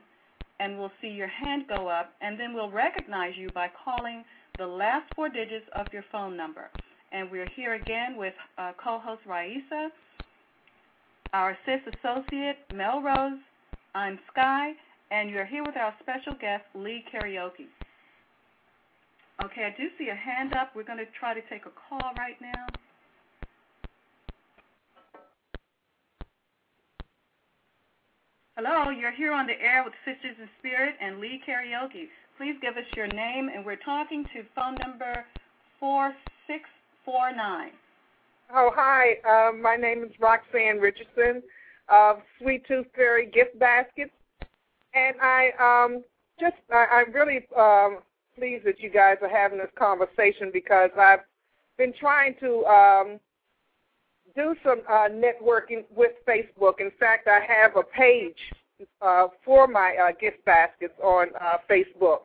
and 0.61 0.79
we'll 0.79 0.93
see 1.01 1.09
your 1.09 1.29
hand 1.29 1.65
go 1.69 1.89
up, 1.89 2.15
and 2.21 2.39
then 2.39 2.55
we'll 2.55 2.71
recognize 2.71 3.35
you 3.37 3.51
by 3.55 3.69
calling 3.85 4.25
the 4.59 4.67
last 4.67 5.13
four 5.15 5.29
digits 5.29 5.67
of 5.77 5.87
your 5.93 6.05
phone 6.11 6.37
number. 6.37 6.71
And 7.13 7.31
we're 7.31 7.49
here 7.57 7.75
again 7.75 8.17
with 8.17 8.35
uh, 8.59 8.73
co-host 8.83 9.23
Raisa, 9.27 9.91
our 11.33 11.51
assist 11.51 11.97
associate 11.97 12.59
Melrose. 12.75 13.39
I'm 13.95 14.19
Sky, 14.33 14.73
and 15.11 15.31
you're 15.31 15.47
here 15.47 15.65
with 15.65 15.77
our 15.77 15.95
special 16.01 16.35
guest 16.41 16.65
Lee 16.75 17.05
Kariuki. 17.13 17.67
Okay, 19.45 19.65
I 19.65 19.75
do 19.77 19.89
see 19.99 20.09
a 20.09 20.15
hand 20.15 20.55
up. 20.55 20.73
We're 20.75 20.85
going 20.85 20.99
to 20.99 21.07
try 21.19 21.33
to 21.33 21.41
take 21.49 21.65
a 21.67 21.71
call 21.89 22.13
right 22.19 22.37
now. 22.41 22.67
Hello, 28.57 28.91
you're 28.91 29.13
here 29.13 29.33
on 29.33 29.47
the 29.47 29.53
air 29.53 29.85
with 29.85 29.95
Sisters 30.05 30.35
in 30.41 30.49
Spirit 30.59 30.97
and 31.01 31.21
Lee 31.21 31.41
Kariuki. 31.49 32.09
Please 32.37 32.57
give 32.61 32.77
us 32.77 32.85
your 32.97 33.07
name, 33.07 33.49
and 33.55 33.65
we're 33.65 33.77
talking 33.77 34.25
to 34.35 34.43
phone 34.55 34.77
number 34.85 35.25
4649. 35.79 37.71
Oh, 38.53 38.71
hi. 38.75 39.19
Uh, 39.29 39.53
my 39.53 39.77
name 39.77 40.03
is 40.03 40.11
Roxanne 40.19 40.79
Richardson 40.79 41.43
of 41.89 42.17
Sweet 42.41 42.67
Tooth 42.67 42.87
Fairy 42.97 43.27
Gift 43.27 43.57
Baskets. 43.61 44.11
And 44.99 45.17
I 45.21 45.51
um, 45.61 46.03
just, 46.41 46.57
I, 46.73 46.87
I'm 46.91 47.13
really 47.13 47.47
um, 47.57 47.99
pleased 48.37 48.65
that 48.67 48.81
you 48.81 48.91
guys 48.91 49.17
are 49.23 49.29
having 49.29 49.59
this 49.59 49.71
conversation 49.79 50.51
because 50.53 50.91
I've 50.99 51.21
been 51.77 51.93
trying 51.99 52.35
to 52.41 52.65
um, 52.67 53.21
do 54.35 54.57
some 54.65 54.81
uh, 54.89 55.09
networking 55.09 55.85
with 55.95 56.13
Facebook. 56.27 56.81
In 56.81 56.91
fact, 56.99 57.29
I 57.29 57.41
have 57.47 57.77
a 57.77 57.83
page 57.83 58.39
uh, 59.01 59.29
for 59.45 59.69
my 59.69 59.95
uh, 60.03 60.13
gift 60.21 60.45
baskets 60.45 60.95
on 61.03 61.29
uh, 61.41 61.59
Facebook. 61.71 62.21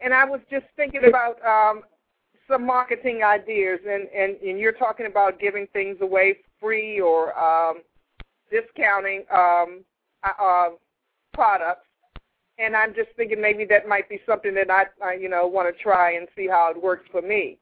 And 0.00 0.12
I 0.12 0.24
was 0.24 0.40
just 0.50 0.66
thinking 0.76 1.04
about 1.06 1.36
um, 1.44 1.82
some 2.50 2.66
marketing 2.66 3.22
ideas, 3.22 3.78
and, 3.88 4.08
and, 4.08 4.36
and 4.42 4.58
you're 4.58 4.72
talking 4.72 5.06
about 5.06 5.38
giving 5.38 5.68
things 5.72 5.98
away 6.00 6.38
free 6.60 7.00
or 7.00 7.38
um, 7.38 7.82
discounting 8.50 9.24
um, 9.32 9.84
uh, 10.24 10.42
uh, 10.42 10.68
products. 11.34 11.86
And 12.58 12.76
I'm 12.76 12.94
just 12.94 13.10
thinking 13.16 13.40
maybe 13.40 13.64
that 13.66 13.88
might 13.88 14.08
be 14.08 14.20
something 14.24 14.54
that 14.54 14.70
I, 14.70 14.84
I 15.04 15.14
you 15.14 15.28
know, 15.28 15.46
want 15.46 15.74
to 15.74 15.82
try 15.82 16.12
and 16.12 16.28
see 16.36 16.46
how 16.46 16.70
it 16.70 16.80
works 16.80 17.06
for 17.10 17.20
me. 17.20 17.58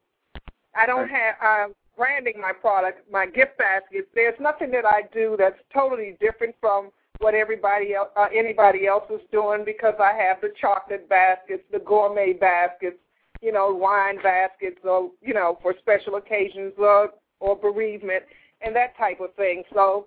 I 0.77 0.87
don't 0.87 1.09
have. 1.09 1.35
Uh, 1.43 1.73
branding 1.97 2.41
my 2.41 2.53
product, 2.53 3.11
my 3.11 3.27
gift 3.27 3.59
baskets, 3.59 4.09
there's 4.15 4.39
nothing 4.41 4.71
that 4.71 4.85
I 4.85 5.03
do 5.13 5.37
that's 5.39 5.59
totally 5.73 6.17
different 6.21 6.55
from 6.61 6.91
what 7.19 7.35
everybody 7.35 7.95
else, 7.95 8.09
uh, 8.17 8.27
anybody 8.35 8.87
else 8.87 9.05
is 9.11 9.21
doing 9.31 9.63
because 9.65 9.95
I 10.01 10.13
have 10.13 10.41
the 10.41 10.53
chocolate 10.61 11.09
baskets, 11.09 11.63
the 11.71 11.79
gourmet 11.79 12.33
baskets, 12.33 12.97
you 13.41 13.53
know, 13.53 13.73
wine 13.73 14.19
baskets, 14.23 14.79
or 14.85 15.11
you 15.21 15.35
know, 15.35 15.59
for 15.63 15.75
special 15.79 16.17
occasions 16.17 16.73
or 16.79 17.11
or 17.41 17.57
bereavement 17.57 18.25
and 18.61 18.75
that 18.75 18.97
type 18.97 19.21
of 19.21 19.35
thing. 19.35 19.63
So 19.73 20.07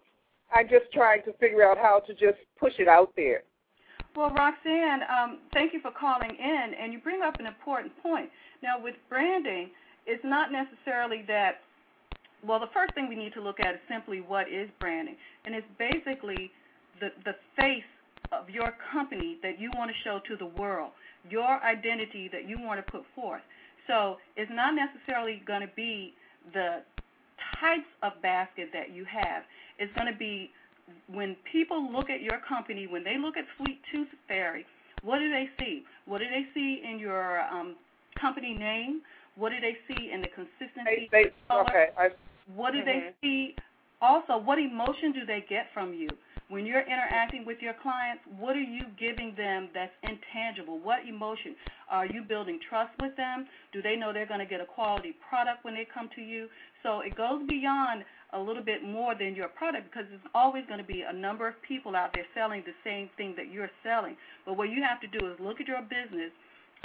I'm 0.53 0.67
just 0.67 0.91
trying 0.93 1.21
to 1.23 1.33
figure 1.33 1.63
out 1.63 1.77
how 1.77 2.01
to 2.07 2.13
just 2.13 2.39
push 2.59 2.73
it 2.79 2.87
out 2.87 3.11
there. 3.15 3.43
Well, 4.15 4.31
Roxanne, 4.31 5.01
um, 5.11 5.39
thank 5.53 5.73
you 5.73 5.81
for 5.81 5.91
calling 5.91 6.37
in, 6.39 6.73
and 6.79 6.93
you 6.93 6.99
bring 6.99 7.21
up 7.21 7.39
an 7.39 7.45
important 7.45 7.91
point. 8.01 8.29
Now, 8.63 8.81
with 8.81 8.95
branding, 9.09 9.69
it's 10.05 10.23
not 10.23 10.51
necessarily 10.51 11.23
that 11.27 11.59
well, 12.45 12.59
the 12.59 12.69
first 12.73 12.93
thing 12.93 13.09
we 13.09 13.15
need 13.15 13.33
to 13.33 13.41
look 13.41 13.59
at 13.59 13.73
is 13.73 13.81
simply 13.89 14.21
what 14.21 14.47
is 14.47 14.69
branding, 14.79 15.15
and 15.45 15.55
it's 15.55 15.67
basically 15.77 16.51
the 16.99 17.09
the 17.25 17.33
face 17.57 17.83
of 18.31 18.49
your 18.49 18.73
company 18.91 19.37
that 19.43 19.59
you 19.59 19.71
want 19.75 19.91
to 19.91 19.97
show 20.03 20.19
to 20.27 20.37
the 20.37 20.45
world, 20.45 20.91
your 21.29 21.61
identity 21.63 22.29
that 22.31 22.47
you 22.47 22.57
want 22.59 22.83
to 22.83 22.91
put 22.91 23.03
forth. 23.15 23.41
So 23.87 24.17
it's 24.35 24.51
not 24.53 24.73
necessarily 24.75 25.41
going 25.45 25.61
to 25.61 25.73
be 25.75 26.13
the 26.53 26.81
types 27.59 27.87
of 28.03 28.13
basket 28.21 28.69
that 28.73 28.93
you 28.93 29.05
have. 29.05 29.43
It's 29.77 29.93
going 29.93 30.11
to 30.11 30.17
be 30.17 30.51
when 31.07 31.35
people 31.51 31.91
look 31.91 32.09
at 32.09 32.21
your 32.21 32.39
company, 32.47 32.87
when 32.87 33.03
they 33.03 33.17
look 33.17 33.37
at 33.37 33.45
Sweet 33.57 33.79
Tooth 33.91 34.07
Fairy, 34.27 34.65
what 35.03 35.19
do 35.19 35.29
they 35.29 35.49
see? 35.59 35.83
What 36.05 36.19
do 36.19 36.25
they 36.25 36.45
see 36.53 36.81
in 36.83 36.99
your 36.99 37.41
um, 37.41 37.75
company 38.19 38.55
name? 38.57 39.01
What 39.35 39.51
do 39.51 39.55
they 39.59 39.77
see 39.87 40.11
in 40.11 40.21
the 40.21 40.27
consistency? 40.27 41.09
They, 41.11 41.23
they, 41.49 41.53
okay, 41.53 41.87
I 41.97 42.09
what 42.53 42.73
do 42.73 42.79
mm-hmm. 42.79 42.87
they 42.87 43.13
see? 43.21 43.55
Also, 44.01 44.37
what 44.37 44.59
emotion 44.59 45.11
do 45.13 45.25
they 45.25 45.43
get 45.49 45.67
from 45.73 45.93
you? 45.93 46.09
When 46.47 46.65
you're 46.67 46.85
interacting 46.85 47.43
with 47.43 47.57
your 47.59 47.73
clients, 47.81 48.21
what 48.37 48.55
are 48.55 48.61
you 48.61 48.83
giving 48.99 49.33
them 49.35 49.69
that's 49.73 49.91
intangible? 50.03 50.77
What 50.77 50.99
emotion? 51.07 51.55
Are 51.89 52.05
you 52.05 52.21
building 52.21 52.59
trust 52.69 52.91
with 53.01 53.17
them? 53.17 53.47
Do 53.73 53.81
they 53.81 53.95
know 53.95 54.13
they're 54.13 54.27
going 54.27 54.41
to 54.41 54.45
get 54.45 54.61
a 54.61 54.65
quality 54.65 55.15
product 55.27 55.65
when 55.65 55.73
they 55.73 55.87
come 55.91 56.07
to 56.15 56.21
you? 56.21 56.47
So 56.83 57.01
it 57.01 57.17
goes 57.17 57.41
beyond 57.49 58.05
a 58.33 58.39
little 58.39 58.61
bit 58.61 58.83
more 58.83 59.15
than 59.17 59.33
your 59.33 59.47
product 59.47 59.89
because 59.89 60.05
there's 60.09 60.21
always 60.35 60.65
going 60.67 60.79
to 60.79 60.85
be 60.85 61.01
a 61.01 61.13
number 61.13 61.47
of 61.47 61.55
people 61.67 61.95
out 61.95 62.11
there 62.13 62.25
selling 62.35 62.61
the 62.65 62.77
same 62.83 63.09
thing 63.17 63.33
that 63.37 63.51
you're 63.51 63.71
selling. 63.81 64.15
But 64.45 64.55
what 64.55 64.69
you 64.69 64.83
have 64.85 65.01
to 65.01 65.09
do 65.09 65.25
is 65.25 65.39
look 65.39 65.59
at 65.59 65.67
your 65.67 65.81
business 65.81 66.29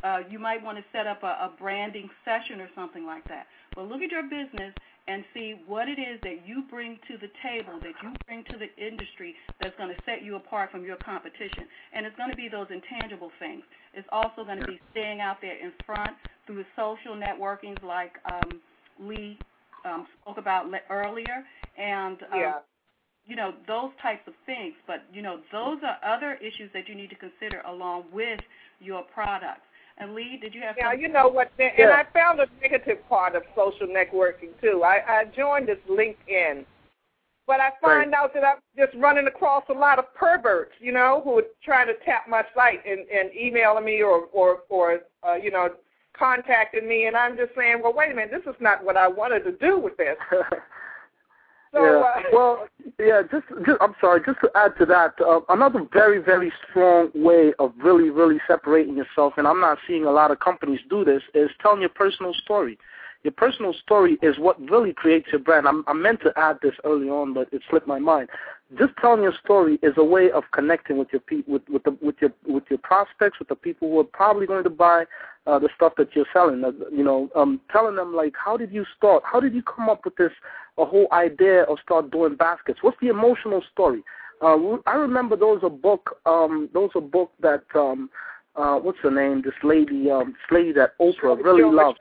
uh, 0.02 0.18
you 0.30 0.38
might 0.38 0.62
want 0.62 0.78
to 0.78 0.84
set 0.92 1.06
up 1.06 1.22
a, 1.22 1.26
a 1.26 1.52
branding 1.58 2.08
session 2.24 2.60
or 2.60 2.68
something 2.74 3.04
like 3.04 3.24
that. 3.28 3.46
But 3.74 3.88
look 3.88 4.00
at 4.02 4.10
your 4.10 4.24
business 4.24 4.74
and 5.08 5.24
see 5.34 5.60
what 5.66 5.88
it 5.88 5.98
is 5.98 6.20
that 6.22 6.46
you 6.46 6.64
bring 6.70 6.98
to 7.08 7.18
the 7.18 7.28
table, 7.42 7.78
that 7.82 7.94
you 8.02 8.12
bring 8.26 8.44
to 8.44 8.56
the 8.56 8.70
industry 8.78 9.34
that's 9.60 9.76
going 9.76 9.88
to 9.88 10.00
set 10.04 10.22
you 10.22 10.36
apart 10.36 10.70
from 10.70 10.84
your 10.84 10.96
competition. 10.96 11.66
And 11.92 12.06
it's 12.06 12.16
going 12.16 12.30
to 12.30 12.36
be 12.36 12.48
those 12.48 12.68
intangible 12.70 13.30
things. 13.38 13.62
It's 13.94 14.08
also 14.12 14.44
going 14.44 14.60
to 14.60 14.66
be 14.66 14.80
staying 14.92 15.20
out 15.20 15.36
there 15.40 15.58
in 15.58 15.72
front 15.84 16.14
through 16.46 16.64
social 16.76 17.16
networkings 17.16 17.82
like 17.82 18.12
um, 18.30 18.60
Lee 19.00 19.38
um, 19.84 20.06
spoke 20.20 20.38
about 20.38 20.66
earlier, 20.90 21.44
and 21.78 22.18
um, 22.32 22.38
yeah. 22.38 22.52
you 23.26 23.36
know 23.36 23.52
those 23.66 23.90
types 24.02 24.22
of 24.26 24.34
things. 24.46 24.74
But 24.86 25.04
you 25.12 25.22
know 25.22 25.40
those 25.52 25.78
are 25.82 25.96
other 26.04 26.34
issues 26.34 26.70
that 26.74 26.88
you 26.88 26.94
need 26.94 27.10
to 27.10 27.16
consider 27.16 27.60
along 27.66 28.04
with 28.12 28.40
your 28.80 29.02
products. 29.14 29.62
And 30.00 30.14
Lee, 30.14 30.38
did 30.40 30.54
you 30.54 30.62
have? 30.62 30.76
Yeah, 30.78 30.90
something? 30.90 31.00
you 31.00 31.08
know 31.08 31.28
what? 31.28 31.52
And 31.58 31.70
yeah. 31.78 32.02
I 32.02 32.18
found 32.18 32.40
a 32.40 32.46
negative 32.62 33.06
part 33.08 33.36
of 33.36 33.42
social 33.54 33.86
networking 33.86 34.58
too. 34.60 34.82
I, 34.82 35.02
I 35.06 35.24
joined 35.36 35.68
this 35.68 35.78
LinkedIn, 35.88 36.64
but 37.46 37.60
I 37.60 37.70
find 37.82 38.12
right. 38.12 38.18
out 38.18 38.32
that 38.32 38.42
I'm 38.42 38.56
just 38.78 38.96
running 38.96 39.26
across 39.26 39.64
a 39.68 39.74
lot 39.74 39.98
of 39.98 40.12
perverts, 40.14 40.72
you 40.80 40.90
know, 40.90 41.20
who 41.22 41.38
are 41.38 41.44
trying 41.62 41.86
to 41.88 41.94
tap 42.04 42.24
my 42.28 42.42
site 42.54 42.80
and, 42.86 43.00
and 43.10 43.30
emailing 43.34 43.84
me 43.84 44.02
or 44.02 44.24
or 44.32 44.60
or 44.70 45.00
uh, 45.22 45.34
you 45.34 45.50
know 45.50 45.68
contacting 46.18 46.88
me, 46.88 47.06
and 47.06 47.16
I'm 47.16 47.36
just 47.36 47.52
saying, 47.54 47.80
well, 47.82 47.92
wait 47.94 48.10
a 48.10 48.14
minute, 48.14 48.30
this 48.32 48.52
is 48.52 48.60
not 48.60 48.82
what 48.82 48.96
I 48.96 49.06
wanted 49.06 49.44
to 49.44 49.52
do 49.52 49.78
with 49.78 49.96
this. 49.96 50.16
So, 51.72 51.84
yeah. 51.84 52.00
uh, 52.00 52.22
well, 52.32 52.68
yeah. 52.98 53.22
Just, 53.30 53.46
just, 53.66 53.78
I'm 53.80 53.94
sorry. 54.00 54.20
Just 54.24 54.40
to 54.42 54.50
add 54.54 54.76
to 54.78 54.86
that, 54.86 55.14
uh, 55.20 55.40
another 55.48 55.86
very, 55.92 56.18
very 56.18 56.52
strong 56.68 57.10
way 57.14 57.52
of 57.58 57.72
really, 57.82 58.10
really 58.10 58.40
separating 58.46 58.96
yourself, 58.96 59.34
and 59.36 59.46
I'm 59.46 59.60
not 59.60 59.78
seeing 59.86 60.04
a 60.04 60.10
lot 60.10 60.30
of 60.30 60.40
companies 60.40 60.80
do 60.88 61.04
this, 61.04 61.22
is 61.34 61.50
telling 61.60 61.80
your 61.80 61.90
personal 61.90 62.34
story. 62.34 62.78
Your 63.22 63.32
personal 63.32 63.74
story 63.74 64.18
is 64.22 64.38
what 64.38 64.58
really 64.70 64.94
creates 64.94 65.28
your 65.30 65.40
brand. 65.40 65.68
I'm, 65.68 65.84
I 65.86 65.92
meant 65.92 66.22
to 66.22 66.32
add 66.36 66.58
this 66.62 66.74
early 66.84 67.10
on, 67.10 67.34
but 67.34 67.48
it 67.52 67.62
slipped 67.68 67.86
my 67.86 67.98
mind. 67.98 68.28
Just 68.78 68.92
telling 69.00 69.22
your 69.22 69.34
story 69.44 69.78
is 69.82 69.94
a 69.96 70.04
way 70.04 70.30
of 70.30 70.44
connecting 70.52 70.96
with 70.96 71.08
your 71.12 71.20
pe- 71.20 71.42
with 71.46 71.62
with, 71.68 71.82
the, 71.82 71.96
with 72.00 72.14
your 72.20 72.30
with 72.46 72.64
your 72.70 72.78
prospects, 72.78 73.38
with 73.38 73.48
the 73.48 73.56
people 73.56 73.90
who 73.90 73.98
are 73.98 74.04
probably 74.04 74.46
going 74.46 74.62
to 74.62 74.70
buy 74.70 75.04
uh, 75.46 75.58
the 75.58 75.68
stuff 75.74 75.94
that 75.96 76.14
you're 76.14 76.26
selling. 76.32 76.62
Uh, 76.62 76.70
you 76.92 77.02
know, 77.02 77.28
um, 77.34 77.60
telling 77.72 77.96
them 77.96 78.14
like, 78.14 78.34
how 78.36 78.56
did 78.56 78.72
you 78.72 78.84
start? 78.96 79.22
How 79.26 79.40
did 79.40 79.54
you 79.54 79.62
come 79.62 79.88
up 79.88 80.04
with 80.04 80.14
this 80.16 80.30
a 80.78 80.84
whole 80.84 81.08
idea 81.10 81.64
of 81.64 81.78
start 81.82 82.10
doing 82.12 82.36
baskets? 82.36 82.78
What's 82.82 82.98
the 83.00 83.08
emotional 83.08 83.62
story? 83.72 84.02
Uh, 84.40 84.56
I 84.86 84.94
remember 84.94 85.36
there 85.36 85.48
was 85.48 85.62
a 85.64 85.70
book. 85.70 86.18
Um, 86.24 86.68
there 86.72 86.82
was 86.82 86.92
a 86.94 87.00
book 87.00 87.32
that 87.40 87.64
um, 87.74 88.08
uh, 88.56 88.76
what's 88.76 88.98
her 89.02 89.10
name? 89.10 89.42
This 89.42 89.54
lady, 89.62 90.10
um, 90.10 90.28
this 90.28 90.50
lady 90.50 90.72
that 90.72 90.96
Oprah 90.98 91.42
really 91.42 91.64
loved. 91.64 91.98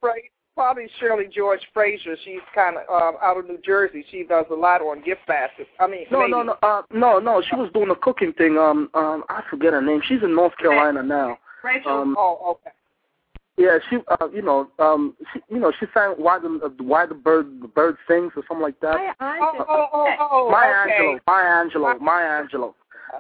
Probably 0.60 0.90
Shirley 1.00 1.24
George 1.34 1.62
Frazier. 1.74 2.18
She's 2.26 2.42
kind 2.54 2.76
of 2.76 2.84
um, 2.90 3.16
out 3.22 3.38
of 3.38 3.48
New 3.48 3.60
Jersey. 3.66 4.04
She 4.12 4.24
does 4.24 4.46
a 4.52 4.54
lot 4.56 4.82
on 4.82 5.02
gift 5.06 5.22
baskets. 5.26 5.70
I 5.80 5.88
mean, 5.88 6.02
No, 6.12 6.20
ladies. 6.20 6.32
no, 6.34 6.44
no, 6.44 6.58
uh, 6.62 6.82
no, 6.92 7.18
no. 7.20 7.42
She 7.50 7.56
was 7.56 7.72
doing 7.74 7.90
a 7.92 7.96
cooking 7.96 8.34
thing. 8.34 8.58
Um, 8.58 8.90
um, 8.94 9.24
I 9.30 9.42
forget 9.50 9.72
her 9.72 9.82
name. 9.82 10.02
She's 10.06 10.22
in 10.22 10.36
North 10.36 10.58
Carolina 10.58 11.02
now. 11.02 11.38
Rachel. 11.64 11.90
Um, 12.02 12.16
Oh, 12.20 12.58
okay. 12.60 12.72
yeah, 13.58 13.78
she, 13.90 14.00
uh, 14.20 14.28
you 14.34 14.42
know, 14.42 14.70
um, 14.80 15.16
she, 15.32 15.40
you 15.50 15.60
know, 15.62 15.72
she 15.80 15.86
sang 15.94 16.16
why 16.18 16.40
the 16.40 16.50
uh, 16.66 16.84
why 16.84 17.06
the 17.06 17.16
bird 17.16 17.62
the 17.62 17.68
bird 17.70 17.96
sings 18.06 18.34
or 18.36 18.44
something 18.46 18.62
like 18.62 18.80
that. 18.82 18.96
I, 18.96 19.14
I 19.22 19.40
Oh, 19.42 19.58
just, 19.58 19.70
oh, 19.70 20.16
oh, 20.20 20.50
Maya 20.52 20.84
okay. 20.88 20.92
Angelou, 21.00 21.20
Maya 21.26 21.64
Angelou, 21.64 22.02
Maya 22.02 22.44
Angelou, 22.44 22.74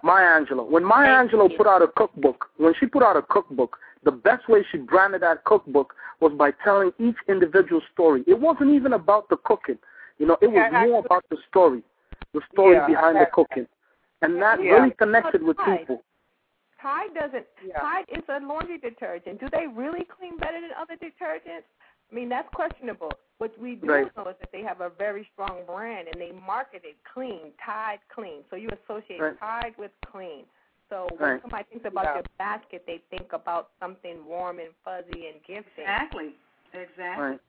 Maya 0.03 0.41
Angelou. 0.41 0.69
When 0.69 0.83
Maya 0.83 1.17
Thank 1.17 1.31
Angelou 1.31 1.51
you. 1.51 1.57
put 1.57 1.67
out 1.67 1.81
a 1.81 1.87
cookbook, 1.87 2.47
when 2.57 2.73
she 2.79 2.85
put 2.85 3.01
out 3.01 3.15
a 3.15 3.21
cookbook, 3.21 3.77
the 4.03 4.11
best 4.11 4.47
way 4.47 4.65
she 4.71 4.77
branded 4.77 5.21
that 5.21 5.43
cookbook 5.43 5.93
was 6.19 6.31
by 6.33 6.51
telling 6.63 6.91
each 6.99 7.17
individual 7.27 7.81
story. 7.93 8.23
It 8.27 8.39
wasn't 8.39 8.71
even 8.71 8.93
about 8.93 9.29
the 9.29 9.37
cooking, 9.37 9.77
you 10.17 10.25
know, 10.25 10.37
it 10.41 10.47
was 10.51 10.71
more 10.71 10.99
about 10.99 11.23
the 11.29 11.37
story, 11.49 11.83
the 12.33 12.41
story 12.51 12.75
Yeah, 12.75 12.87
behind 12.87 13.17
the 13.17 13.27
cooking, 13.27 13.67
and 14.21 14.41
that 14.41 14.61
Yeah. 14.61 14.73
really 14.73 14.91
connected 14.91 15.41
with 15.41 15.57
people. 15.57 16.03
Tide 16.81 17.13
doesn't. 17.13 17.45
Yeah. 17.61 17.79
Tide 17.79 18.05
is 18.07 18.23
a 18.29 18.39
laundry 18.39 18.77
detergent. 18.77 19.39
Do 19.39 19.49
they 19.49 19.67
really 19.67 20.05
clean 20.05 20.37
better 20.37 20.61
than 20.61 20.71
other 20.73 20.95
detergents? 20.95 21.67
I 22.09 22.15
mean, 22.15 22.29
that's 22.29 22.47
questionable. 22.53 23.11
What 23.37 23.57
we 23.59 23.75
do 23.75 23.87
Right. 23.87 24.17
know 24.17 24.27
is 24.27 24.37
that 24.39 24.51
they 24.51 24.63
have 24.63 24.81
a 24.81 24.89
very 24.89 25.25
strong 25.33 25.65
brand 25.65 26.07
and 26.07 26.19
they 26.19 26.31
market 26.31 26.83
it 26.85 26.97
clean, 27.03 27.53
Tide 27.57 27.99
clean. 28.09 28.43
So 28.49 28.55
you 28.55 28.69
associate 28.69 29.21
Right. 29.21 29.37
Tide 29.39 29.77
with 29.77 29.91
clean. 30.01 30.45
So 30.89 31.07
when 31.17 31.19
Right. 31.33 31.41
somebody 31.41 31.63
thinks 31.65 31.85
about 31.85 32.05
Yeah. 32.05 32.13
your 32.15 32.23
basket, 32.37 32.85
they 32.85 32.97
think 33.09 33.33
about 33.33 33.71
something 33.79 34.25
warm 34.25 34.59
and 34.59 34.73
fuzzy 34.83 35.27
and 35.27 35.41
gifting. 35.43 35.83
Exactly. 35.83 36.35
Exactly. 36.73 37.23
Right. 37.23 37.39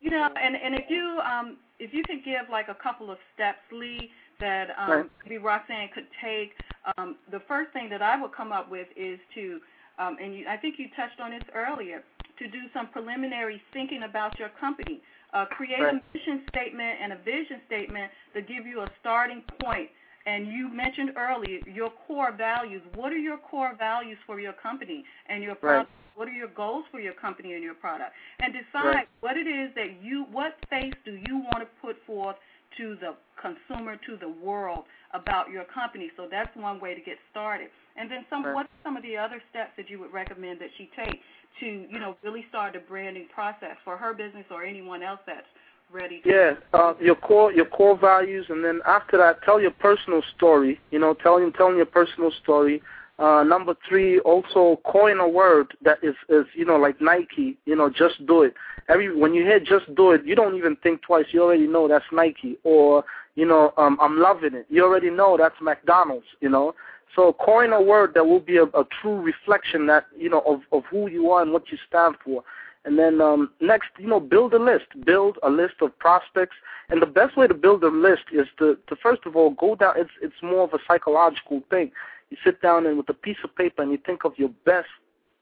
You 0.00 0.10
know, 0.10 0.28
and 0.36 0.56
and 0.56 0.74
if 0.74 0.90
you 0.90 1.20
um 1.24 1.58
if 1.78 1.92
you 1.94 2.04
could 2.04 2.22
give 2.24 2.48
like 2.50 2.68
a 2.68 2.74
couple 2.74 3.10
of 3.10 3.18
steps, 3.34 3.60
Lee, 3.72 4.10
that 4.40 4.70
um 4.78 4.90
Right. 4.90 5.10
maybe 5.24 5.38
Roxanne 5.38 5.88
could 5.88 6.06
take, 6.20 6.54
um 6.98 7.16
the 7.30 7.40
first 7.40 7.72
thing 7.72 7.88
that 7.90 8.02
I 8.02 8.20
would 8.20 8.32
come 8.32 8.52
up 8.52 8.68
with 8.68 8.88
is 8.96 9.18
to 9.34 9.60
um 9.98 10.18
and 10.20 10.34
you 10.34 10.46
I 10.48 10.56
think 10.58 10.78
you 10.78 10.88
touched 10.96 11.18
on 11.20 11.30
this 11.30 11.44
earlier, 11.54 12.04
to 12.38 12.48
do 12.48 12.68
some 12.74 12.88
preliminary 12.88 13.60
thinking 13.72 14.02
about 14.02 14.38
your 14.38 14.50
company. 14.60 15.00
Uh 15.32 15.46
create 15.46 15.80
Right. 15.80 15.94
a 15.94 16.02
mission 16.16 16.42
statement 16.50 17.00
and 17.00 17.12
a 17.12 17.16
vision 17.16 17.60
statement 17.66 18.12
to 18.34 18.42
give 18.42 18.66
you 18.66 18.82
a 18.82 18.90
starting 19.00 19.42
point. 19.60 19.90
And 20.26 20.48
you 20.48 20.68
mentioned 20.68 21.12
earlier 21.16 21.60
your 21.66 21.90
core 22.06 22.32
values. 22.32 22.82
What 22.94 23.12
are 23.12 23.18
your 23.18 23.38
core 23.38 23.74
values 23.78 24.18
for 24.26 24.40
your 24.40 24.52
company 24.52 25.04
and 25.28 25.42
your 25.42 25.54
product? 25.54 25.90
What 26.16 26.28
are 26.28 26.32
your 26.32 26.48
goals 26.48 26.84
for 26.90 26.98
your 26.98 27.12
company 27.12 27.54
and 27.54 27.62
your 27.62 27.74
product? 27.74 28.12
And 28.40 28.52
decide 28.52 28.84
Right. 28.94 29.08
what 29.20 29.36
it 29.36 29.46
is 29.46 29.72
that 29.74 30.02
you, 30.02 30.24
what 30.24 30.58
face 30.68 30.94
do 31.04 31.12
you 31.12 31.36
want 31.38 31.60
to 31.60 31.66
put 31.80 31.96
forth 32.04 32.36
to 32.76 32.96
the 32.96 33.14
consumer, 33.40 33.96
to 33.96 34.16
the 34.16 34.28
world 34.28 34.84
about 35.12 35.50
your 35.50 35.64
company. 35.64 36.10
So 36.16 36.26
that's 36.28 36.54
one 36.56 36.80
way 36.80 36.94
to 36.94 37.00
get 37.00 37.18
started. 37.30 37.70
And 37.96 38.10
then 38.10 38.26
some, 38.28 38.44
Right. 38.44 38.54
what 38.54 38.66
are 38.66 38.78
some 38.82 38.96
of 38.96 39.02
the 39.02 39.16
other 39.16 39.40
steps 39.50 39.72
that 39.76 39.88
you 39.88 39.98
would 40.00 40.12
recommend 40.12 40.58
that 40.60 40.70
she 40.76 40.90
take 40.96 41.22
to, 41.60 41.66
you 41.66 41.98
know, 41.98 42.16
really 42.22 42.44
start 42.48 42.74
the 42.74 42.80
branding 42.80 43.28
process 43.28 43.76
for 43.84 43.96
her 43.96 44.12
business 44.12 44.44
or 44.50 44.62
anyone 44.64 45.02
else 45.02 45.20
that's 45.26 45.46
ready 45.92 46.20
to 46.20 46.28
Yeah, 46.28 46.54
uh, 46.72 46.94
your 47.00 47.14
core 47.14 47.52
your 47.52 47.64
core 47.64 47.96
values, 47.96 48.46
and 48.48 48.64
then 48.64 48.80
after 48.86 49.16
that, 49.18 49.42
tell 49.42 49.60
your 49.60 49.70
personal 49.70 50.22
story. 50.36 50.80
You 50.90 50.98
know, 50.98 51.14
telling 51.14 51.52
telling 51.52 51.76
your 51.76 51.86
personal 51.86 52.30
story. 52.42 52.82
Uh, 53.18 53.42
number 53.42 53.74
three, 53.88 54.18
also 54.20 54.78
coin 54.84 55.18
a 55.20 55.28
word 55.28 55.68
that 55.82 55.98
is 56.02 56.14
is 56.28 56.44
you 56.54 56.64
know 56.64 56.76
like 56.76 57.00
Nike. 57.00 57.56
You 57.64 57.76
know, 57.76 57.88
just 57.88 58.24
do 58.26 58.42
it. 58.42 58.54
Every 58.88 59.14
when 59.14 59.34
you 59.34 59.42
hear 59.42 59.58
just 59.58 59.92
do 59.94 60.12
it, 60.12 60.24
you 60.24 60.34
don't 60.34 60.56
even 60.56 60.76
think 60.76 61.02
twice. 61.02 61.26
You 61.30 61.42
already 61.42 61.66
know 61.66 61.88
that's 61.88 62.04
Nike. 62.12 62.58
Or 62.62 63.04
you 63.34 63.46
know, 63.46 63.72
um, 63.76 63.98
I'm 64.00 64.18
loving 64.18 64.54
it. 64.54 64.66
You 64.68 64.84
already 64.84 65.10
know 65.10 65.36
that's 65.38 65.56
McDonald's. 65.60 66.26
You 66.40 66.50
know. 66.50 66.74
So 67.14 67.32
coin 67.32 67.72
a 67.72 67.80
word 67.80 68.12
that 68.14 68.26
will 68.26 68.40
be 68.40 68.58
a, 68.58 68.64
a 68.64 68.86
true 69.00 69.18
reflection 69.20 69.86
that 69.86 70.06
you 70.16 70.28
know 70.28 70.40
of 70.40 70.60
of 70.70 70.84
who 70.90 71.08
you 71.08 71.30
are 71.30 71.40
and 71.40 71.52
what 71.52 71.70
you 71.70 71.78
stand 71.88 72.16
for. 72.22 72.44
And 72.86 72.98
then 72.98 73.20
um, 73.20 73.50
next, 73.60 73.88
you 73.98 74.06
know, 74.06 74.20
build 74.20 74.54
a 74.54 74.58
list. 74.58 74.86
Build 75.04 75.38
a 75.42 75.50
list 75.50 75.74
of 75.82 75.98
prospects. 75.98 76.54
And 76.88 77.02
the 77.02 77.06
best 77.06 77.36
way 77.36 77.48
to 77.48 77.54
build 77.54 77.82
a 77.82 77.88
list 77.88 78.22
is 78.32 78.46
to, 78.58 78.78
to 78.86 78.96
first 78.96 79.26
of 79.26 79.34
all 79.34 79.50
go 79.50 79.74
down. 79.74 79.94
It's 79.96 80.10
it's 80.22 80.40
more 80.42 80.62
of 80.62 80.72
a 80.72 80.78
psychological 80.86 81.62
thing. 81.68 81.90
You 82.30 82.36
sit 82.44 82.62
down 82.62 82.86
and 82.86 82.96
with 82.96 83.08
a 83.08 83.14
piece 83.14 83.38
of 83.44 83.54
paper 83.56 83.82
and 83.82 83.90
you 83.90 83.98
think 84.06 84.24
of 84.24 84.32
your 84.36 84.50
best 84.64 84.88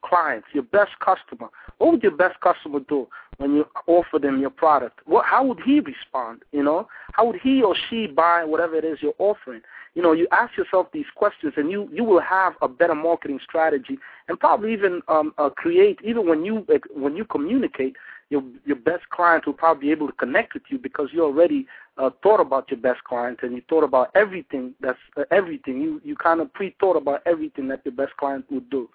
clients, 0.05 0.47
your 0.53 0.63
best 0.63 0.93
customer. 1.01 1.49
What 1.79 1.93
would 1.93 2.03
your 2.03 2.17
best 2.17 2.41
customer 2.41 2.81
do 2.81 3.09
when 3.39 3.55
you 3.55 3.67
offer 3.87 4.19
them 4.19 4.41
your 4.41 4.51
product? 4.51 5.01
What 5.07 5.25
how 5.25 5.45
would 5.45 5.61
he 5.65 5.81
respond? 5.81 6.43
You 6.53 6.63
know, 6.63 6.89
how 7.13 7.27
would 7.27 7.41
he 7.41 7.63
or 7.63 7.75
she 7.89 8.07
buy 8.07 8.45
whatever 8.45 8.77
it 8.77 8.85
is 8.85 8.99
you're 9.01 9.15
offering? 9.19 9.63
You 9.95 10.03
know, 10.03 10.13
you 10.13 10.27
ask 10.33 10.57
yourself 10.57 10.89
these 10.93 11.07
questions, 11.15 11.55
and 11.57 11.71
you 11.71 11.89
you 11.93 12.05
will 12.05 12.21
have 12.21 12.55
a 12.63 12.69
better 12.69 12.95
marketing 12.95 13.41
strategy, 13.43 13.99
and 14.29 14.39
probably 14.39 14.73
even 14.73 15.03
um, 15.09 15.33
uh, 15.39 15.51
create 15.51 15.99
even 16.05 16.29
when 16.29 16.45
you 16.45 16.67
when 16.95 17.17
you 17.17 17.25
communicate, 17.25 17.97
your 18.31 18.43
your 18.65 18.77
best 18.77 19.09
client 19.11 19.47
will 19.47 19.53
probably 19.53 19.89
be 19.89 19.91
able 19.93 20.07
to 20.07 20.13
connect 20.15 20.55
with 20.55 20.65
you 20.69 20.79
because 20.79 21.09
you 21.13 21.23
already 21.23 21.67
uh, 21.99 22.11
thought 22.23 22.41
about 22.41 22.71
your 22.71 22.81
best 22.81 23.03
client 23.05 23.39
and 23.43 23.55
you 23.55 23.63
thought 23.69 23.85
about 23.85 24.11
everything 24.15 24.75
that's 24.81 24.99
uh, 25.17 25.25
everything 25.31 25.81
you 25.81 26.01
you 26.05 26.17
kind 26.17 26.41
of 26.41 26.53
pre-thought 26.53 26.97
about 26.97 27.23
everything 27.27 27.69
that 27.69 27.81
your 27.85 27.95
best 27.95 28.17
client 28.17 28.45
would 28.51 28.69
do, 28.71 28.89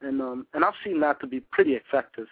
and 0.00 0.20
um, 0.20 0.46
and 0.54 0.64
I've 0.64 0.74
seen 0.84 1.00
that 1.00 1.20
to 1.20 1.26
be 1.26 1.40
pretty 1.40 1.72
effective 1.74 2.26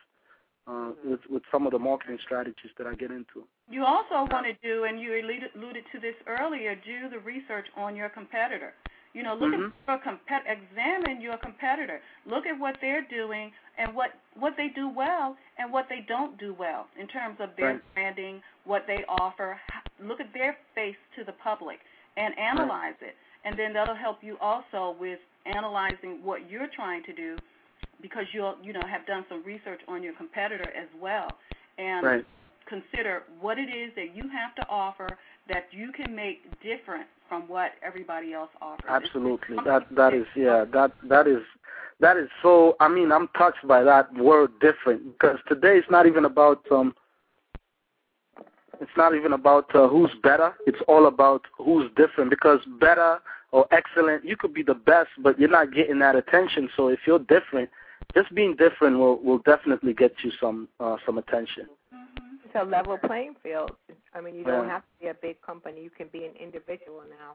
uh, 0.67 0.91
with 1.05 1.21
with 1.31 1.43
some 1.51 1.67
of 1.67 1.73
the 1.73 1.79
marketing 1.79 2.19
strategies 2.25 2.71
that 2.79 2.87
I 2.87 2.95
get 2.95 3.11
into. 3.11 3.47
You 3.71 3.85
also 3.85 4.29
want 4.31 4.47
to 4.47 4.55
do, 4.63 4.85
and 4.85 5.01
you 5.01 5.13
alluded, 5.13 5.51
alluded 5.57 5.85
to 5.93 6.01
this 6.01 6.15
earlier, 6.27 6.75
do 6.75 7.09
the 7.09 7.19
research 7.21 7.67
on 7.77 7.97
your 7.97 8.09
competitor. 8.09 8.75
You 9.15 9.23
know, 9.23 9.35
look 9.35 9.53
Mhm. 9.53 9.73
at 9.87 9.89
your 9.89 9.99
compet, 9.99 10.43
examine 10.47 11.21
your 11.21 11.37
competitor. 11.39 12.01
Look 12.27 12.47
at 12.47 12.59
what 12.59 12.81
they're 12.81 13.03
doing 13.03 13.53
and 13.79 13.95
what 13.95 14.15
what 14.35 14.57
they 14.57 14.69
do 14.69 14.89
well 14.89 15.37
and 15.59 15.73
what 15.73 15.89
they 15.89 16.01
don't 16.01 16.39
do 16.39 16.55
well 16.55 16.89
in 16.99 17.07
terms 17.09 17.39
of 17.41 17.55
their 17.57 17.75
Right. 17.75 17.95
branding, 17.95 18.43
what 18.65 18.87
they 18.87 19.05
offer. 19.07 19.61
Look 20.01 20.21
at 20.21 20.33
their 20.33 20.57
face 20.75 20.97
to 21.17 21.25
the 21.25 21.33
public 21.33 21.81
and 22.17 22.37
analyze 22.39 22.97
it, 23.01 23.17
and 23.45 23.57
then 23.59 23.73
that'll 23.73 23.95
help 23.95 24.23
you 24.25 24.39
also 24.39 24.93
with 24.99 25.21
analyzing 25.45 26.23
what 26.23 26.49
you're 26.51 26.69
trying 26.69 27.03
to 27.05 27.13
do 27.13 27.37
because 28.03 28.25
you'll 28.33 28.57
you 28.63 28.73
know 28.73 28.83
have 28.89 29.07
done 29.07 29.25
some 29.29 29.43
research 29.45 29.81
on 29.89 30.03
your 30.03 30.15
competitor 30.15 30.69
as 30.77 30.89
well, 31.01 31.29
and 31.79 32.05
right. 32.07 32.25
consider 32.69 33.23
what 33.41 33.59
it 33.59 33.71
is 33.71 33.93
that 33.97 34.15
you 34.15 34.25
have 34.29 34.55
to 34.57 34.69
offer 34.69 35.09
that 35.49 35.67
you 35.71 35.91
can 35.93 36.15
make 36.15 36.43
different 36.63 37.07
from 37.29 37.49
what 37.49 37.73
everybody 37.83 38.33
else 38.33 38.51
offers. 38.61 38.85
Absolutely. 38.89 39.57
That 39.65 39.87
that 39.95 40.13
is 40.13 40.27
yeah, 40.37 40.65
that 40.73 40.93
that 41.09 41.27
is 41.27 41.43
that 42.01 42.17
is 42.17 42.29
so 42.43 42.77
I 42.81 42.89
mean, 42.89 43.13
I'm 43.13 43.29
touched 43.39 43.67
by 43.67 43.83
that 43.85 44.13
word 44.15 44.51
different 44.61 45.19
because 45.19 45.39
today 45.49 45.79
it's 45.79 45.91
not 45.91 46.07
even 46.07 46.25
about 46.25 46.61
um 46.71 46.95
it's 48.81 48.91
not 48.97 49.15
even 49.15 49.33
about 49.33 49.73
uh, 49.77 49.87
who's 49.87 50.11
better. 50.25 50.55
It's 50.67 50.81
all 50.89 51.07
about 51.07 51.43
who's 51.57 51.89
different 51.97 52.31
because 52.31 52.59
better 52.81 53.21
or 53.53 53.67
excellent, 53.71 54.25
you 54.25 54.37
could 54.37 54.53
be 54.53 54.63
the 54.63 54.75
best, 54.75 55.11
but 55.23 55.39
you're 55.39 55.49
not 55.49 55.73
getting 55.73 55.99
that 56.01 56.17
attention. 56.17 56.69
So 56.77 56.89
if 56.89 57.01
you're 57.07 57.19
different, 57.21 57.71
just 58.15 58.35
being 58.35 58.57
different 58.57 58.99
will 58.99 59.19
will 59.23 59.39
definitely 59.39 59.95
get 59.95 60.13
you 60.23 60.31
some 60.41 60.69
uh, 60.81 60.97
some 61.07 61.19
attention. 61.19 61.69
Mm-hmm. 61.95 62.37
It's 62.45 62.55
a 62.55 62.65
level 62.65 62.99
playing 62.99 63.37
field. 63.43 63.73
I 64.15 64.21
mean, 64.21 64.35
you 64.35 64.45
don't 64.45 64.69
have 64.69 64.83
to 64.83 64.89
be 65.01 65.07
a 65.09 65.15
big 65.15 65.41
company. 65.43 65.83
You 65.83 65.91
can 65.91 66.09
be 66.09 66.25
an 66.25 66.33
individual 66.41 67.03
now. 67.09 67.35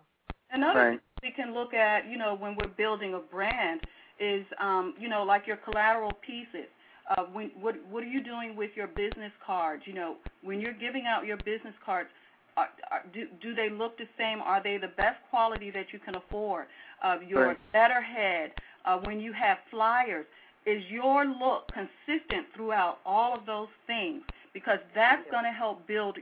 Another 0.51 0.79
Right. 0.79 0.89
thing 0.91 0.99
we 1.23 1.31
can 1.31 1.53
look 1.53 1.73
at, 1.73 2.07
you 2.09 2.17
know, 2.17 2.35
when 2.35 2.55
we're 2.55 2.69
building 2.69 3.13
a 3.15 3.19
brand 3.19 3.81
is, 4.19 4.45
um, 4.59 4.93
you 4.99 5.09
know, 5.09 5.23
like 5.23 5.47
your 5.47 5.57
collateral 5.57 6.13
pieces. 6.25 6.69
Uh, 7.09 7.23
when, 7.31 7.51
what 7.59 7.75
what 7.89 8.03
are 8.03 8.07
you 8.07 8.21
doing 8.21 8.55
with 8.55 8.71
your 8.75 8.87
business 8.87 9.31
cards? 9.45 9.83
You 9.85 9.93
know, 9.93 10.17
when 10.43 10.59
you're 10.59 10.73
giving 10.73 11.05
out 11.07 11.25
your 11.25 11.37
business 11.37 11.73
cards, 11.85 12.09
are, 12.57 12.67
are, 12.91 13.03
do 13.13 13.27
do 13.41 13.55
they 13.55 13.69
look 13.69 13.97
the 13.97 14.07
same? 14.17 14.41
Are 14.41 14.61
they 14.61 14.77
the 14.77 14.89
best 14.89 15.17
quality 15.29 15.71
that 15.71 15.93
you 15.93 15.99
can 15.99 16.15
afford? 16.15 16.67
Uh, 17.01 17.17
your 17.25 17.47
Right. 17.47 17.59
letterhead. 17.73 18.51
Uh, 18.85 18.99
when 19.03 19.19
you 19.19 19.33
have 19.33 19.57
flyers, 19.69 20.25
is 20.67 20.84
your 20.91 21.25
look 21.25 21.71
consistent 21.73 22.45
throughout 22.56 22.99
all 23.06 23.34
of 23.34 23.45
those 23.45 23.69
things? 23.88 24.21
Because 24.53 24.80
that's 24.93 25.23
going 25.32 25.45
to 25.45 25.51
help 25.51 25.88
build 25.88 26.17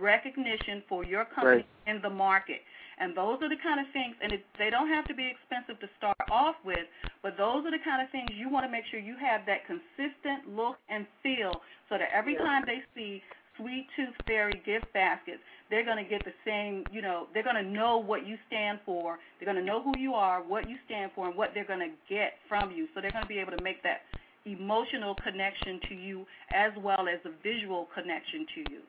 recognition 0.00 0.82
for 0.88 1.04
your 1.04 1.26
company 1.26 1.66
Right. 1.86 1.94
in 1.96 2.00
the 2.02 2.10
market. 2.10 2.62
And 2.98 3.16
those 3.16 3.40
are 3.42 3.48
the 3.48 3.56
kind 3.62 3.80
of 3.80 3.86
things, 3.92 4.14
and 4.22 4.32
it, 4.32 4.44
they 4.58 4.68
don't 4.68 4.88
have 4.88 5.06
to 5.08 5.14
be 5.14 5.26
expensive 5.28 5.80
to 5.80 5.88
start 5.96 6.16
off 6.30 6.56
with, 6.64 6.84
but 7.22 7.36
those 7.38 7.64
are 7.64 7.70
the 7.70 7.80
kind 7.84 8.02
of 8.02 8.10
things 8.10 8.30
you 8.36 8.48
want 8.50 8.64
to 8.66 8.70
make 8.70 8.84
sure 8.90 9.00
you 9.00 9.16
have 9.16 9.40
that 9.46 9.64
consistent 9.66 10.48
look 10.54 10.76
and 10.88 11.06
feel 11.22 11.52
so 11.88 11.96
that 11.96 12.08
every 12.12 12.36
time 12.36 12.62
they 12.66 12.82
see 12.94 13.22
Sweet 13.60 13.86
Tooth 13.96 14.14
Fairy 14.26 14.62
gift 14.64 14.92
baskets, 14.92 15.40
they're 15.68 15.84
going 15.84 16.02
to 16.02 16.08
get 16.08 16.24
the 16.24 16.32
same, 16.44 16.86
you 16.90 17.02
know, 17.02 17.26
they're 17.32 17.44
going 17.44 17.62
to 17.62 17.70
know 17.70 17.98
what 17.98 18.26
you 18.26 18.36
stand 18.46 18.80
for. 18.84 19.18
They're 19.38 19.46
going 19.46 19.60
to 19.60 19.64
know 19.64 19.82
who 19.82 19.96
you 19.96 20.14
are, 20.14 20.42
what 20.42 20.68
you 20.68 20.76
stand 20.86 21.12
for, 21.14 21.28
and 21.28 21.36
what 21.36 21.50
they're 21.54 21.66
going 21.66 21.80
to 21.80 21.94
get 22.08 22.34
from 22.48 22.72
you. 22.72 22.88
So 22.94 23.00
they're 23.00 23.12
going 23.12 23.24
to 23.24 23.28
be 23.28 23.38
able 23.38 23.52
to 23.52 23.62
make 23.62 23.82
that 23.82 24.00
emotional 24.46 25.16
connection 25.22 25.80
to 25.88 25.94
you 25.94 26.26
as 26.54 26.72
well 26.82 27.06
as 27.08 27.20
a 27.24 27.30
visual 27.42 27.88
connection 27.94 28.46
to 28.54 28.60
you. 28.60 28.80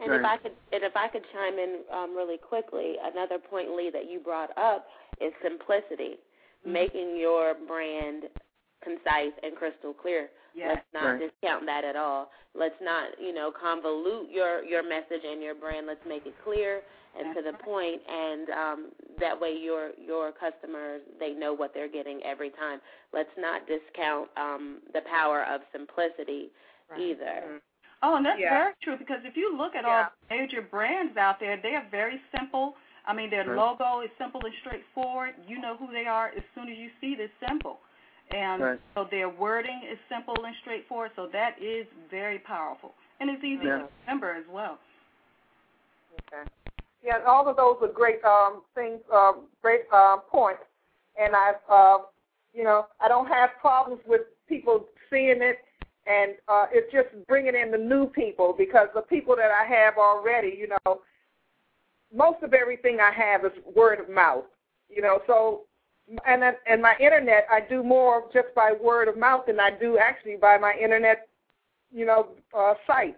And 0.00 0.12
if 0.12 0.24
I 0.24 0.36
could, 0.36 0.52
and 0.72 0.82
if 0.82 0.96
I 0.96 1.08
could 1.08 1.22
chime 1.32 1.54
in 1.54 1.80
um, 1.92 2.16
really 2.16 2.36
quickly, 2.36 2.96
another 3.02 3.38
point, 3.38 3.74
Lee, 3.76 3.90
that 3.90 4.10
you 4.10 4.18
brought 4.18 4.50
up 4.58 4.86
is 5.20 5.32
simplicity, 5.42 6.18
Mhm. 6.66 6.72
making 6.72 7.16
your 7.16 7.54
brand 7.54 8.28
concise 8.82 9.32
and 9.42 9.56
crystal 9.56 9.94
clear. 9.94 10.30
Yes. 10.54 10.68
Let's 10.76 10.86
not 10.94 11.04
Right. 11.18 11.20
discount 11.20 11.66
that 11.66 11.84
at 11.84 11.96
all. 11.96 12.30
Let's 12.54 12.78
not, 12.80 13.08
you 13.20 13.32
know, 13.34 13.50
convolute 13.52 14.32
your 14.32 14.62
your 14.64 14.82
message 14.82 15.24
and 15.24 15.42
your 15.42 15.54
brand. 15.54 15.86
Let's 15.86 16.04
make 16.06 16.26
it 16.26 16.34
clear 16.44 16.82
and 17.18 17.34
to 17.34 17.42
the 17.42 17.52
That's 17.52 17.64
point, 17.64 18.00
and 18.08 18.50
um, 18.50 18.92
that 19.20 19.38
way 19.40 19.52
your 19.52 19.90
your 19.98 20.32
customers 20.32 21.02
they 21.18 21.32
know 21.32 21.52
what 21.52 21.72
they're 21.74 21.88
getting 21.88 22.20
every 22.24 22.50
time. 22.50 22.80
Let's 23.12 23.30
not 23.38 23.62
discount 23.66 24.28
um, 24.36 24.78
the 24.92 25.00
power 25.02 25.44
of 25.44 25.60
simplicity 25.72 26.50
either. 26.98 27.60
Oh, 28.02 28.16
and 28.16 28.26
that's 28.26 28.38
Yeah. 28.38 28.50
very 28.50 28.74
true 28.82 28.96
because 28.98 29.20
if 29.24 29.36
you 29.36 29.56
look 29.56 29.74
at 29.74 29.84
all 29.84 30.06
major 30.30 30.62
brands 30.62 31.16
out 31.16 31.40
there, 31.40 31.56
they 31.62 31.74
are 31.74 31.86
very 31.90 32.20
simple. 32.36 32.76
I 33.06 33.12
mean, 33.14 33.30
their 33.30 33.44
Right. 33.44 33.56
logo 33.56 34.00
is 34.02 34.10
simple 34.18 34.44
and 34.44 34.54
straightforward. 34.60 35.34
You 35.46 35.58
know 35.58 35.76
who 35.76 35.90
they 35.92 36.06
are 36.06 36.28
as 36.28 36.42
soon 36.54 36.68
as 36.68 36.76
you 36.78 36.90
see 37.00 37.14
this 37.14 37.30
symbol. 37.48 37.80
And 38.30 38.62
Right. 38.62 38.80
so 38.94 39.06
their 39.10 39.28
wording 39.28 39.82
is 39.90 39.98
simple 40.08 40.44
and 40.44 40.54
straightforward, 40.62 41.12
so 41.16 41.28
that 41.32 41.60
is 41.60 41.86
very 42.10 42.38
powerful. 42.38 42.94
And 43.20 43.30
it's 43.30 43.44
easy 43.44 43.64
Yeah. 43.64 43.78
to 43.78 43.88
remember 44.06 44.32
as 44.32 44.44
well. 44.48 44.78
Okay. 46.32 46.48
Yeah, 47.02 47.18
all 47.26 47.46
of 47.48 47.56
those 47.56 47.76
are 47.82 47.92
great 47.92 48.24
um, 48.24 48.62
things, 48.74 49.00
uh, 49.12 49.32
great 49.60 49.82
uh, 49.92 50.18
points. 50.30 50.62
And 51.20 51.36
I've, 51.36 51.60
uh, 51.68 51.98
you 52.52 52.64
know, 52.64 52.86
I 53.00 53.08
don't 53.08 53.26
have 53.28 53.50
problems 53.60 54.00
with 54.06 54.22
people 54.48 54.88
seeing 55.10 55.42
it, 55.42 55.58
and 56.06 56.32
uh, 56.48 56.66
it's 56.72 56.90
just 56.92 57.08
bringing 57.28 57.54
in 57.54 57.70
the 57.70 57.78
new 57.78 58.06
people 58.06 58.54
because 58.56 58.88
the 58.94 59.02
people 59.02 59.36
that 59.36 59.50
I 59.50 59.64
have 59.64 59.98
already, 59.98 60.56
you 60.58 60.68
know, 60.68 61.02
most 62.12 62.42
of 62.42 62.54
everything 62.54 63.00
I 63.00 63.10
have 63.10 63.44
is 63.44 63.52
word 63.74 64.00
of 64.00 64.08
mouth, 64.08 64.44
you 64.88 65.02
know. 65.02 65.20
So, 65.26 65.62
and 66.26 66.42
and 66.66 66.82
my 66.82 66.94
internet, 67.00 67.46
I 67.50 67.60
do 67.60 67.82
more 67.82 68.24
just 68.32 68.54
by 68.54 68.72
word 68.72 69.08
of 69.08 69.16
mouth 69.16 69.46
than 69.46 69.60
I 69.60 69.70
do 69.70 69.98
actually 69.98 70.36
by 70.36 70.58
my 70.58 70.74
internet, 70.74 71.28
you 71.92 72.06
know, 72.06 72.28
uh, 72.56 72.74
site. 72.86 73.16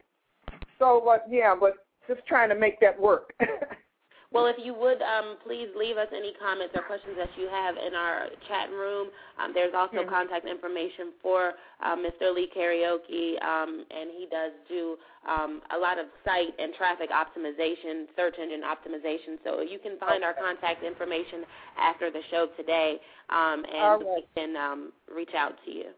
So, 0.78 1.02
but 1.04 1.24
yeah, 1.28 1.54
but 1.58 1.74
just 2.06 2.26
trying 2.26 2.48
to 2.50 2.54
make 2.54 2.80
that 2.80 2.98
work. 3.00 3.34
Well, 4.32 4.46
if 4.46 4.56
you 4.58 4.74
would, 4.74 5.00
um, 5.02 5.36
please 5.46 5.68
leave 5.78 5.96
us 5.96 6.08
any 6.10 6.32
comments 6.42 6.74
or 6.74 6.82
questions 6.82 7.14
that 7.16 7.30
you 7.38 7.48
have 7.48 7.76
in 7.76 7.94
our 7.94 8.26
chat 8.48 8.70
room. 8.70 9.08
Um, 9.38 9.52
there's 9.54 9.72
also 9.72 10.02
Mhm. 10.02 10.08
contact 10.08 10.46
information 10.46 11.12
for 11.22 11.54
uh, 11.80 11.94
Mr. 11.94 12.34
Lee 12.34 12.48
Kariuki, 12.48 13.40
um, 13.42 13.86
and 13.90 14.10
he 14.10 14.26
does 14.26 14.52
do 14.68 14.98
um, 15.26 15.62
a 15.70 15.78
lot 15.78 15.98
of 15.98 16.06
site 16.24 16.54
and 16.58 16.74
traffic 16.74 17.10
optimization, 17.10 18.08
search 18.16 18.38
engine 18.38 18.62
optimization. 18.62 19.38
So 19.44 19.60
you 19.60 19.78
can 19.78 19.98
find 19.98 20.24
our 20.24 20.34
contact 20.34 20.82
information 20.82 21.44
after 21.76 22.10
the 22.10 22.22
show 22.30 22.46
today, 22.56 23.00
um, 23.30 23.64
and 23.64 23.82
All 23.82 23.98
right. 23.98 24.06
we 24.06 24.26
can 24.34 24.56
um, 24.56 24.92
reach 25.14 25.34
out 25.34 25.56
to 25.64 25.70
you. 25.70 25.94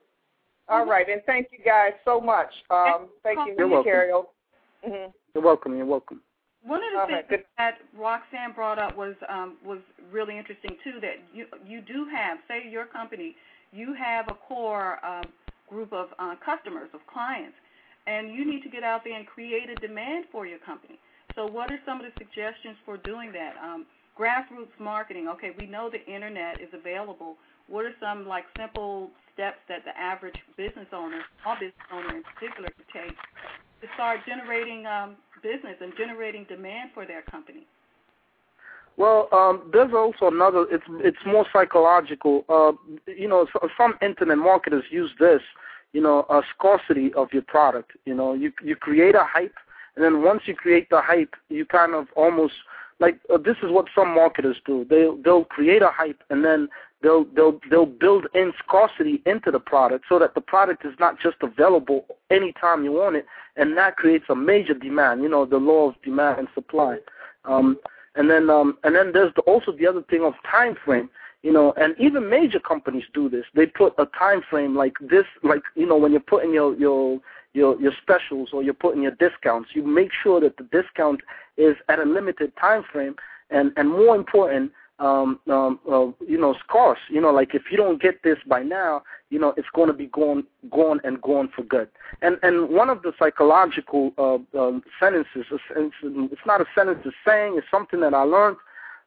All 0.68 0.84
right, 0.84 1.08
and 1.08 1.22
thank 1.24 1.50
you 1.50 1.58
guys 1.64 1.94
so 2.04 2.20
much. 2.20 2.52
Um, 2.68 3.08
thank 3.22 3.38
you, 3.46 3.54
You're 3.56 3.68
welcome. 3.68 3.92
Mm-hmm. 4.86 5.10
You're 5.34 5.44
welcome. 5.44 5.76
You're 5.76 5.86
welcome. 5.86 6.20
One 6.68 6.84
of 6.84 6.92
the 6.92 7.00
All 7.00 7.06
things 7.06 7.24
right, 7.30 7.44
that 7.56 7.78
Roxanne 7.96 8.52
brought 8.54 8.78
up 8.78 8.96
was 8.96 9.14
um, 9.28 9.56
was 9.64 9.80
really 10.12 10.36
interesting 10.36 10.76
too. 10.84 11.00
That 11.00 11.16
you 11.32 11.46
you 11.66 11.80
do 11.80 12.06
have, 12.12 12.38
say, 12.46 12.68
your 12.68 12.84
company, 12.86 13.36
you 13.72 13.94
have 13.94 14.28
a 14.28 14.34
core 14.34 14.98
uh, 15.04 15.22
group 15.68 15.92
of 15.92 16.08
uh, 16.18 16.34
customers, 16.44 16.90
of 16.92 17.00
clients, 17.06 17.56
and 18.06 18.34
you 18.34 18.44
need 18.44 18.62
to 18.64 18.68
get 18.68 18.82
out 18.84 19.00
there 19.04 19.16
and 19.16 19.26
create 19.26 19.70
a 19.70 19.76
demand 19.76 20.26
for 20.30 20.46
your 20.46 20.58
company. 20.58 20.98
So, 21.34 21.46
what 21.46 21.72
are 21.72 21.80
some 21.86 22.00
of 22.00 22.04
the 22.04 22.12
suggestions 22.18 22.76
for 22.84 22.98
doing 22.98 23.32
that? 23.32 23.54
Um, 23.64 23.86
grassroots 24.18 24.76
marketing. 24.78 25.28
Okay, 25.28 25.52
we 25.58 25.66
know 25.66 25.88
the 25.88 26.04
internet 26.04 26.60
is 26.60 26.68
available. 26.74 27.36
What 27.68 27.86
are 27.86 27.94
some 28.00 28.26
like 28.28 28.44
simple 28.58 29.10
steps 29.32 29.58
that 29.68 29.84
the 29.84 29.96
average 29.96 30.36
business 30.56 30.88
owner, 30.92 31.22
small 31.42 31.54
business 31.54 31.88
owner 31.92 32.16
in 32.16 32.22
particular, 32.24 32.68
could 32.76 32.88
take 32.92 33.16
to 33.80 33.86
start 33.94 34.20
generating 34.26 34.86
um, 34.86 35.16
business 35.42 35.76
and 35.80 35.92
generating 35.96 36.44
demand 36.44 36.90
for 36.94 37.06
their 37.06 37.22
company? 37.22 37.66
Well, 38.96 39.28
um, 39.30 39.70
there's 39.72 39.92
also 39.94 40.26
another. 40.26 40.66
It's 40.70 40.84
it's 40.88 41.24
more 41.24 41.46
psychological. 41.52 42.44
Uh, 42.48 42.72
you 43.06 43.28
know, 43.28 43.46
some 43.76 43.94
internet 44.02 44.38
marketers 44.38 44.84
use 44.90 45.10
this. 45.20 45.40
You 45.92 46.02
know, 46.02 46.26
a 46.28 46.42
scarcity 46.54 47.14
of 47.14 47.28
your 47.32 47.42
product. 47.42 47.92
You 48.04 48.14
know, 48.14 48.34
you 48.34 48.52
you 48.62 48.74
create 48.74 49.14
a 49.14 49.24
hype, 49.24 49.54
and 49.94 50.04
then 50.04 50.22
once 50.22 50.42
you 50.46 50.54
create 50.54 50.90
the 50.90 51.00
hype, 51.00 51.34
you 51.48 51.64
kind 51.64 51.94
of 51.94 52.08
almost 52.16 52.54
like 52.98 53.20
uh, 53.32 53.38
this 53.38 53.56
is 53.62 53.70
what 53.70 53.86
some 53.94 54.14
marketers 54.14 54.56
do. 54.66 54.84
They 54.90 55.06
they'll 55.22 55.44
create 55.44 55.82
a 55.82 55.90
hype, 55.92 56.22
and 56.28 56.44
then 56.44 56.68
they'll 57.02 57.24
they'll 57.34 57.60
they'll 57.70 57.86
build 57.86 58.26
in 58.34 58.52
scarcity 58.66 59.22
into 59.26 59.50
the 59.50 59.60
product 59.60 60.04
so 60.08 60.18
that 60.18 60.34
the 60.34 60.40
product 60.40 60.84
is 60.84 60.94
not 60.98 61.18
just 61.20 61.36
available 61.42 62.06
anytime 62.30 62.84
you 62.84 62.92
want 62.92 63.16
it, 63.16 63.26
and 63.56 63.76
that 63.76 63.96
creates 63.96 64.24
a 64.28 64.34
major 64.34 64.74
demand. 64.74 65.22
You 65.22 65.28
know, 65.28 65.44
the 65.44 65.58
law 65.58 65.88
of 65.88 65.94
demand 66.02 66.38
and 66.40 66.48
supply. 66.54 66.98
Um, 67.44 67.78
and 68.14 68.28
then 68.28 68.50
um, 68.50 68.78
and 68.84 68.94
then 68.94 69.12
there's 69.12 69.32
the, 69.34 69.42
also 69.42 69.72
the 69.72 69.86
other 69.86 70.02
thing 70.02 70.24
of 70.24 70.34
time 70.50 70.76
frame. 70.84 71.08
You 71.42 71.52
know, 71.52 71.72
and 71.80 71.94
even 72.00 72.28
major 72.28 72.58
companies 72.58 73.04
do 73.14 73.28
this. 73.28 73.44
They 73.54 73.66
put 73.66 73.94
a 73.98 74.06
time 74.06 74.42
frame 74.50 74.76
like 74.76 74.94
this, 75.00 75.24
like 75.44 75.62
you 75.76 75.86
know, 75.86 75.96
when 75.96 76.10
you're 76.10 76.20
putting 76.20 76.52
your 76.52 76.74
your 76.76 77.20
your 77.54 77.80
your 77.80 77.92
specials 78.02 78.50
or 78.52 78.62
you're 78.62 78.74
putting 78.74 79.02
your 79.02 79.12
discounts, 79.12 79.70
you 79.72 79.86
make 79.86 80.10
sure 80.22 80.40
that 80.40 80.56
the 80.56 80.64
discount 80.64 81.20
is 81.56 81.76
at 81.88 82.00
a 82.00 82.04
limited 82.04 82.52
time 82.60 82.82
frame, 82.92 83.14
and 83.50 83.72
and 83.76 83.88
more 83.88 84.16
important, 84.16 84.72
um, 85.00 85.38
um, 85.48 85.78
uh, 85.90 86.06
you 86.26 86.38
know, 86.38 86.54
scarce. 86.66 86.98
You 87.08 87.20
know, 87.20 87.30
like 87.30 87.54
if 87.54 87.62
you 87.70 87.76
don't 87.76 88.00
get 88.00 88.22
this 88.22 88.38
by 88.46 88.62
now, 88.62 89.02
you 89.30 89.38
know, 89.38 89.54
it's 89.56 89.68
going 89.74 89.88
to 89.88 89.94
be 89.94 90.06
gone, 90.06 90.44
gone 90.70 91.00
and 91.04 91.20
gone 91.22 91.50
for 91.54 91.62
good. 91.62 91.88
And 92.22 92.38
and 92.42 92.68
one 92.68 92.90
of 92.90 93.02
the 93.02 93.12
psychological 93.18 94.12
uh, 94.18 94.58
um, 94.58 94.82
sentences, 94.98 95.46
it's, 95.50 96.46
not 96.46 96.60
a 96.60 96.66
sentence, 96.74 97.00
it's 97.04 97.16
saying, 97.26 97.54
it's 97.56 97.66
something 97.70 98.00
that 98.00 98.14
I 98.14 98.22
learned, 98.22 98.56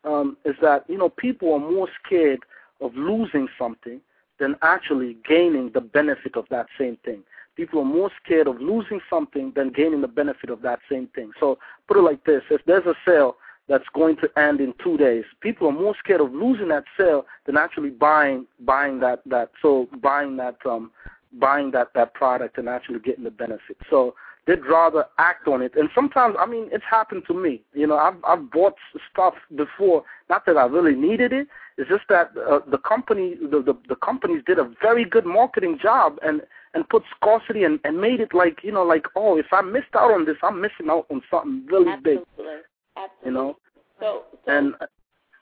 um, 0.04 0.38
is 0.46 0.56
that 0.62 0.86
you 0.88 0.98
know 0.98 1.10
people 1.10 1.54
are 1.54 1.60
more 1.60 1.90
scared 2.04 2.42
of 2.80 2.96
losing 2.96 3.48
something 3.60 4.02
than 4.40 4.56
actually 4.62 5.18
gaining 5.28 5.72
the 5.74 5.82
benefit 5.82 6.36
of 6.36 6.46
that 6.50 6.68
same 6.78 6.98
thing. 7.06 7.22
People 7.56 7.80
are 7.82 7.86
more 7.86 8.10
scared 8.24 8.48
of 8.48 8.60
losing 8.62 9.02
something 9.10 9.52
than 9.56 9.72
gaining 9.72 10.02
the 10.02 10.08
benefit 10.08 10.50
of 10.50 10.62
that 10.62 10.80
same 10.90 11.08
thing. 11.14 11.32
So 11.40 11.60
put 11.88 11.98
it 11.98 12.02
like 12.02 12.24
this: 12.24 12.44
if 12.50 12.62
there's 12.66 12.86
a 12.86 12.96
sale 13.06 13.36
that's 13.72 13.88
going 13.96 14.18
to 14.18 14.30
end 14.38 14.60
in 14.60 14.74
two 14.84 14.98
days, 14.98 15.24
people 15.40 15.66
are 15.68 15.72
more 15.72 15.96
scared 15.98 16.20
of 16.20 16.34
losing 16.34 16.68
that 16.68 16.84
sale 16.98 17.26
than 17.46 17.56
actually 17.58 17.90
buying 17.90 18.46
buying 18.60 19.00
that 19.00 19.22
that 19.26 19.50
so 19.62 19.88
buying 20.02 20.36
that 20.36 20.58
um 20.66 20.92
buying 21.40 21.72
that 21.72 21.88
that 21.96 22.14
product 22.14 22.58
and 22.58 22.68
actually 22.68 23.00
getting 23.00 23.24
the 23.24 23.32
benefit. 23.32 23.78
So 23.90 24.14
they'd 24.46 24.66
rather 24.66 25.06
act 25.18 25.48
on 25.48 25.62
it. 25.62 25.74
And 25.76 25.90
sometimes, 25.96 26.36
I 26.38 26.46
mean, 26.46 26.68
it's 26.74 26.84
happened 26.90 27.24
to 27.28 27.34
me. 27.34 27.62
You 27.74 27.88
know, 27.88 27.98
I've 27.98 28.18
I've 28.28 28.52
bought 28.52 28.76
stuff 29.12 29.36
before, 29.56 30.04
not 30.30 30.46
that 30.48 30.58
I 30.58 30.66
really 30.66 30.96
needed 30.96 31.32
it. 31.32 31.48
It's 31.78 31.90
just 31.90 32.04
that 32.10 32.32
uh, 32.38 32.60
the 32.70 32.78
company, 32.78 33.36
the, 33.42 33.62
the 33.62 33.78
the 33.88 33.96
companies 33.96 34.44
did 34.46 34.60
a 34.60 34.70
very 34.82 35.06
good 35.06 35.26
marketing 35.26 35.80
job 35.82 36.18
and 36.24 36.42
and 36.74 36.88
put 36.90 37.04
scarcity 37.16 37.64
and 37.64 37.80
and 37.86 38.02
made 38.02 38.20
it 38.20 38.34
like 38.34 38.60
you 38.64 38.72
know 38.72 38.84
like 38.84 39.06
oh 39.16 39.38
if 39.38 39.48
I 39.54 39.62
missed 39.62 39.96
out 39.96 40.12
on 40.12 40.26
this, 40.26 40.38
I'm 40.44 40.60
missing 40.60 40.90
out 40.90 41.06
on 41.10 41.22
something 41.32 41.66
really 41.68 41.92
Absolutely. 41.92 42.24
big. 42.46 42.56
Absolutely. 43.02 43.26
You 43.26 43.32
know. 43.32 43.58
So, 44.00 44.24
so 44.46 44.52
And 44.52 44.74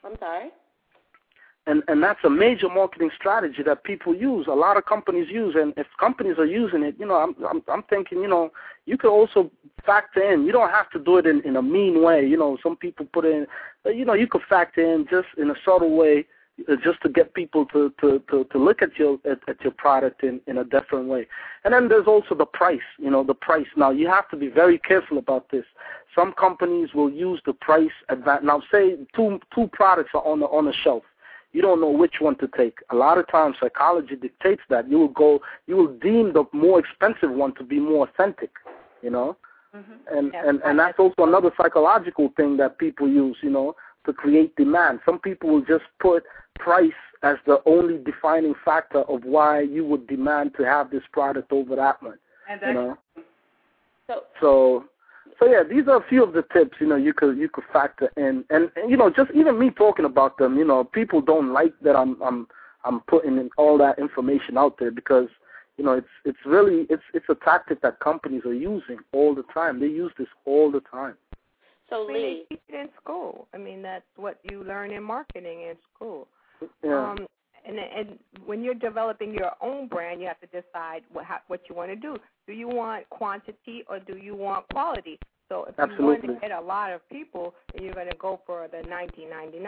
I'm 0.04 0.16
sorry. 0.18 0.50
and 1.66 1.82
and 1.88 2.02
that's 2.02 2.20
a 2.24 2.30
major 2.30 2.68
marketing 2.68 3.10
strategy 3.16 3.62
that 3.64 3.84
people 3.84 4.14
use. 4.14 4.46
A 4.46 4.52
lot 4.54 4.76
of 4.76 4.86
companies 4.86 5.28
use, 5.30 5.54
and 5.58 5.72
if 5.76 5.86
companies 5.98 6.36
are 6.38 6.46
using 6.46 6.82
it, 6.82 6.94
you 6.98 7.06
know, 7.06 7.16
I'm 7.16 7.34
I'm, 7.48 7.62
I'm 7.68 7.82
thinking, 7.84 8.20
you 8.20 8.28
know, 8.28 8.50
you 8.86 8.96
could 8.96 9.10
also 9.10 9.50
factor 9.84 10.22
in. 10.32 10.44
You 10.46 10.52
don't 10.52 10.70
have 10.70 10.90
to 10.90 10.98
do 10.98 11.18
it 11.18 11.26
in 11.26 11.42
in 11.42 11.56
a 11.56 11.62
mean 11.62 12.02
way. 12.02 12.26
You 12.26 12.38
know, 12.38 12.56
some 12.62 12.76
people 12.76 13.06
put 13.12 13.24
in, 13.24 13.46
but 13.84 13.96
you 13.96 14.04
know, 14.04 14.14
you 14.14 14.26
could 14.26 14.42
factor 14.48 14.82
in 14.82 15.06
just 15.10 15.28
in 15.36 15.50
a 15.50 15.54
subtle 15.64 15.96
way, 15.96 16.26
just 16.82 17.00
to 17.02 17.08
get 17.08 17.34
people 17.34 17.66
to 17.66 17.92
to 18.00 18.22
to, 18.30 18.44
to 18.44 18.58
look 18.58 18.82
at 18.82 18.96
your 18.98 19.18
at, 19.24 19.38
at 19.48 19.60
your 19.62 19.72
product 19.72 20.22
in 20.22 20.40
in 20.46 20.58
a 20.58 20.64
different 20.64 21.08
way. 21.08 21.26
And 21.64 21.74
then 21.74 21.88
there's 21.88 22.06
also 22.06 22.34
the 22.34 22.46
price. 22.46 22.78
You 22.98 23.10
know, 23.10 23.24
the 23.24 23.34
price. 23.34 23.66
Now 23.76 23.90
you 23.90 24.08
have 24.08 24.28
to 24.30 24.36
be 24.36 24.48
very 24.48 24.78
careful 24.78 25.18
about 25.18 25.50
this. 25.50 25.64
Some 26.14 26.32
companies 26.32 26.90
will 26.94 27.10
use 27.10 27.40
the 27.46 27.52
price 27.52 27.90
advantage. 28.08 28.44
Now, 28.44 28.62
say 28.72 28.96
two 29.14 29.40
two 29.54 29.68
products 29.72 30.10
are 30.14 30.26
on 30.26 30.40
the 30.40 30.46
on 30.46 30.66
the 30.66 30.72
shelf 30.72 31.02
you 31.52 31.62
don't 31.62 31.80
know 31.80 31.90
which 31.90 32.16
one 32.20 32.36
to 32.36 32.48
take. 32.56 32.78
A 32.90 32.94
lot 32.94 33.18
of 33.18 33.26
times 33.28 33.56
psychology 33.60 34.14
dictates 34.16 34.62
that. 34.68 34.88
You 34.88 34.98
will 34.98 35.08
go 35.08 35.40
you 35.66 35.76
will 35.76 35.94
deem 35.98 36.32
the 36.32 36.44
more 36.52 36.78
expensive 36.78 37.30
one 37.30 37.54
to 37.56 37.64
be 37.64 37.80
more 37.80 38.06
authentic, 38.08 38.50
you 39.02 39.10
know? 39.10 39.36
Mm-hmm. 39.74 40.16
And 40.16 40.30
Yeah, 40.32 40.48
and 40.48 40.62
and 40.62 40.78
that's 40.78 40.98
also 40.98 41.24
another 41.24 41.50
psychological 41.56 42.32
thing 42.36 42.56
that 42.58 42.78
people 42.78 43.08
use, 43.08 43.36
you 43.42 43.50
know, 43.50 43.74
to 44.06 44.12
create 44.12 44.54
demand. 44.56 45.00
Some 45.04 45.18
people 45.18 45.50
will 45.50 45.64
just 45.64 45.84
put 46.00 46.24
price 46.58 46.90
as 47.22 47.36
the 47.46 47.60
only 47.66 47.98
defining 47.98 48.54
factor 48.64 49.00
of 49.02 49.24
why 49.24 49.60
you 49.60 49.84
would 49.84 50.06
demand 50.06 50.52
to 50.56 50.64
have 50.64 50.90
this 50.90 51.02
product 51.12 51.52
over 51.52 51.76
that 51.76 52.02
one, 52.02 52.18
And 52.48 52.60
you 52.66 52.74
know? 52.74 52.98
So, 54.06 54.22
So, 54.40 54.84
so 55.38 55.46
yeah, 55.46 55.62
these 55.62 55.86
are 55.88 55.96
a 55.96 56.08
few 56.08 56.22
of 56.22 56.32
the 56.32 56.44
tips 56.52 56.76
you 56.80 56.86
know 56.86 56.96
you 56.96 57.14
could 57.14 57.38
you 57.38 57.48
could 57.48 57.64
factor 57.72 58.10
in, 58.16 58.44
and, 58.50 58.70
and 58.76 58.90
you 58.90 58.96
know 58.96 59.10
just 59.10 59.30
even 59.32 59.58
me 59.58 59.70
talking 59.70 60.04
about 60.04 60.36
them, 60.38 60.58
you 60.58 60.64
know, 60.64 60.84
people 60.84 61.20
don't 61.20 61.52
like 61.52 61.72
that 61.82 61.96
I'm 61.96 62.20
I'm 62.22 62.46
I'm 62.84 63.00
putting 63.00 63.38
in 63.38 63.50
all 63.56 63.78
that 63.78 63.98
information 63.98 64.58
out 64.58 64.78
there 64.78 64.90
because 64.90 65.28
you 65.76 65.84
know 65.84 65.92
it's 65.92 66.08
it's 66.24 66.38
really 66.44 66.86
it's 66.90 67.02
it's 67.14 67.26
a 67.28 67.34
tactic 67.36 67.80
that 67.82 68.00
companies 68.00 68.42
are 68.44 68.54
using 68.54 68.98
all 69.12 69.34
the 69.34 69.44
time. 69.54 69.80
They 69.80 69.86
use 69.86 70.12
this 70.18 70.28
all 70.44 70.70
the 70.70 70.82
time. 70.90 71.14
So 71.90 72.08
I 72.08 72.12
Lee, 72.12 72.46
they 72.48 72.54
teach 72.54 72.62
it 72.68 72.74
in 72.74 72.88
school. 73.02 73.48
I 73.54 73.58
mean, 73.58 73.82
that's 73.82 74.04
what 74.16 74.38
you 74.50 74.64
learn 74.64 74.92
in 74.92 75.02
marketing 75.02 75.62
in 75.62 75.76
school. 75.94 76.28
Yeah, 76.84 77.10
Um, 77.10 77.26
and 77.66 77.78
and 77.78 78.18
when 78.46 78.62
you're 78.62 78.74
developing 78.74 79.34
your 79.34 79.52
own 79.60 79.88
brand, 79.88 80.20
you 80.20 80.26
have 80.28 80.40
to 80.40 80.46
decide 80.46 81.02
what 81.12 81.24
how, 81.24 81.38
what 81.48 81.60
you 81.68 81.74
want 81.74 81.90
to 81.90 81.96
do. 81.96 82.16
Do 82.46 82.52
you 82.52 82.68
want 82.68 83.08
quantity 83.10 83.84
or 83.88 83.98
do 83.98 84.16
you 84.16 84.34
want 84.34 84.66
quality? 84.68 85.18
So 85.48 85.64
if 85.64 85.74
you 85.76 85.84
Absolutely. 85.84 86.04
want 86.28 86.40
to 86.40 86.48
get 86.48 86.52
a 86.52 86.60
lot 86.60 86.92
of 86.92 87.06
people, 87.10 87.54
then 87.74 87.82
you're 87.84 87.94
going 87.94 88.08
to 88.08 88.16
go 88.16 88.40
for 88.46 88.68
the 88.68 88.78
19.99. 88.88 89.62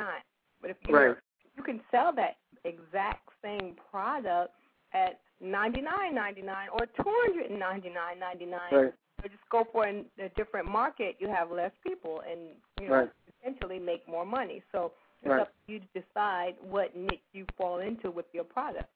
But 0.61 0.70
if 0.70 0.76
you 0.87 0.94
right, 0.94 1.16
you 1.56 1.62
can 1.62 1.80
sell 1.90 2.12
that 2.14 2.37
exact 2.64 3.28
same 3.42 3.74
product 3.90 4.54
at 4.94 5.18
99.99 5.44 6.46
or 6.72 6.87
299.99. 7.04 8.52
right, 8.72 8.72
Or 8.72 8.92
just 9.28 9.48
go 9.50 9.66
for 9.72 9.87
a, 9.87 10.04
a 10.18 10.28
different 10.37 10.68
market. 10.68 11.16
You 11.18 11.28
have 11.28 11.50
less 11.50 11.72
people, 11.87 12.22
and 12.28 12.40
you 12.80 12.88
know 12.88 12.94
Right. 12.94 13.11
potentially 13.40 13.78
make 13.78 14.06
more 14.08 14.24
money. 14.24 14.62
So 14.72 14.92
it's 15.22 15.30
Right. 15.30 15.40
up 15.42 15.52
to 15.66 15.72
you 15.72 15.80
to 15.80 15.87
decide 16.00 16.54
what 16.61 16.96
niche 16.96 17.20
you 17.32 17.46
fall 17.56 17.78
into 17.80 18.11
with 18.11 18.26
your 18.32 18.44
product. 18.44 18.88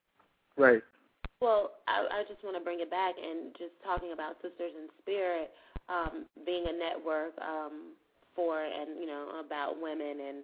right. 0.56 0.82
Well, 1.40 1.72
I, 1.86 2.00
I 2.10 2.24
just 2.26 2.42
want 2.42 2.56
to 2.56 2.64
bring 2.64 2.80
it 2.80 2.90
back 2.90 3.14
and 3.22 3.52
just 3.58 3.72
talking 3.84 4.12
about 4.12 4.36
Sisters 4.40 4.72
in 4.74 4.88
Spirit 5.02 5.50
um, 5.88 6.24
being 6.46 6.64
a 6.66 6.72
network 6.72 7.34
um, 7.42 7.92
for 8.34 8.64
and 8.64 8.98
you 8.98 9.06
know 9.06 9.40
about 9.44 9.80
women, 9.80 10.16
and 10.28 10.38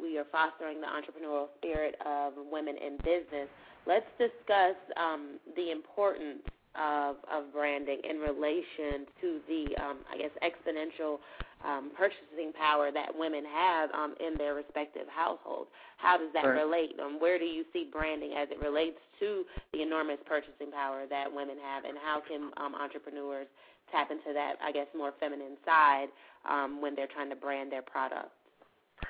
we 0.00 0.18
are 0.18 0.24
fostering 0.30 0.80
the 0.80 0.86
entrepreneurial 0.86 1.48
spirit 1.58 1.96
of 2.06 2.34
women 2.50 2.76
in 2.76 2.96
business. 2.98 3.48
Let's 3.86 4.06
discuss 4.18 4.76
um, 4.96 5.38
the 5.56 5.70
importance 5.72 6.42
of 6.78 7.16
of 7.32 7.52
branding 7.52 8.00
in 8.08 8.18
relation 8.18 9.06
to 9.20 9.40
the 9.48 9.76
um, 9.82 9.98
I 10.12 10.18
guess 10.18 10.30
exponential 10.44 11.18
um, 11.64 11.90
purchasing 11.96 12.52
power 12.52 12.92
that 12.92 13.08
women 13.16 13.44
have 13.48 13.90
um, 13.92 14.14
in 14.20 14.36
their 14.36 14.54
respective 14.54 15.08
households. 15.08 15.70
How 15.96 16.18
does 16.18 16.28
that 16.34 16.44
Right. 16.44 16.60
relate? 16.62 16.92
Um, 17.00 17.18
where 17.18 17.38
do 17.38 17.46
you 17.46 17.64
see 17.72 17.88
branding 17.90 18.34
as 18.36 18.48
it 18.52 18.60
relates 18.60 19.00
to 19.20 19.44
the 19.72 19.80
enormous 19.80 20.18
purchasing 20.26 20.70
power 20.70 21.06
that 21.08 21.32
women 21.32 21.56
have, 21.56 21.84
and 21.88 21.96
how 21.96 22.20
can 22.20 22.52
um, 22.58 22.74
entrepreneurs 22.76 23.48
tap 23.90 24.10
into 24.10 24.34
that, 24.34 24.56
I 24.62 24.70
guess, 24.70 24.86
more 24.94 25.12
feminine 25.18 25.56
side 25.64 26.08
um, 26.44 26.82
when 26.82 26.94
they're 26.94 27.08
trying 27.08 27.30
to 27.30 27.36
brand 27.36 27.72
their 27.72 27.82
product? 27.82 28.35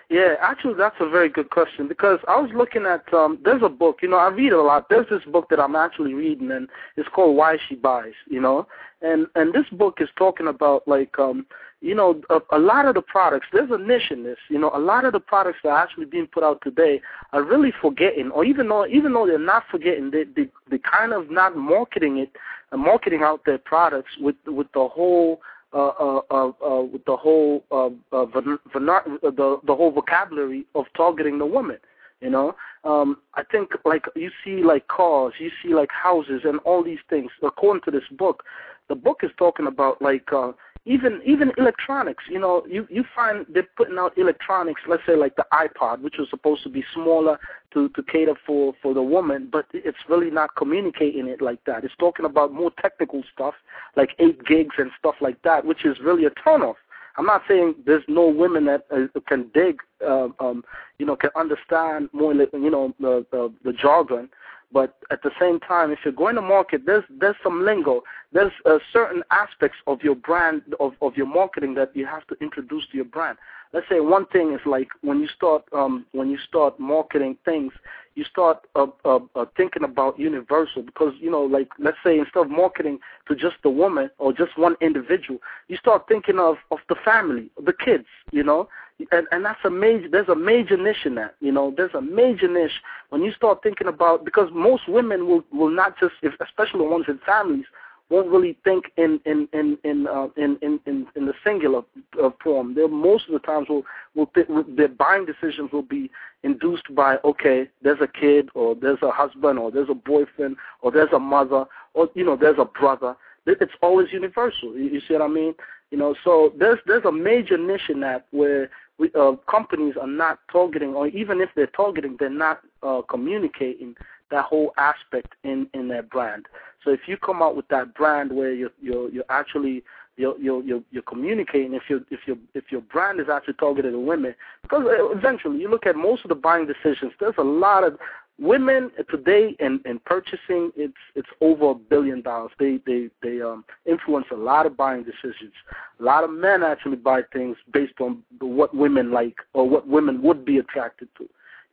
Yeah, 0.09 0.35
actually, 0.41 0.75
that's 0.75 0.97
a 1.01 1.09
very 1.09 1.29
good 1.29 1.51
question 1.51 1.89
because 1.89 2.21
I 2.29 2.41
was 2.41 2.51
looking 2.55 2.87
at 2.87 3.13
um, 3.13 3.39
there's 3.45 3.63
a 3.63 3.69
book. 3.69 3.99
You 4.03 4.09
know, 4.09 4.19
I 4.19 4.29
read 4.29 4.53
a 4.53 4.63
lot. 4.63 4.89
There's 4.89 5.09
this 5.11 5.25
book 5.33 5.49
that 5.51 5.59
I'm 5.59 5.75
actually 5.75 6.15
reading, 6.15 6.53
and 6.53 6.69
it's 6.97 7.09
called 7.09 7.37
Why 7.37 7.59
She 7.69 7.75
Buys. 7.75 8.13
You 8.29 8.41
know, 8.41 8.69
and 9.03 9.27
and 9.35 9.53
this 9.53 9.67
book 9.73 9.99
is 10.01 10.09
talking 10.17 10.47
about 10.47 10.87
like 10.87 11.19
um, 11.19 11.45
you 11.81 11.95
know 11.95 12.21
a, 12.31 12.39
a 12.53 12.59
lot 12.59 12.87
of 12.87 12.95
the 12.95 13.03
products. 13.03 13.49
There's 13.53 13.71
a 13.73 13.79
niche 13.79 14.13
in 14.13 14.23
this. 14.23 14.39
You 14.49 14.61
know, 14.61 14.71
a 14.73 14.79
lot 14.79 15.05
of 15.05 15.13
the 15.13 15.19
products 15.19 15.59
that 15.65 15.71
are 15.71 15.83
actually 15.83 16.07
being 16.07 16.29
put 16.29 16.45
out 16.45 16.61
today 16.63 17.01
are 17.33 17.43
really 17.43 17.73
forgetting, 17.81 18.31
or 18.31 18.45
even 18.45 18.69
though 18.69 18.87
even 18.87 19.13
though 19.13 19.27
they're 19.27 19.41
not 19.41 19.65
forgetting, 19.73 20.13
they 20.13 20.23
they 20.23 20.49
they 20.71 20.79
kind 20.79 21.13
of 21.15 21.33
not 21.33 21.57
marketing 21.57 22.19
it, 22.19 22.31
marketing 22.73 23.23
out 23.23 23.45
their 23.45 23.59
products 23.59 24.11
with 24.21 24.37
with 24.47 24.71
the 24.73 24.87
whole 24.87 25.41
uh, 25.73 25.89
uh, 25.99 26.21
uh, 26.31 26.53
uh, 26.65 26.83
with 26.83 27.05
the 27.05 27.17
whole 27.17 27.65
uh, 27.71 27.87
uh, 28.13 28.27
the 28.33 29.61
the 29.67 29.75
whole 29.75 29.91
vocabulary 29.91 30.65
of 30.75 30.87
targeting 30.97 31.39
the 31.39 31.47
woman. 31.47 31.79
You 32.21 32.31
know, 32.31 32.55
um, 32.85 33.19
I 33.35 33.43
think 33.43 33.71
like 33.85 34.07
you 34.15 34.31
see 34.45 34.63
like 34.63 34.89
cars, 34.89 35.35
you 35.39 35.51
see 35.63 35.75
like 35.75 35.91
houses, 35.91 36.43
and 36.45 36.59
all 36.61 36.83
these 36.83 37.01
things. 37.11 37.31
According 37.43 37.83
to 37.83 37.91
this 37.91 38.09
book, 38.13 38.43
the 38.89 38.95
book 38.95 39.21
is 39.23 39.31
talking 39.39 39.67
about 39.67 40.01
like 40.01 40.33
uh, 40.33 40.53
even 40.87 41.21
even 41.25 41.53
electronics. 41.59 42.25
You 42.31 42.39
know, 42.39 42.65
you 42.69 42.87
you 42.89 43.05
find 43.15 43.45
they're 43.49 43.69
putting 43.77 43.99
out 43.99 44.17
electronics. 44.17 44.81
Let's 44.89 45.03
say 45.07 45.17
like 45.17 45.35
the 45.37 45.45
iPod, 45.53 46.01
which 46.01 46.15
was 46.19 46.31
supposed 46.31 46.63
to 46.63 46.69
be 46.71 46.85
smaller 46.95 47.39
to 47.75 47.89
to 47.91 48.03
cater 48.05 48.35
for 48.47 48.73
for 48.81 48.95
the 48.95 49.03
woman, 49.03 49.49
but 49.51 49.67
it's 49.73 49.99
really 50.09 50.31
not 50.31 50.55
communicating 50.57 51.27
it 51.27 51.43
like 51.43 51.63
that. 51.67 51.85
It's 51.85 51.95
talking 51.99 52.25
about 52.25 52.53
more 52.53 52.71
technical 52.81 53.23
stuff 53.35 53.55
like 53.97 54.11
eight 54.19 54.45
gigs 54.47 54.77
and 54.79 54.91
stuff 54.99 55.17
like 55.21 55.43
that, 55.43 55.65
which 55.65 55.85
is 55.85 55.99
really 56.03 56.25
a 56.25 56.31
turnoff. 56.31 56.77
I'm 57.19 57.27
not 57.27 57.43
saying 57.49 57.77
there's 57.87 58.05
no 58.09 58.29
women 58.29 58.67
that 58.67 58.85
uh, 58.93 59.21
can 59.27 59.51
dig, 59.55 59.79
uh, 60.07 60.29
um, 60.39 60.65
you 60.99 61.07
know, 61.07 61.17
can 61.17 61.31
understand 61.35 62.11
more, 62.13 62.35
you 62.35 62.71
know, 62.71 62.95
the, 63.01 63.27
the 63.33 63.53
the 63.65 63.73
jargon. 63.73 64.29
But 64.73 64.97
at 65.11 65.23
the 65.23 65.31
same 65.41 65.61
time, 65.61 65.91
if 65.91 66.01
you're 66.05 66.13
going 66.13 66.35
to 66.35 66.43
market, 66.43 66.83
there's 66.87 67.05
there's 67.21 67.37
some 67.43 67.65
lingo. 67.65 68.03
There's 68.33 68.53
uh, 68.65 68.79
certain 68.93 69.23
aspects 69.31 69.79
of 69.87 70.03
your 70.03 70.17
brand, 70.17 70.63
of 70.81 70.95
of 71.01 71.17
your 71.17 71.27
marketing 71.27 71.75
that 71.75 71.95
you 71.95 72.07
have 72.07 72.27
to 72.29 72.37
introduce 72.41 72.87
to 72.89 72.97
your 72.97 73.05
brand. 73.05 73.39
Let's 73.73 73.89
say 73.89 74.01
one 74.01 74.27
thing 74.27 74.53
is 74.53 74.61
like 74.65 74.89
when 75.03 75.21
you 75.21 75.29
start 75.29 75.65
um, 75.73 76.07
when 76.13 76.31
you 76.31 76.39
start 76.39 76.79
marketing 76.81 77.37
things, 77.45 77.73
you 78.15 78.25
start 78.25 78.61
uh, 78.75 78.87
uh, 79.05 79.21
uh, 79.35 79.45
thinking 79.57 79.85
about 79.85 80.19
universal 80.19 80.83
because 80.83 81.15
you 81.21 81.31
know 81.31 81.43
like 81.43 81.69
let's 81.79 81.99
say 82.05 82.19
instead 82.19 82.41
of 82.41 82.51
marketing 82.51 82.99
to 83.29 83.35
just 83.35 83.57
the 83.63 83.71
woman 83.71 84.11
or 84.19 84.33
just 84.33 84.57
one 84.59 84.77
individual, 84.81 85.39
you 85.69 85.77
start 85.77 86.09
thinking 86.09 86.39
of 86.39 86.57
of 86.71 86.79
the 86.89 86.97
family, 87.05 87.51
the 87.65 87.73
kids, 87.73 88.07
you 88.33 88.43
know, 88.43 88.69
and 89.13 89.27
and 89.31 89.45
that's 89.45 89.65
a 89.65 89.71
major 89.71 90.09
there's 90.09 90.29
a 90.29 90.35
major 90.35 90.77
niche 90.77 91.05
in 91.05 91.15
that, 91.17 91.35
you 91.41 91.53
know, 91.53 91.73
there's 91.77 91.95
a 91.95 92.01
major 92.01 92.49
niche 92.49 92.83
when 93.11 93.23
you 93.23 93.33
start 93.33 93.63
thinking 93.63 93.87
about 93.89 94.25
because 94.25 94.49
most 94.53 94.89
women 94.89 95.27
will 95.27 95.45
will 95.53 95.71
not 95.71 95.99
just 95.99 96.15
if 96.23 96.35
especially 96.41 96.81
the 96.81 96.91
ones 96.91 97.07
in 97.09 97.19
families 97.27 97.67
won't 98.09 98.29
really 98.29 98.57
think 98.65 98.93
in 98.97 99.21
in 99.27 99.49
in 99.53 99.77
in 99.85 100.07
uh, 100.07 100.29
in, 100.37 100.59
in 100.63 100.79
in 100.87 101.07
in 101.17 101.27
the 101.27 101.35
singular 101.45 101.83
uh, 102.23 102.31
form. 102.43 102.75
They 102.75 102.87
most 102.87 103.27
of 103.27 103.33
the 103.33 103.41
times 103.41 103.69
will 103.69 103.85
will 104.15 104.27
th- 104.27 104.47
their 104.69 104.89
buying 104.89 105.27
decisions 105.27 105.73
will 105.73 105.83
be 105.83 106.11
induced 106.43 106.95
by 106.95 107.19
okay, 107.25 107.69
there's 107.83 108.01
a 108.01 108.07
kid 108.07 108.49
or 108.55 108.75
there's 108.75 109.03
a 109.03 109.11
husband 109.11 109.59
or 109.59 109.71
there's 109.71 109.91
a 109.91 109.95
boyfriend 109.95 110.57
or 110.83 110.93
there's 110.93 111.13
a 111.13 111.19
mother 111.19 111.65
or 111.95 112.09
you 112.15 112.25
know 112.25 112.37
there's 112.37 112.59
a 112.59 112.65
brother. 112.65 113.17
It's 113.47 113.73
always 113.81 114.13
universal. 114.13 114.75
You, 114.77 114.85
you 114.85 115.01
see 115.07 115.15
what 115.15 115.23
I 115.23 115.29
mean? 115.29 115.55
You 115.91 115.99
know, 115.99 116.15
so 116.23 116.53
there's 116.59 116.79
there's 116.87 117.05
a 117.05 117.13
major 117.13 117.59
niche 117.59 117.89
in 117.89 118.01
that 118.01 118.27
where 118.31 118.71
uh, 119.15 119.33
companies 119.51 119.95
are 120.01 120.07
not 120.07 120.39
targeting, 120.51 120.95
or 120.95 121.09
even 121.09 121.41
if 121.41 121.51
they're 121.55 121.67
targeting, 121.67 122.17
they're 122.19 122.31
not 122.31 122.61
uh, 122.83 123.03
communicating 123.09 123.95
that 124.31 124.45
whole 124.45 124.73
aspect 124.77 125.35
in 125.45 125.69
in 125.75 125.89
their 125.89 126.03
brand. 126.03 126.47
So 126.83 126.91
if 126.91 127.01
you 127.07 127.17
come 127.17 127.43
out 127.43 127.57
with 127.57 127.69
that 127.69 127.95
brand 127.95 128.33
where 128.33 128.53
you're 128.53 128.71
you're, 128.81 129.11
you're 129.11 129.25
actually 129.29 129.85
you're, 130.17 130.39
you're 130.39 130.63
you're 130.63 130.83
you're 130.91 131.03
communicating 131.03 131.75
if 131.75 131.83
your 131.89 132.01
if 132.11 132.21
your 132.27 132.37
if 132.55 132.65
your 132.71 132.81
brand 132.81 133.21
is 133.21 133.29
actually 133.29 133.55
targeted 133.55 133.93
at 133.93 134.01
women 134.01 134.35
because 134.63 134.85
uh, 134.87 135.09
eventually 135.11 135.59
you 135.59 135.69
look 135.69 135.87
at 135.87 135.97
most 135.97 136.25
of 136.25 136.29
the 136.29 136.35
buying 136.35 136.67
decisions 136.67 137.13
there's 137.21 137.35
a 137.39 137.43
lot 137.43 137.85
of 137.85 137.99
women 138.39 138.91
today 139.11 139.57
in 139.61 139.81
in 139.87 139.99
purchasing 140.01 140.71
it's 140.77 140.95
it's 141.15 141.29
over 141.41 141.71
a 141.71 141.75
billion 141.75 142.21
dollars 142.21 142.51
they 142.59 142.79
they 142.85 143.09
they 143.23 143.41
um 143.41 143.65
influence 143.87 144.27
a 144.31 144.37
lot 144.37 144.67
of 144.67 144.77
buying 144.77 145.03
decisions 145.03 145.55
a 146.01 146.03
lot 146.03 146.23
of 146.23 146.31
men 146.31 146.63
actually 146.63 146.97
buy 146.97 147.23
things 147.33 147.57
based 147.73 147.99
on 148.01 148.23
what 148.41 148.75
women 148.77 149.11
like 149.11 149.37
or 149.55 149.67
what 149.67 149.89
women 149.89 150.21
would 150.21 150.45
be 150.45 150.59
attracted 150.59 151.09
to 151.17 151.27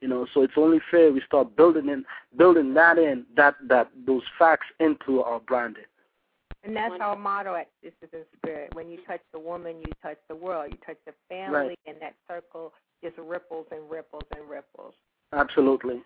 you 0.03 0.09
know, 0.09 0.27
so 0.33 0.41
it's 0.41 0.57
only 0.57 0.79
fair 0.91 1.13
we 1.13 1.21
start 1.25 1.55
building 1.55 1.87
in, 1.87 2.03
building 2.37 2.73
that 2.73 2.97
in, 2.97 3.25
that 3.37 3.55
that 3.69 3.89
those 4.05 4.23
facts 4.37 4.65
into 4.81 5.23
our 5.23 5.39
branding. 5.39 5.85
And 6.65 6.75
that's 6.75 6.95
our 6.99 7.15
motto 7.15 7.55
at 7.55 7.69
Sisters 7.81 8.09
in 8.11 8.23
Spirit. 8.37 8.75
When 8.75 8.89
you 8.89 8.97
touch 9.07 9.21
the 9.31 9.39
woman, 9.39 9.77
you 9.77 9.93
touch 10.01 10.17
the 10.27 10.35
world. 10.35 10.71
You 10.71 10.77
touch 10.85 10.97
the 11.05 11.13
family, 11.29 11.55
right. 11.57 11.79
and 11.87 11.95
that 12.01 12.15
circle 12.27 12.73
just 13.01 13.17
ripples 13.17 13.65
and 13.71 13.89
ripples 13.89 14.23
and 14.35 14.49
ripples. 14.49 14.93
Absolutely. 15.31 16.01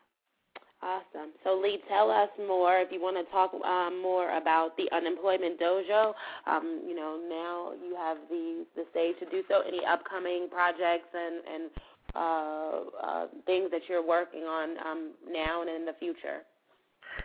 Awesome. 0.83 1.31
So, 1.43 1.59
Lee, 1.59 1.79
tell 1.89 2.11
us 2.11 2.29
more 2.37 2.77
if 2.77 2.91
you 2.91 3.01
want 3.01 3.17
to 3.17 3.31
talk 3.31 3.51
um, 3.65 3.99
more 3.99 4.37
about 4.37 4.77
the 4.77 4.85
unemployment 4.95 5.59
dojo. 5.59 6.13
Um, 6.45 6.83
you 6.87 6.95
know, 6.95 7.19
now 7.27 7.71
you 7.83 7.95
have 7.95 8.17
the 8.29 8.65
the 8.75 8.83
stage 8.91 9.15
to 9.19 9.25
do 9.25 9.41
so. 9.49 9.61
Any 9.67 9.83
upcoming 9.83 10.47
projects 10.51 11.09
and 11.15 11.41
and 11.51 11.71
uh, 12.15 12.79
uh, 13.03 13.27
things 13.47 13.71
that 13.71 13.81
you're 13.89 14.05
working 14.05 14.43
on 14.43 14.77
um, 14.85 15.11
now 15.27 15.61
and 15.61 15.69
in 15.69 15.85
the 15.85 15.93
future? 15.99 16.41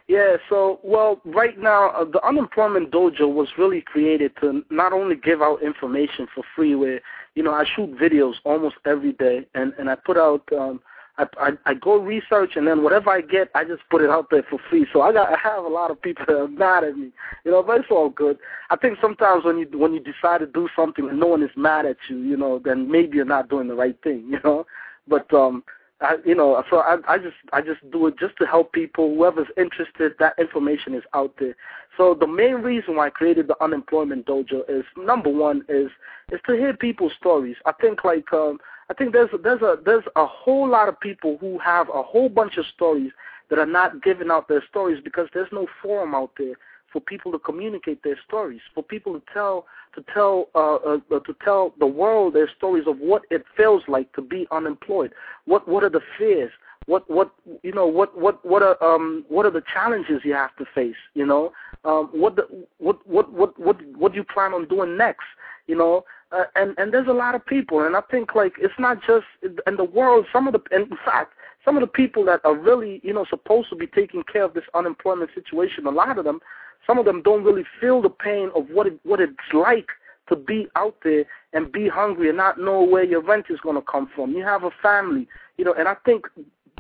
Yeah, 0.09 0.37
so 0.49 0.81
well, 0.83 1.21
right 1.25 1.59
now 1.59 1.91
uh, 1.91 2.05
the 2.05 2.27
unemployment 2.27 2.91
dojo 2.91 3.33
was 3.33 3.49
really 3.59 3.83
created 3.83 4.33
to 4.41 4.65
not 4.71 4.95
only 4.95 5.17
give 5.17 5.43
out 5.43 5.63
information 5.63 6.27
for 6.35 6.43
free. 6.57 6.75
Where 6.75 7.01
you 7.35 7.43
know 7.43 7.53
I 7.53 7.65
shoot 7.77 7.95
videos 7.99 8.35
almost 8.45 8.77
every 8.87 9.13
day, 9.13 9.47
and 9.55 9.75
and 9.79 9.91
I 9.91 9.95
put 9.95 10.17
out. 10.17 10.43
Um, 10.59 10.81
I, 11.19 11.27
I 11.39 11.51
I 11.67 11.75
go 11.75 11.97
research 11.99 12.53
and 12.57 12.67
then 12.67 12.83
whatever 12.83 13.11
I 13.11 13.21
get, 13.21 13.49
I 13.55 13.65
just 13.65 13.83
put 13.91 14.03
it 14.03 14.11
out 14.11 14.29
there 14.31 14.45
for 14.49 14.59
free. 14.71 14.87
So 14.93 15.03
I 15.03 15.13
got 15.13 15.31
I 15.31 15.37
have 15.43 15.65
a 15.65 15.69
lot 15.69 15.91
of 15.91 16.01
people 16.01 16.25
that 16.29 16.37
are 16.37 16.49
mad 16.49 16.85
at 16.85 16.97
me, 16.97 17.11
you 17.45 17.51
know, 17.51 17.63
but 17.63 17.81
it's 17.81 17.91
all 17.91 18.09
good. 18.09 18.39
I 18.71 18.77
think 18.77 18.99
sometimes 19.01 19.45
when 19.45 19.59
you 19.59 19.67
when 19.75 19.93
you 19.93 20.01
decide 20.01 20.39
to 20.39 20.47
do 20.47 20.69
something 20.75 21.09
and 21.09 21.21
no 21.21 21.27
one 21.27 21.43
is 21.43 21.51
mad 21.57 21.87
at 21.87 21.97
you, 22.09 22.19
you 22.19 22.37
know, 22.37 22.61
then 22.65 22.91
maybe 22.91 23.17
you're 23.17 23.27
not 23.27 23.51
doing 23.51 23.69
the 23.69 23.75
right 23.75 23.97
thing, 24.03 24.27
you 24.31 24.39
know. 24.43 24.67
But 25.07 25.33
um, 25.35 25.65
I, 26.01 26.17
you 26.25 26.35
know, 26.35 26.63
so 26.69 26.79
I, 26.79 26.97
I 27.07 27.19
just 27.19 27.37
I 27.53 27.61
just 27.61 27.89
do 27.91 28.07
it 28.07 28.19
just 28.19 28.37
to 28.39 28.47
help 28.47 28.73
people. 28.73 29.15
Whoever's 29.15 29.49
interested, 29.57 30.13
that 30.19 30.35
information 30.39 30.95
is 30.95 31.05
out 31.15 31.35
there. 31.39 31.55
So 31.97 32.17
the 32.19 32.27
main 32.27 32.55
reason 32.55 32.97
why 32.97 33.07
I 33.07 33.11
created 33.11 33.49
the 33.49 33.63
unemployment 33.63 34.27
dojo 34.27 34.63
is 34.69 34.85
number 34.97 35.31
one 35.31 35.63
is 35.69 35.91
is 36.33 36.41
to 36.47 36.55
hear 36.55 36.75
people's 36.75 37.13
stories. 37.19 37.57
I 37.67 37.73
think 37.73 38.03
like 38.03 38.33
um, 38.33 38.59
I 38.93 38.95
think 38.95 39.15
there's 39.15 39.31
there's 39.43 39.63
a 39.63 39.79
there's 39.83 40.05
a 40.17 40.27
whole 40.27 40.69
lot 40.69 40.87
of 40.87 41.01
people 41.01 41.39
who 41.41 41.59
have 41.61 41.89
a 41.89 42.03
whole 42.03 42.29
bunch 42.29 42.59
of 42.59 42.67
stories 42.67 43.11
that 43.49 43.59
are 43.59 43.65
not 43.65 44.03
giving 44.03 44.31
out 44.31 44.49
their 44.49 44.63
stories 44.69 45.01
because 45.03 45.29
there's 45.33 45.49
no 45.51 45.67
forum 45.83 46.15
out 46.15 46.33
there 46.37 46.57
for 46.93 47.01
people 47.01 47.33
to 47.33 47.39
communicate 47.39 48.03
their 48.03 48.19
stories, 48.29 48.61
for 48.75 48.83
people 48.83 49.15
to 49.15 49.23
tell 49.33 49.65
to 49.95 50.05
tell 50.13 50.49
uh, 50.55 50.75
uh, 50.75 51.21
to 51.21 51.35
tell 51.43 51.73
the 51.79 51.87
world 51.87 52.35
their 52.35 52.51
stories 52.55 52.85
of 52.87 52.99
what 52.99 53.23
it 53.31 53.47
feels 53.57 53.83
like 53.89 54.13
to 54.13 54.21
be 54.21 54.47
unemployed. 54.51 55.13
What 55.47 55.67
what 55.67 55.85
are 55.85 55.89
the 55.89 56.03
fears? 56.19 56.53
What 56.85 57.09
what 57.11 57.33
you 57.63 57.73
know 57.73 57.87
what 57.87 58.15
what 58.19 58.45
what 58.45 58.63
are 58.63 58.77
um 58.85 59.25
what 59.31 59.47
are 59.47 59.51
the 59.51 59.65
challenges 59.73 60.21
you 60.23 60.35
have 60.35 60.55
to 60.57 60.67
face? 60.75 61.01
You 61.15 61.25
know 61.25 61.51
um, 61.87 62.11
what 62.13 62.37
the 62.37 62.47
what 62.77 63.07
what 63.07 63.33
what 63.33 63.59
what 63.59 63.81
what 63.97 64.13
do 64.13 64.19
you 64.19 64.25
plan 64.25 64.53
on 64.53 64.69
doing 64.69 64.99
next? 64.99 65.25
You 65.67 65.77
know 65.77 66.05
uh, 66.33 66.45
and 66.57 66.75
and 66.79 66.93
there's 66.93 67.09
a 67.09 67.13
lot 67.13 67.35
of 67.35 67.45
people, 67.45 67.81
and 67.81 67.97
I 67.97 68.01
think 68.11 68.35
like 68.35 68.55
it's 68.59 68.79
not 68.79 68.99
just 69.07 69.27
in 69.43 69.77
the 69.77 69.85
world. 69.85 70.27
Some 70.33 70.47
of 70.47 70.55
the 70.55 70.63
in 70.75 70.89
fact 71.05 71.35
some 71.65 71.77
of 71.77 71.81
the 71.81 71.87
people 71.87 72.25
that 72.25 72.41
are 72.45 72.57
really 72.57 73.01
you 73.03 73.13
know 73.13 73.25
supposed 73.29 73.69
to 73.71 73.77
be 73.77 73.87
taking 73.87 74.23
care 74.25 74.45
of 74.45 74.55
this 74.55 74.65
unemployment 74.75 75.31
situation, 75.35 75.87
a 75.87 75.91
lot 75.91 76.19
of 76.19 76.25
them 76.25 76.41
some 76.87 76.99
of 76.99 77.05
them 77.05 77.23
don't 77.23 77.45
really 77.45 77.65
feel 77.81 78.03
the 78.03 78.11
pain 78.11 78.51
of 78.55 78.69
what 78.71 78.87
it 78.87 78.99
what 79.05 79.21
it's 79.21 79.35
like 79.53 79.89
to 80.29 80.37
be 80.37 80.69
out 80.77 80.97
there 81.03 81.25
and 81.53 81.73
be 81.73 81.89
hungry 81.89 82.29
and 82.29 82.39
not 82.39 82.59
know 82.59 82.83
where 82.83 83.05
your 83.05 83.21
rent 83.21 83.47
is 83.51 83.61
going 83.61 83.77
to 83.77 83.83
come 83.83 84.09
from. 84.15 84.33
You 84.33 84.45
have 84.45 84.63
a 84.65 84.71
family, 84.83 85.29
you 85.59 85.65
know, 85.65 85.75
and 85.75 85.89
I 85.89 85.97
think 86.05 86.27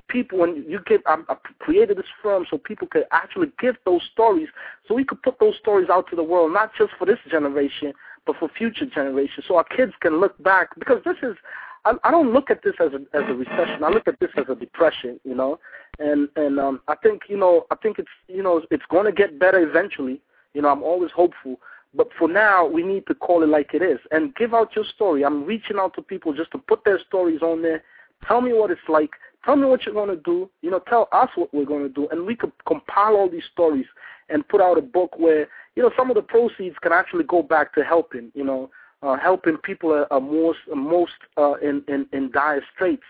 people 0.08 0.38
when 0.38 0.64
you 0.68 0.80
get 0.86 1.00
I, 1.06 1.16
I 1.28 1.36
created 1.58 1.96
this 1.96 2.06
firm 2.22 2.46
so 2.48 2.58
people 2.58 2.86
could 2.86 3.04
actually 3.12 3.50
give 3.60 3.76
those 3.84 4.02
stories 4.12 4.48
so 4.86 4.94
we 4.94 5.04
could 5.04 5.22
put 5.22 5.38
those 5.40 5.54
stories 5.60 5.88
out 5.90 6.08
to 6.10 6.16
the 6.16 6.22
world 6.22 6.52
not 6.52 6.72
just 6.76 6.92
for 6.98 7.06
this 7.06 7.18
generation 7.30 7.94
but 8.26 8.36
for 8.36 8.48
future 8.48 8.86
generations 8.86 9.44
so 9.48 9.56
our 9.56 9.64
kids 9.64 9.92
can 10.00 10.20
look 10.20 10.40
back 10.42 10.68
because 10.78 11.02
this 11.04 11.16
is 11.22 11.36
I, 11.84 11.94
I 12.04 12.10
don't 12.10 12.32
look 12.32 12.50
at 12.50 12.62
this 12.62 12.74
as 12.80 12.92
a 12.92 13.16
as 13.16 13.24
a 13.28 13.34
recession. 13.34 13.82
I 13.84 13.88
look 13.88 14.06
at 14.06 14.20
this 14.20 14.30
as 14.36 14.44
a 14.48 14.54
depression, 14.54 15.18
you 15.24 15.34
know. 15.34 15.58
And 15.98 16.28
and 16.36 16.58
um, 16.58 16.80
I 16.88 16.94
think 16.96 17.22
you 17.28 17.36
know 17.36 17.66
I 17.70 17.76
think 17.76 17.98
it's 17.98 18.08
you 18.28 18.42
know 18.42 18.62
it's 18.70 18.84
going 18.90 19.06
to 19.06 19.12
get 19.12 19.38
better 19.38 19.58
eventually. 19.58 20.20
You 20.54 20.62
know, 20.62 20.68
I'm 20.68 20.82
always 20.82 21.10
hopeful. 21.10 21.56
But 21.94 22.08
for 22.18 22.26
now, 22.26 22.66
we 22.66 22.82
need 22.82 23.06
to 23.08 23.14
call 23.14 23.42
it 23.42 23.48
like 23.48 23.74
it 23.74 23.82
is 23.82 23.98
and 24.12 24.34
give 24.36 24.54
out 24.54 24.74
your 24.74 24.84
story. 24.94 25.24
I'm 25.24 25.44
reaching 25.44 25.76
out 25.78 25.94
to 25.96 26.02
people 26.02 26.32
just 26.32 26.50
to 26.52 26.58
put 26.58 26.84
their 26.84 26.98
stories 27.06 27.42
on 27.42 27.60
there. 27.60 27.82
Tell 28.26 28.40
me 28.40 28.54
what 28.54 28.70
it's 28.70 28.80
like. 28.88 29.10
Tell 29.44 29.56
me 29.56 29.66
what 29.66 29.84
you're 29.84 29.94
going 29.94 30.08
to 30.08 30.22
do. 30.22 30.48
You 30.62 30.70
know, 30.70 30.78
tell 30.88 31.08
us 31.12 31.28
what 31.34 31.52
we're 31.52 31.66
going 31.66 31.82
to 31.82 31.88
do, 31.88 32.08
and 32.10 32.24
we 32.24 32.36
could 32.36 32.52
compile 32.66 33.16
all 33.16 33.28
these 33.28 33.42
stories 33.52 33.86
and 34.30 34.46
put 34.48 34.60
out 34.60 34.78
a 34.78 34.82
book 34.82 35.18
where 35.18 35.48
you 35.76 35.82
know 35.82 35.90
some 35.96 36.10
of 36.10 36.16
the 36.16 36.22
proceeds 36.22 36.76
can 36.82 36.92
actually 36.92 37.24
go 37.24 37.42
back 37.42 37.74
to 37.74 37.84
helping. 37.84 38.30
You 38.34 38.44
know, 38.44 38.70
uh, 39.02 39.16
helping 39.16 39.56
people 39.58 39.92
are, 39.92 40.12
are 40.12 40.20
most 40.20 40.58
most 40.74 41.12
uh, 41.36 41.54
in, 41.54 41.82
in 41.88 42.06
in 42.12 42.30
dire 42.30 42.62
straits 42.74 43.02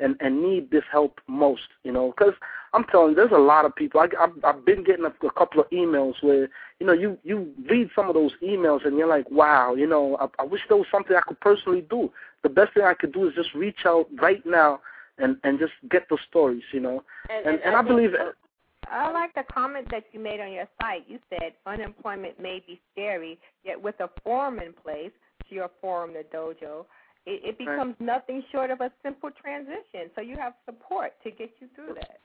and 0.00 0.16
and 0.20 0.42
need 0.42 0.70
this 0.70 0.84
help 0.90 1.20
most. 1.26 1.68
You 1.84 1.92
know, 1.92 2.12
because 2.16 2.34
I'm 2.72 2.84
telling 2.84 3.10
you, 3.10 3.16
there's 3.16 3.32
a 3.32 3.38
lot 3.38 3.64
of 3.64 3.74
people. 3.74 4.00
I, 4.00 4.08
I've, 4.20 4.32
I've 4.44 4.64
been 4.64 4.84
getting 4.84 5.04
a, 5.04 5.26
a 5.26 5.32
couple 5.32 5.60
of 5.60 5.70
emails 5.70 6.22
where 6.22 6.48
you 6.80 6.86
know 6.86 6.92
you 6.92 7.18
you 7.24 7.52
read 7.68 7.90
some 7.94 8.08
of 8.08 8.14
those 8.14 8.32
emails 8.42 8.84
and 8.86 8.96
you're 8.96 9.08
like, 9.08 9.30
wow, 9.30 9.74
you 9.74 9.86
know, 9.86 10.16
I, 10.20 10.42
I 10.42 10.44
wish 10.44 10.62
there 10.68 10.76
was 10.76 10.86
something 10.90 11.16
I 11.16 11.22
could 11.26 11.40
personally 11.40 11.84
do. 11.88 12.12
The 12.42 12.48
best 12.48 12.74
thing 12.74 12.84
I 12.84 12.94
could 12.94 13.12
do 13.12 13.28
is 13.28 13.34
just 13.34 13.54
reach 13.54 13.86
out 13.86 14.08
right 14.20 14.44
now 14.44 14.80
and 15.18 15.36
and 15.44 15.58
just 15.58 15.72
get 15.90 16.08
the 16.08 16.18
stories. 16.28 16.64
You 16.72 16.80
know, 16.80 17.04
and 17.30 17.46
and, 17.46 17.54
and, 17.56 17.64
and 17.64 17.76
I, 17.76 17.80
I 17.80 17.82
believe. 17.82 18.10
I 18.90 19.10
like 19.12 19.34
the 19.34 19.44
comment 19.52 19.88
that 19.90 20.04
you 20.12 20.20
made 20.20 20.40
on 20.40 20.52
your 20.52 20.68
site. 20.80 21.04
You 21.08 21.18
said 21.30 21.52
unemployment 21.66 22.40
may 22.40 22.62
be 22.66 22.80
scary, 22.92 23.38
yet 23.64 23.80
with 23.80 23.98
a 24.00 24.08
forum 24.22 24.58
in 24.58 24.72
place, 24.72 25.12
your 25.50 25.70
forum, 25.80 26.12
the 26.12 26.24
dojo, 26.36 26.84
it, 27.26 27.42
it 27.44 27.58
becomes 27.58 27.94
right. 28.00 28.06
nothing 28.06 28.42
short 28.50 28.70
of 28.70 28.80
a 28.80 28.90
simple 29.02 29.30
transition. 29.30 30.10
So 30.14 30.20
you 30.20 30.36
have 30.36 30.54
support 30.64 31.12
to 31.24 31.30
get 31.30 31.50
you 31.60 31.68
through 31.74 31.94
that. 31.94 32.20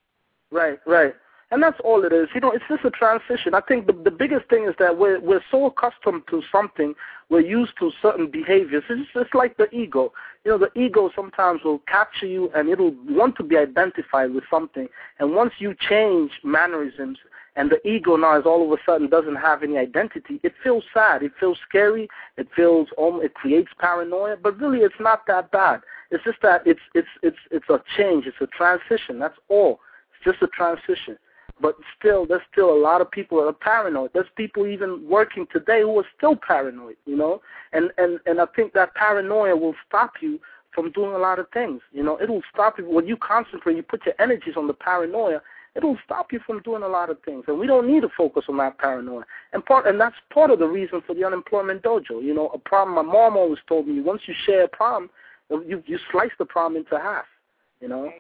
Right, 0.52 0.80
right. 0.86 1.14
And 1.52 1.62
that's 1.62 1.80
all 1.84 2.04
it 2.04 2.12
is. 2.12 2.30
You 2.34 2.42
know, 2.42 2.52
it's 2.52 2.64
just 2.68 2.84
a 2.84 2.90
transition. 2.90 3.54
I 3.54 3.62
think 3.62 3.86
the 3.86 3.94
the 3.94 4.12
biggest 4.12 4.50
thing 4.50 4.66
is 4.68 4.76
that 4.80 4.98
we're 4.98 5.20
we're 5.20 5.44
so 5.52 5.66
accustomed 5.66 6.24
to 6.30 6.42
something, 6.52 6.96
we're 7.30 7.42
used 7.42 7.74
to 7.80 7.92
certain 8.02 8.30
behaviors. 8.30 8.84
It's 8.90 9.10
just 9.14 9.36
like 9.36 9.58
the 9.58 9.70
ego. 9.74 10.14
You 10.46 10.52
know, 10.52 10.58
the 10.58 10.80
ego 10.80 11.10
sometimes 11.16 11.62
will 11.64 11.80
capture 11.88 12.26
you 12.26 12.50
and 12.56 12.70
it'll 12.70 12.96
want 13.08 13.38
to 13.38 13.44
be 13.44 13.58
identified 13.58 14.34
with 14.34 14.44
something. 14.50 14.88
And 15.20 15.34
once 15.34 15.54
you 15.60 15.76
change 15.90 16.32
mannerisms 16.44 17.18
and 17.56 17.72
the 17.72 17.88
ego 17.88 18.16
now 18.18 18.40
is 18.40 18.46
all 18.46 18.66
of 18.66 18.78
a 18.78 18.82
sudden 18.86 19.10
doesn't 19.10 19.36
have 19.36 19.64
any 19.64 19.78
identity, 19.78 20.40
it 20.44 20.54
feels 20.64 20.84
sad, 20.94 21.24
it 21.24 21.32
feels 21.40 21.58
scary, 21.68 22.10
it 22.38 22.48
feels 22.56 22.88
um, 23.00 23.22
it 23.24 23.34
creates 23.36 23.70
paranoia, 23.80 24.38
but 24.38 24.60
really 24.60 24.80
it's 24.80 25.00
not 25.00 25.26
that 25.28 25.52
bad. 25.52 25.82
It's 26.12 26.24
just 26.24 26.42
that 26.42 26.64
it's 26.66 26.82
it's 26.94 27.08
it's 27.22 27.38
it's 27.52 27.70
a 27.70 27.82
change, 27.98 28.26
it's 28.26 28.42
a 28.42 28.48
transition. 28.48 29.20
That's 29.20 29.38
all. 29.50 29.80
It's 30.14 30.24
just 30.38 30.44
a 30.44 30.48
transition. 30.48 31.18
But 31.64 31.78
still, 31.98 32.26
there's 32.26 32.42
still 32.52 32.72
a 32.72 32.78
lot 32.78 33.00
of 33.00 33.10
people 33.10 33.38
that 33.40 33.48
are 33.48 33.54
paranoid. 33.54 34.12
There's 34.14 34.28
people 34.36 34.68
even 34.68 35.08
working 35.10 35.48
today 35.52 35.82
who 35.82 35.98
are 35.98 36.06
still 36.16 36.36
paranoid, 36.36 36.98
you 37.06 37.16
know. 37.16 37.42
And 37.72 37.92
and 37.98 38.20
and 38.26 38.42
I 38.42 38.46
think 38.56 38.74
that 38.74 38.94
paranoia 38.96 39.56
will 39.56 39.74
stop 39.88 40.16
you 40.22 40.40
from 40.76 40.92
doing 40.92 41.14
a 41.14 41.18
lot 41.18 41.40
of 41.40 41.48
things. 41.54 41.82
You 41.94 42.04
know, 42.04 42.20
it'll 42.22 42.44
stop 42.54 42.78
you 42.78 42.90
when 42.90 43.08
you 43.08 43.16
concentrate. 43.16 43.78
You 43.78 43.84
put 43.84 44.06
your 44.06 44.16
energies 44.20 44.56
on 44.58 44.68
the 44.68 44.74
paranoia 44.74 45.42
it'll 45.76 45.98
stop 46.06 46.32
you 46.32 46.40
from 46.46 46.62
doing 46.62 46.84
a 46.84 46.88
lot 46.88 47.10
of 47.10 47.18
things. 47.24 47.46
And 47.48 47.60
we 47.60 47.68
don't 47.68 47.92
need 47.92 48.02
to 48.02 48.10
focus 48.16 48.46
on 48.48 48.58
that 48.58 48.78
paranoia. 48.78 49.24
And 49.54 49.66
part 49.66 49.88
and 49.88 50.00
that's 50.00 50.16
part 50.32 50.52
of 50.52 50.60
the 50.60 50.68
reason 50.68 51.02
for 51.06 51.16
the 51.16 51.24
unemployment 51.26 51.82
dojo. 51.82 52.22
You 52.22 52.34
know, 52.34 52.50
a 52.50 52.60
problem. 52.60 52.96
My 52.96 53.12
mom 53.12 53.38
always 53.38 53.60
told 53.68 53.88
me 53.88 54.02
once 54.02 54.22
you 54.28 54.36
share 54.46 54.66
a 54.66 54.68
problem, 54.68 55.10
you 55.50 55.82
you 55.86 55.98
slice 56.12 56.32
the 56.38 56.46
problem 56.46 56.78
into 56.84 57.00
half. 57.00 57.26
You 57.82 57.88
know. 57.90 58.12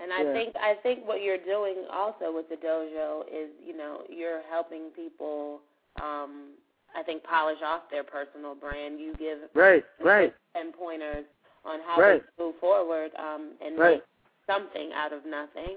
And 0.00 0.12
I 0.12 0.22
Yeah. 0.24 0.32
think 0.32 0.56
I 0.56 0.74
think 0.82 1.06
what 1.06 1.22
you're 1.22 1.38
doing 1.38 1.86
also 1.92 2.32
with 2.34 2.48
the 2.48 2.56
dojo 2.56 3.22
is, 3.28 3.50
you 3.64 3.76
know, 3.76 4.02
you're 4.08 4.42
helping 4.50 4.90
people 4.90 5.60
um 6.00 6.54
I 6.94 7.02
think 7.02 7.22
polish 7.24 7.58
off 7.64 7.82
their 7.90 8.04
personal 8.04 8.54
brand. 8.54 9.00
You 9.00 9.14
give 9.18 9.38
Right. 9.54 9.84
Right. 10.00 10.34
and 10.54 10.72
pointers 10.72 11.24
on 11.64 11.80
how 11.80 11.98
Right. 12.00 12.22
to 12.22 12.42
move 12.42 12.56
forward 12.60 13.12
um 13.16 13.52
and 13.60 13.76
Right. 13.78 13.94
make 13.94 14.04
something 14.46 14.92
out 14.92 15.12
of 15.12 15.24
nothing. 15.24 15.76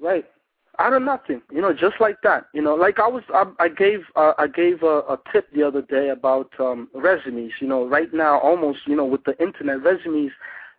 Right. 0.00 0.24
Out 0.78 0.92
of 0.92 1.02
nothing, 1.02 1.42
you 1.50 1.60
know, 1.60 1.72
just 1.72 1.96
like 2.00 2.20
that. 2.22 2.46
You 2.54 2.62
know, 2.62 2.74
like 2.76 3.00
I 3.00 3.08
was, 3.08 3.24
I, 3.34 3.44
I 3.58 3.68
gave, 3.68 4.00
uh, 4.14 4.34
I 4.38 4.46
gave 4.46 4.82
a, 4.84 4.98
a 5.08 5.18
tip 5.32 5.50
the 5.52 5.64
other 5.64 5.82
day 5.82 6.10
about 6.10 6.50
um, 6.60 6.88
resumes. 6.94 7.52
You 7.60 7.66
know, 7.66 7.84
right 7.88 8.12
now, 8.14 8.38
almost, 8.38 8.80
you 8.86 8.94
know, 8.94 9.04
with 9.04 9.24
the 9.24 9.36
internet, 9.42 9.82
resumes 9.82 10.30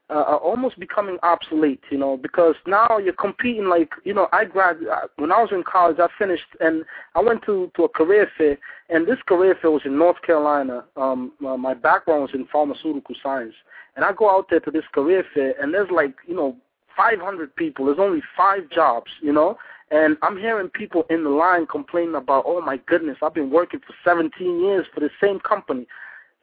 uh, 0.09 0.23
are 0.27 0.37
almost 0.37 0.79
becoming 0.79 1.17
obsolete. 1.23 1.81
You 1.91 1.97
know, 1.97 2.17
because 2.17 2.55
now 2.65 2.97
you're 2.97 3.13
competing. 3.13 3.65
Like, 3.65 3.91
you 4.03 4.13
know, 4.13 4.27
I 4.31 4.45
grad 4.45 4.77
uh, 4.77 5.07
when 5.17 5.31
I 5.31 5.41
was 5.41 5.49
in 5.51 5.63
college, 5.63 5.97
I 5.99 6.07
finished 6.17 6.43
and 6.59 6.83
I 7.15 7.21
went 7.21 7.43
to 7.45 7.71
to 7.75 7.83
a 7.83 7.89
career 7.89 8.29
fair, 8.37 8.57
and 8.89 9.07
this 9.07 9.19
career 9.27 9.57
fair 9.61 9.71
was 9.71 9.83
in 9.85 9.97
North 9.97 10.21
Carolina. 10.21 10.85
Um, 10.95 11.33
uh, 11.45 11.57
my 11.57 11.73
background 11.73 12.23
was 12.23 12.31
in 12.33 12.47
pharmaceutical 12.51 13.15
science, 13.21 13.55
and 13.95 14.05
I 14.05 14.13
go 14.13 14.29
out 14.29 14.47
there 14.49 14.59
to 14.61 14.71
this 14.71 14.85
career 14.93 15.23
fair, 15.33 15.53
and 15.61 15.73
there's 15.73 15.91
like, 15.91 16.15
you 16.27 16.35
know, 16.35 16.55
500 16.95 17.55
people. 17.55 17.85
There's 17.85 17.99
only 17.99 18.21
five 18.35 18.69
jobs, 18.69 19.09
you 19.21 19.31
know, 19.31 19.57
and 19.91 20.17
I'm 20.21 20.37
hearing 20.37 20.69
people 20.69 21.05
in 21.09 21.23
the 21.23 21.29
line 21.29 21.65
complaining 21.65 22.15
about, 22.15 22.43
oh 22.45 22.61
my 22.61 22.77
goodness, 22.85 23.17
I've 23.23 23.33
been 23.33 23.49
working 23.49 23.79
for 23.79 23.93
17 24.03 24.59
years 24.61 24.85
for 24.93 24.99
the 24.99 25.09
same 25.21 25.39
company. 25.39 25.87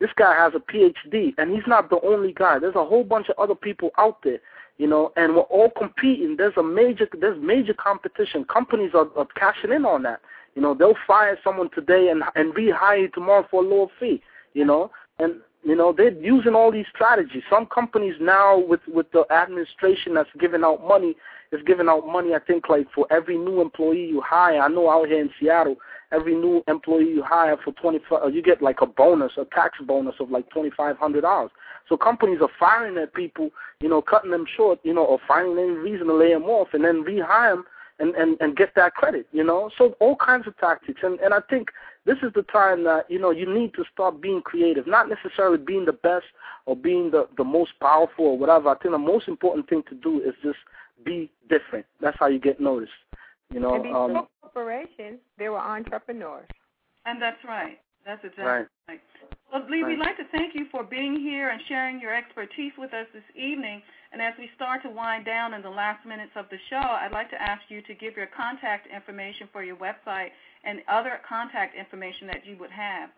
This 0.00 0.10
guy 0.16 0.34
has 0.36 0.52
a 0.54 0.58
PhD, 0.58 1.32
and 1.38 1.50
he's 1.50 1.66
not 1.66 1.88
the 1.88 2.00
only 2.02 2.32
guy. 2.32 2.58
There's 2.58 2.74
a 2.74 2.84
whole 2.84 3.04
bunch 3.04 3.28
of 3.28 3.38
other 3.38 3.54
people 3.54 3.90
out 3.96 4.18
there, 4.22 4.40
you 4.76 4.86
know, 4.86 5.12
and 5.16 5.34
we're 5.34 5.42
all 5.42 5.70
competing. 5.70 6.36
There's 6.36 6.56
a 6.58 6.62
major, 6.62 7.08
there's 7.18 7.40
major 7.42 7.72
competition. 7.72 8.44
Companies 8.44 8.90
are, 8.94 9.08
are 9.16 9.26
cashing 9.36 9.72
in 9.72 9.86
on 9.86 10.02
that. 10.02 10.20
You 10.54 10.62
know, 10.62 10.74
they'll 10.74 10.96
fire 11.06 11.38
someone 11.42 11.70
today 11.74 12.08
and 12.08 12.22
and 12.34 12.54
rehire 12.54 13.12
tomorrow 13.12 13.46
for 13.50 13.62
a 13.62 13.66
lower 13.66 13.88
fee. 13.98 14.22
You 14.52 14.64
know, 14.64 14.90
and 15.18 15.36
you 15.64 15.76
know 15.76 15.94
they're 15.96 16.12
using 16.12 16.54
all 16.54 16.70
these 16.70 16.86
strategies. 16.94 17.42
Some 17.48 17.66
companies 17.66 18.16
now, 18.20 18.58
with 18.58 18.80
with 18.88 19.10
the 19.12 19.24
administration 19.30 20.14
that's 20.14 20.30
giving 20.38 20.64
out 20.64 20.86
money, 20.86 21.14
is 21.52 21.60
giving 21.66 21.88
out 21.88 22.06
money. 22.06 22.34
I 22.34 22.38
think 22.38 22.68
like 22.68 22.86
for 22.94 23.06
every 23.10 23.38
new 23.38 23.60
employee 23.60 24.06
you 24.06 24.20
hire. 24.20 24.60
I 24.60 24.68
know 24.68 24.90
out 24.90 25.08
here 25.08 25.20
in 25.20 25.30
Seattle, 25.40 25.76
every 26.12 26.34
new 26.34 26.62
employee 26.68 27.08
you 27.08 27.22
hire 27.22 27.56
for 27.62 27.72
twenty 27.72 28.00
five, 28.08 28.22
uh, 28.24 28.26
you 28.28 28.42
get 28.42 28.62
like 28.62 28.80
a 28.80 28.86
bonus, 28.86 29.32
a 29.36 29.44
tax 29.46 29.78
bonus 29.86 30.14
of 30.20 30.30
like 30.30 30.48
twenty 30.50 30.70
five 30.76 30.96
hundred 30.98 31.22
dollars. 31.22 31.50
So 31.88 31.96
companies 31.96 32.38
are 32.40 32.50
firing 32.58 32.94
their 32.94 33.06
people, 33.06 33.50
you 33.80 33.88
know, 33.88 34.02
cutting 34.02 34.30
them 34.30 34.46
short, 34.56 34.80
you 34.82 34.92
know, 34.92 35.04
or 35.04 35.18
finding 35.26 35.58
any 35.58 35.70
reason 35.70 36.06
to 36.08 36.14
lay 36.14 36.32
them 36.32 36.44
off, 36.44 36.68
and 36.72 36.84
then 36.84 37.04
rehire 37.04 37.54
them 37.54 37.64
and 37.98 38.14
and 38.14 38.36
and 38.40 38.56
get 38.56 38.74
that 38.76 38.94
credit, 38.94 39.26
you 39.32 39.44
know. 39.44 39.70
So 39.76 39.96
all 40.00 40.16
kinds 40.16 40.46
of 40.46 40.56
tactics, 40.58 41.00
and 41.02 41.18
and 41.20 41.32
I 41.32 41.40
think 41.48 41.68
this 42.04 42.18
is 42.22 42.32
the 42.34 42.42
time 42.42 42.84
that 42.84 43.10
you 43.10 43.18
know 43.18 43.30
you 43.30 43.52
need 43.52 43.74
to 43.74 43.84
start 43.92 44.20
being 44.20 44.42
creative, 44.42 44.86
not 44.86 45.08
necessarily 45.08 45.58
being 45.58 45.84
the 45.84 45.92
best 45.92 46.26
or 46.66 46.76
being 46.76 47.10
the 47.10 47.28
the 47.36 47.44
most 47.44 47.72
powerful 47.80 48.26
or 48.26 48.38
whatever. 48.38 48.68
I 48.68 48.76
think 48.76 48.92
the 48.92 48.98
most 48.98 49.28
important 49.28 49.68
thing 49.68 49.82
to 49.88 49.94
do 49.94 50.20
is 50.20 50.34
just 50.42 50.58
be 51.04 51.30
different. 51.48 51.86
That's 52.00 52.16
how 52.18 52.26
you 52.26 52.38
get 52.38 52.60
noticed, 52.60 52.92
you 53.52 53.60
know. 53.60 53.74
and 53.74 53.86
Um, 53.86 54.28
corporations, 54.42 55.20
there 55.38 55.52
were 55.52 55.58
entrepreneurs. 55.58 56.48
And 57.04 57.20
that's 57.20 57.42
right. 57.44 57.78
That's 58.04 58.22
exactly 58.24 58.44
Right. 58.44 58.66
right. 58.88 59.00
Well, 59.52 59.64
Lee, 59.68 59.82
we'd 59.84 59.98
like 59.98 60.16
to 60.16 60.24
thank 60.26 60.54
you 60.54 60.66
for 60.66 60.82
being 60.84 61.16
here 61.16 61.48
and 61.48 61.60
sharing 61.66 62.00
your 62.00 62.14
expertise 62.14 62.72
with 62.76 62.92
us 62.92 63.06
this 63.12 63.24
evening. 63.34 63.82
And 64.12 64.22
as 64.22 64.34
we 64.38 64.48
start 64.54 64.82
to 64.82 64.90
wind 64.90 65.24
down 65.24 65.54
in 65.54 65.62
the 65.62 65.70
last 65.70 66.04
minutes 66.04 66.32
of 66.36 66.48
the 66.50 66.58
show, 66.70 66.76
I'd 66.76 67.12
like 67.12 67.30
to 67.30 67.40
ask 67.40 67.62
you 67.68 67.82
to 67.82 67.94
give 67.94 68.16
your 68.16 68.26
contact 68.26 68.86
information 68.86 69.48
for 69.52 69.62
your 69.62 69.76
website 69.76 70.30
and 70.64 70.82
other 70.88 71.20
contact 71.28 71.74
information 71.76 72.26
that 72.28 72.44
you 72.44 72.56
would 72.58 72.70
have. 72.70 73.10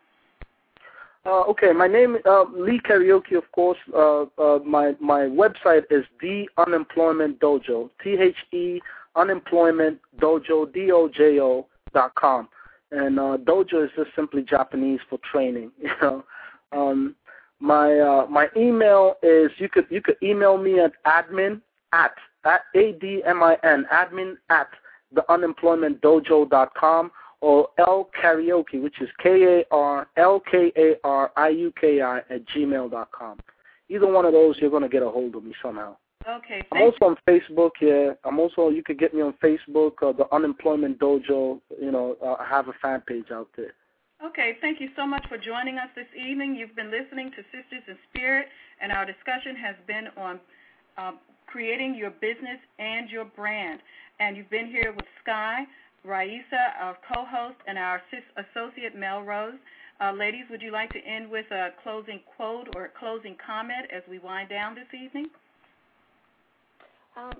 Uh, 1.26 1.42
okay, 1.42 1.72
my 1.72 1.86
name 1.86 2.16
uh, 2.24 2.44
Lee 2.44 2.80
Kariuki, 2.80 3.36
of 3.36 3.50
course. 3.52 3.78
Uh, 3.92 4.22
uh, 4.38 4.58
my 4.64 4.94
my 5.00 5.22
website 5.22 5.84
is 5.90 6.04
the 6.20 6.48
Unemployment 6.56 7.40
Dojo. 7.40 7.90
T 8.02 8.16
H 8.18 8.36
E 8.52 8.80
Unemployment 9.16 9.98
Dojo 10.20 11.64
dot 11.94 12.14
com. 12.14 12.48
And 12.90 13.18
uh, 13.18 13.36
dojo 13.44 13.84
is 13.84 13.90
just 13.96 14.10
simply 14.16 14.42
Japanese 14.42 15.00
for 15.08 15.18
training. 15.30 15.70
You 15.82 15.90
know, 16.00 16.24
um, 16.72 17.16
my 17.60 17.98
uh, 17.98 18.26
my 18.28 18.48
email 18.56 19.14
is 19.22 19.50
you 19.58 19.68
could 19.68 19.86
you 19.90 20.00
could 20.00 20.16
email 20.22 20.58
me 20.58 20.80
at 20.80 20.92
admin 21.04 21.60
at 21.92 22.12
at 22.44 22.62
a 22.74 22.92
d 22.92 23.22
m 23.24 23.42
i 23.42 23.56
n 23.64 23.84
admin 23.92 24.36
at 24.48 24.68
the 25.12 25.24
unemployment 25.32 26.00
dojo 26.00 26.48
dot 26.48 26.72
com 26.74 27.10
or 27.40 27.68
L 27.78 28.10
Kariuki, 28.20 28.82
which 28.82 29.00
is 29.00 29.08
K 29.22 29.60
A 29.60 29.74
R 29.74 30.08
L 30.16 30.40
K 30.50 30.72
A 30.76 30.94
R 31.04 31.30
I 31.36 31.48
U 31.50 31.72
K 31.80 32.00
I 32.00 32.18
at 32.18 32.46
gmail 32.46 32.90
dot 32.90 33.10
com. 33.12 33.38
Either 33.88 34.06
one 34.06 34.24
of 34.24 34.32
those, 34.32 34.56
you're 34.58 34.70
going 34.70 34.82
to 34.82 34.88
get 34.88 35.02
a 35.02 35.08
hold 35.08 35.34
of 35.34 35.44
me 35.44 35.54
somehow. 35.62 35.96
Okay, 36.28 36.62
I'm 36.72 36.82
also 36.82 36.98
on 37.06 37.16
Facebook. 37.26 37.70
Yeah, 37.80 38.12
I'm 38.24 38.38
also. 38.38 38.68
You 38.68 38.82
could 38.82 38.98
get 38.98 39.14
me 39.14 39.22
on 39.22 39.32
Facebook, 39.42 40.02
uh, 40.02 40.12
the 40.12 40.26
Unemployment 40.30 40.98
Dojo. 40.98 41.60
You 41.80 41.90
know, 41.90 42.16
uh, 42.22 42.34
I 42.38 42.46
have 42.46 42.68
a 42.68 42.74
fan 42.82 43.02
page 43.06 43.30
out 43.32 43.48
there. 43.56 43.72
Okay, 44.24 44.58
thank 44.60 44.80
you 44.80 44.88
so 44.96 45.06
much 45.06 45.24
for 45.28 45.38
joining 45.38 45.78
us 45.78 45.88
this 45.94 46.08
evening. 46.14 46.54
You've 46.54 46.74
been 46.76 46.90
listening 46.90 47.30
to 47.30 47.42
Sisters 47.44 47.84
in 47.86 47.96
Spirit, 48.10 48.48
and 48.82 48.92
our 48.92 49.06
discussion 49.06 49.56
has 49.56 49.76
been 49.86 50.08
on 50.16 50.40
uh, 50.98 51.12
creating 51.46 51.94
your 51.94 52.10
business 52.10 52.58
and 52.78 53.08
your 53.08 53.24
brand. 53.24 53.80
And 54.20 54.36
you've 54.36 54.50
been 54.50 54.66
here 54.66 54.92
with 54.92 55.06
Sky, 55.22 55.64
Raisa, 56.04 56.74
our 56.80 56.98
co-host, 57.14 57.56
and 57.66 57.78
our 57.78 58.02
sis- 58.10 58.44
associate 58.44 58.96
Melrose. 58.96 59.54
Uh, 60.00 60.12
ladies, 60.12 60.44
would 60.50 60.60
you 60.60 60.72
like 60.72 60.90
to 60.90 60.98
end 60.98 61.30
with 61.30 61.46
a 61.52 61.68
closing 61.82 62.20
quote 62.36 62.68
or 62.74 62.86
a 62.86 62.98
closing 62.98 63.36
comment 63.44 63.86
as 63.94 64.02
we 64.10 64.18
wind 64.18 64.48
down 64.48 64.74
this 64.74 64.92
evening? 64.92 65.26
Um, 67.18 67.32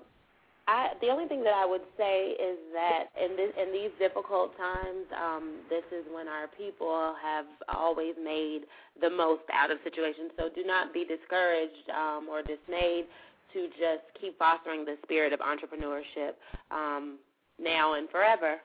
I, 0.67 0.89
the 1.01 1.07
only 1.07 1.27
thing 1.27 1.43
that 1.43 1.53
I 1.53 1.65
would 1.65 1.81
say 1.97 2.35
is 2.37 2.57
that 2.73 3.05
in 3.17 3.35
this, 3.35 3.49
in 3.57 3.71
these 3.71 3.89
difficult 3.97 4.55
times, 4.57 5.07
um, 5.17 5.61
this 5.69 5.83
is 5.91 6.05
when 6.13 6.27
our 6.27 6.47
people 6.57 7.15
have 7.23 7.45
always 7.69 8.13
made 8.21 8.61
the 9.01 9.09
most 9.09 9.41
out 9.53 9.71
of 9.71 9.79
situations. 9.83 10.31
So 10.37 10.49
do 10.53 10.63
not 10.65 10.93
be 10.93 11.05
discouraged 11.05 11.89
um, 11.89 12.27
or 12.29 12.41
dismayed. 12.41 13.05
To 13.53 13.65
just 13.69 14.05
keep 14.21 14.37
fostering 14.37 14.85
the 14.85 14.95
spirit 15.01 15.33
of 15.33 15.39
entrepreneurship 15.39 16.33
um, 16.69 17.17
now 17.59 17.95
and 17.95 18.07
forever. 18.11 18.57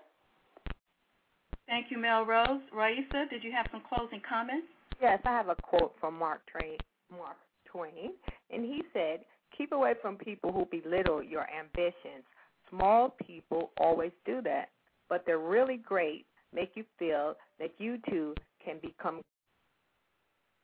Thank 1.67 1.87
you, 1.91 1.97
Melrose. 1.97 2.61
Raisa, 2.71 3.25
did 3.31 3.43
you 3.43 3.51
have 3.51 3.65
some 3.73 3.81
closing 3.89 4.21
comments? 4.29 4.67
Yes, 5.01 5.21
I 5.25 5.31
have 5.31 5.49
a 5.49 5.55
quote 5.55 5.95
from 5.99 6.19
Mark 6.19 6.43
Twain, 6.53 6.77
Mark 7.11 7.39
Twain, 7.65 8.13
and 8.53 8.63
he 8.63 8.83
said, 8.93 9.21
"Keep 9.57 9.73
away 9.73 9.95
from 10.01 10.17
people 10.17 10.53
who 10.53 10.67
belittle 10.67 11.23
your 11.23 11.49
ambitions. 11.51 12.25
Small 12.71 13.11
people 13.11 13.73
always 13.77 14.13
do 14.25 14.41
that, 14.43 14.71
but 15.09 15.25
they're 15.25 15.39
really 15.39 15.77
great. 15.77 16.27
Make 16.53 16.77
you 16.77 16.85
feel 16.99 17.37
that 17.59 17.73
you 17.79 17.99
too 18.11 18.35
can 18.65 18.79
become. 18.79 19.23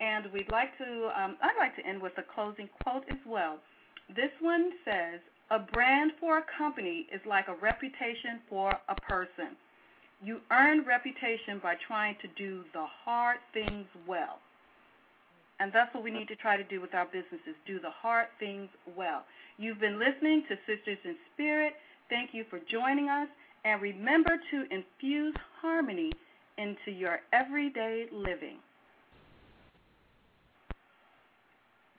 And 0.00 0.24
we'd 0.32 0.50
like 0.50 0.76
to, 0.78 1.12
um, 1.14 1.36
I'd 1.44 1.60
like 1.60 1.76
to 1.76 1.86
end 1.86 2.00
with 2.00 2.16
a 2.16 2.24
closing 2.34 2.68
quote 2.82 3.04
as 3.10 3.20
well. 3.28 3.58
This 4.08 4.32
one 4.40 4.72
says, 4.84 5.20
A 5.50 5.58
brand 5.60 6.12
for 6.18 6.38
a 6.38 6.44
company 6.56 7.06
is 7.12 7.20
like 7.28 7.46
a 7.48 7.54
reputation 7.60 8.40
for 8.48 8.72
a 8.88 8.96
person. 9.02 9.52
You 10.24 10.40
earn 10.50 10.84
reputation 10.88 11.60
by 11.62 11.74
trying 11.86 12.16
to 12.22 12.28
do 12.40 12.64
the 12.72 12.86
hard 13.04 13.36
things 13.52 13.86
well. 14.08 14.40
And 15.60 15.70
that's 15.72 15.94
what 15.94 16.02
we 16.02 16.10
need 16.10 16.28
to 16.28 16.36
try 16.36 16.56
to 16.56 16.64
do 16.64 16.80
with 16.80 16.94
our 16.94 17.06
businesses 17.06 17.54
do 17.66 17.78
the 17.78 17.92
hard 17.92 18.26
things 18.40 18.68
well. 18.96 19.22
You've 19.58 19.78
been 19.78 20.00
listening 20.00 20.42
to 20.48 20.56
Sisters 20.66 20.98
in 21.04 21.16
Spirit. 21.34 21.74
Thank 22.08 22.30
you 22.32 22.44
for 22.48 22.58
joining 22.72 23.08
us. 23.08 23.28
And 23.64 23.80
remember 23.80 24.36
to 24.50 24.64
infuse 24.70 25.34
harmony 25.60 26.12
into 26.58 26.90
your 26.90 27.20
everyday 27.32 28.06
living. 28.12 28.58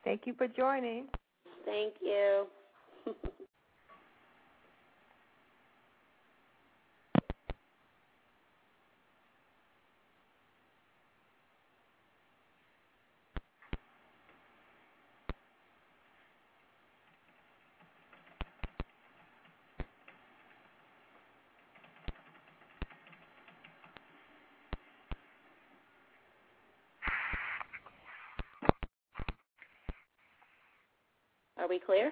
Thank 0.03 0.22
you 0.26 0.34
for 0.38 0.47
joining. 0.47 1.05
Thank 1.66 1.95
you. 2.01 2.45
Are 31.66 31.68
we 31.68 31.80
clear? 31.80 32.11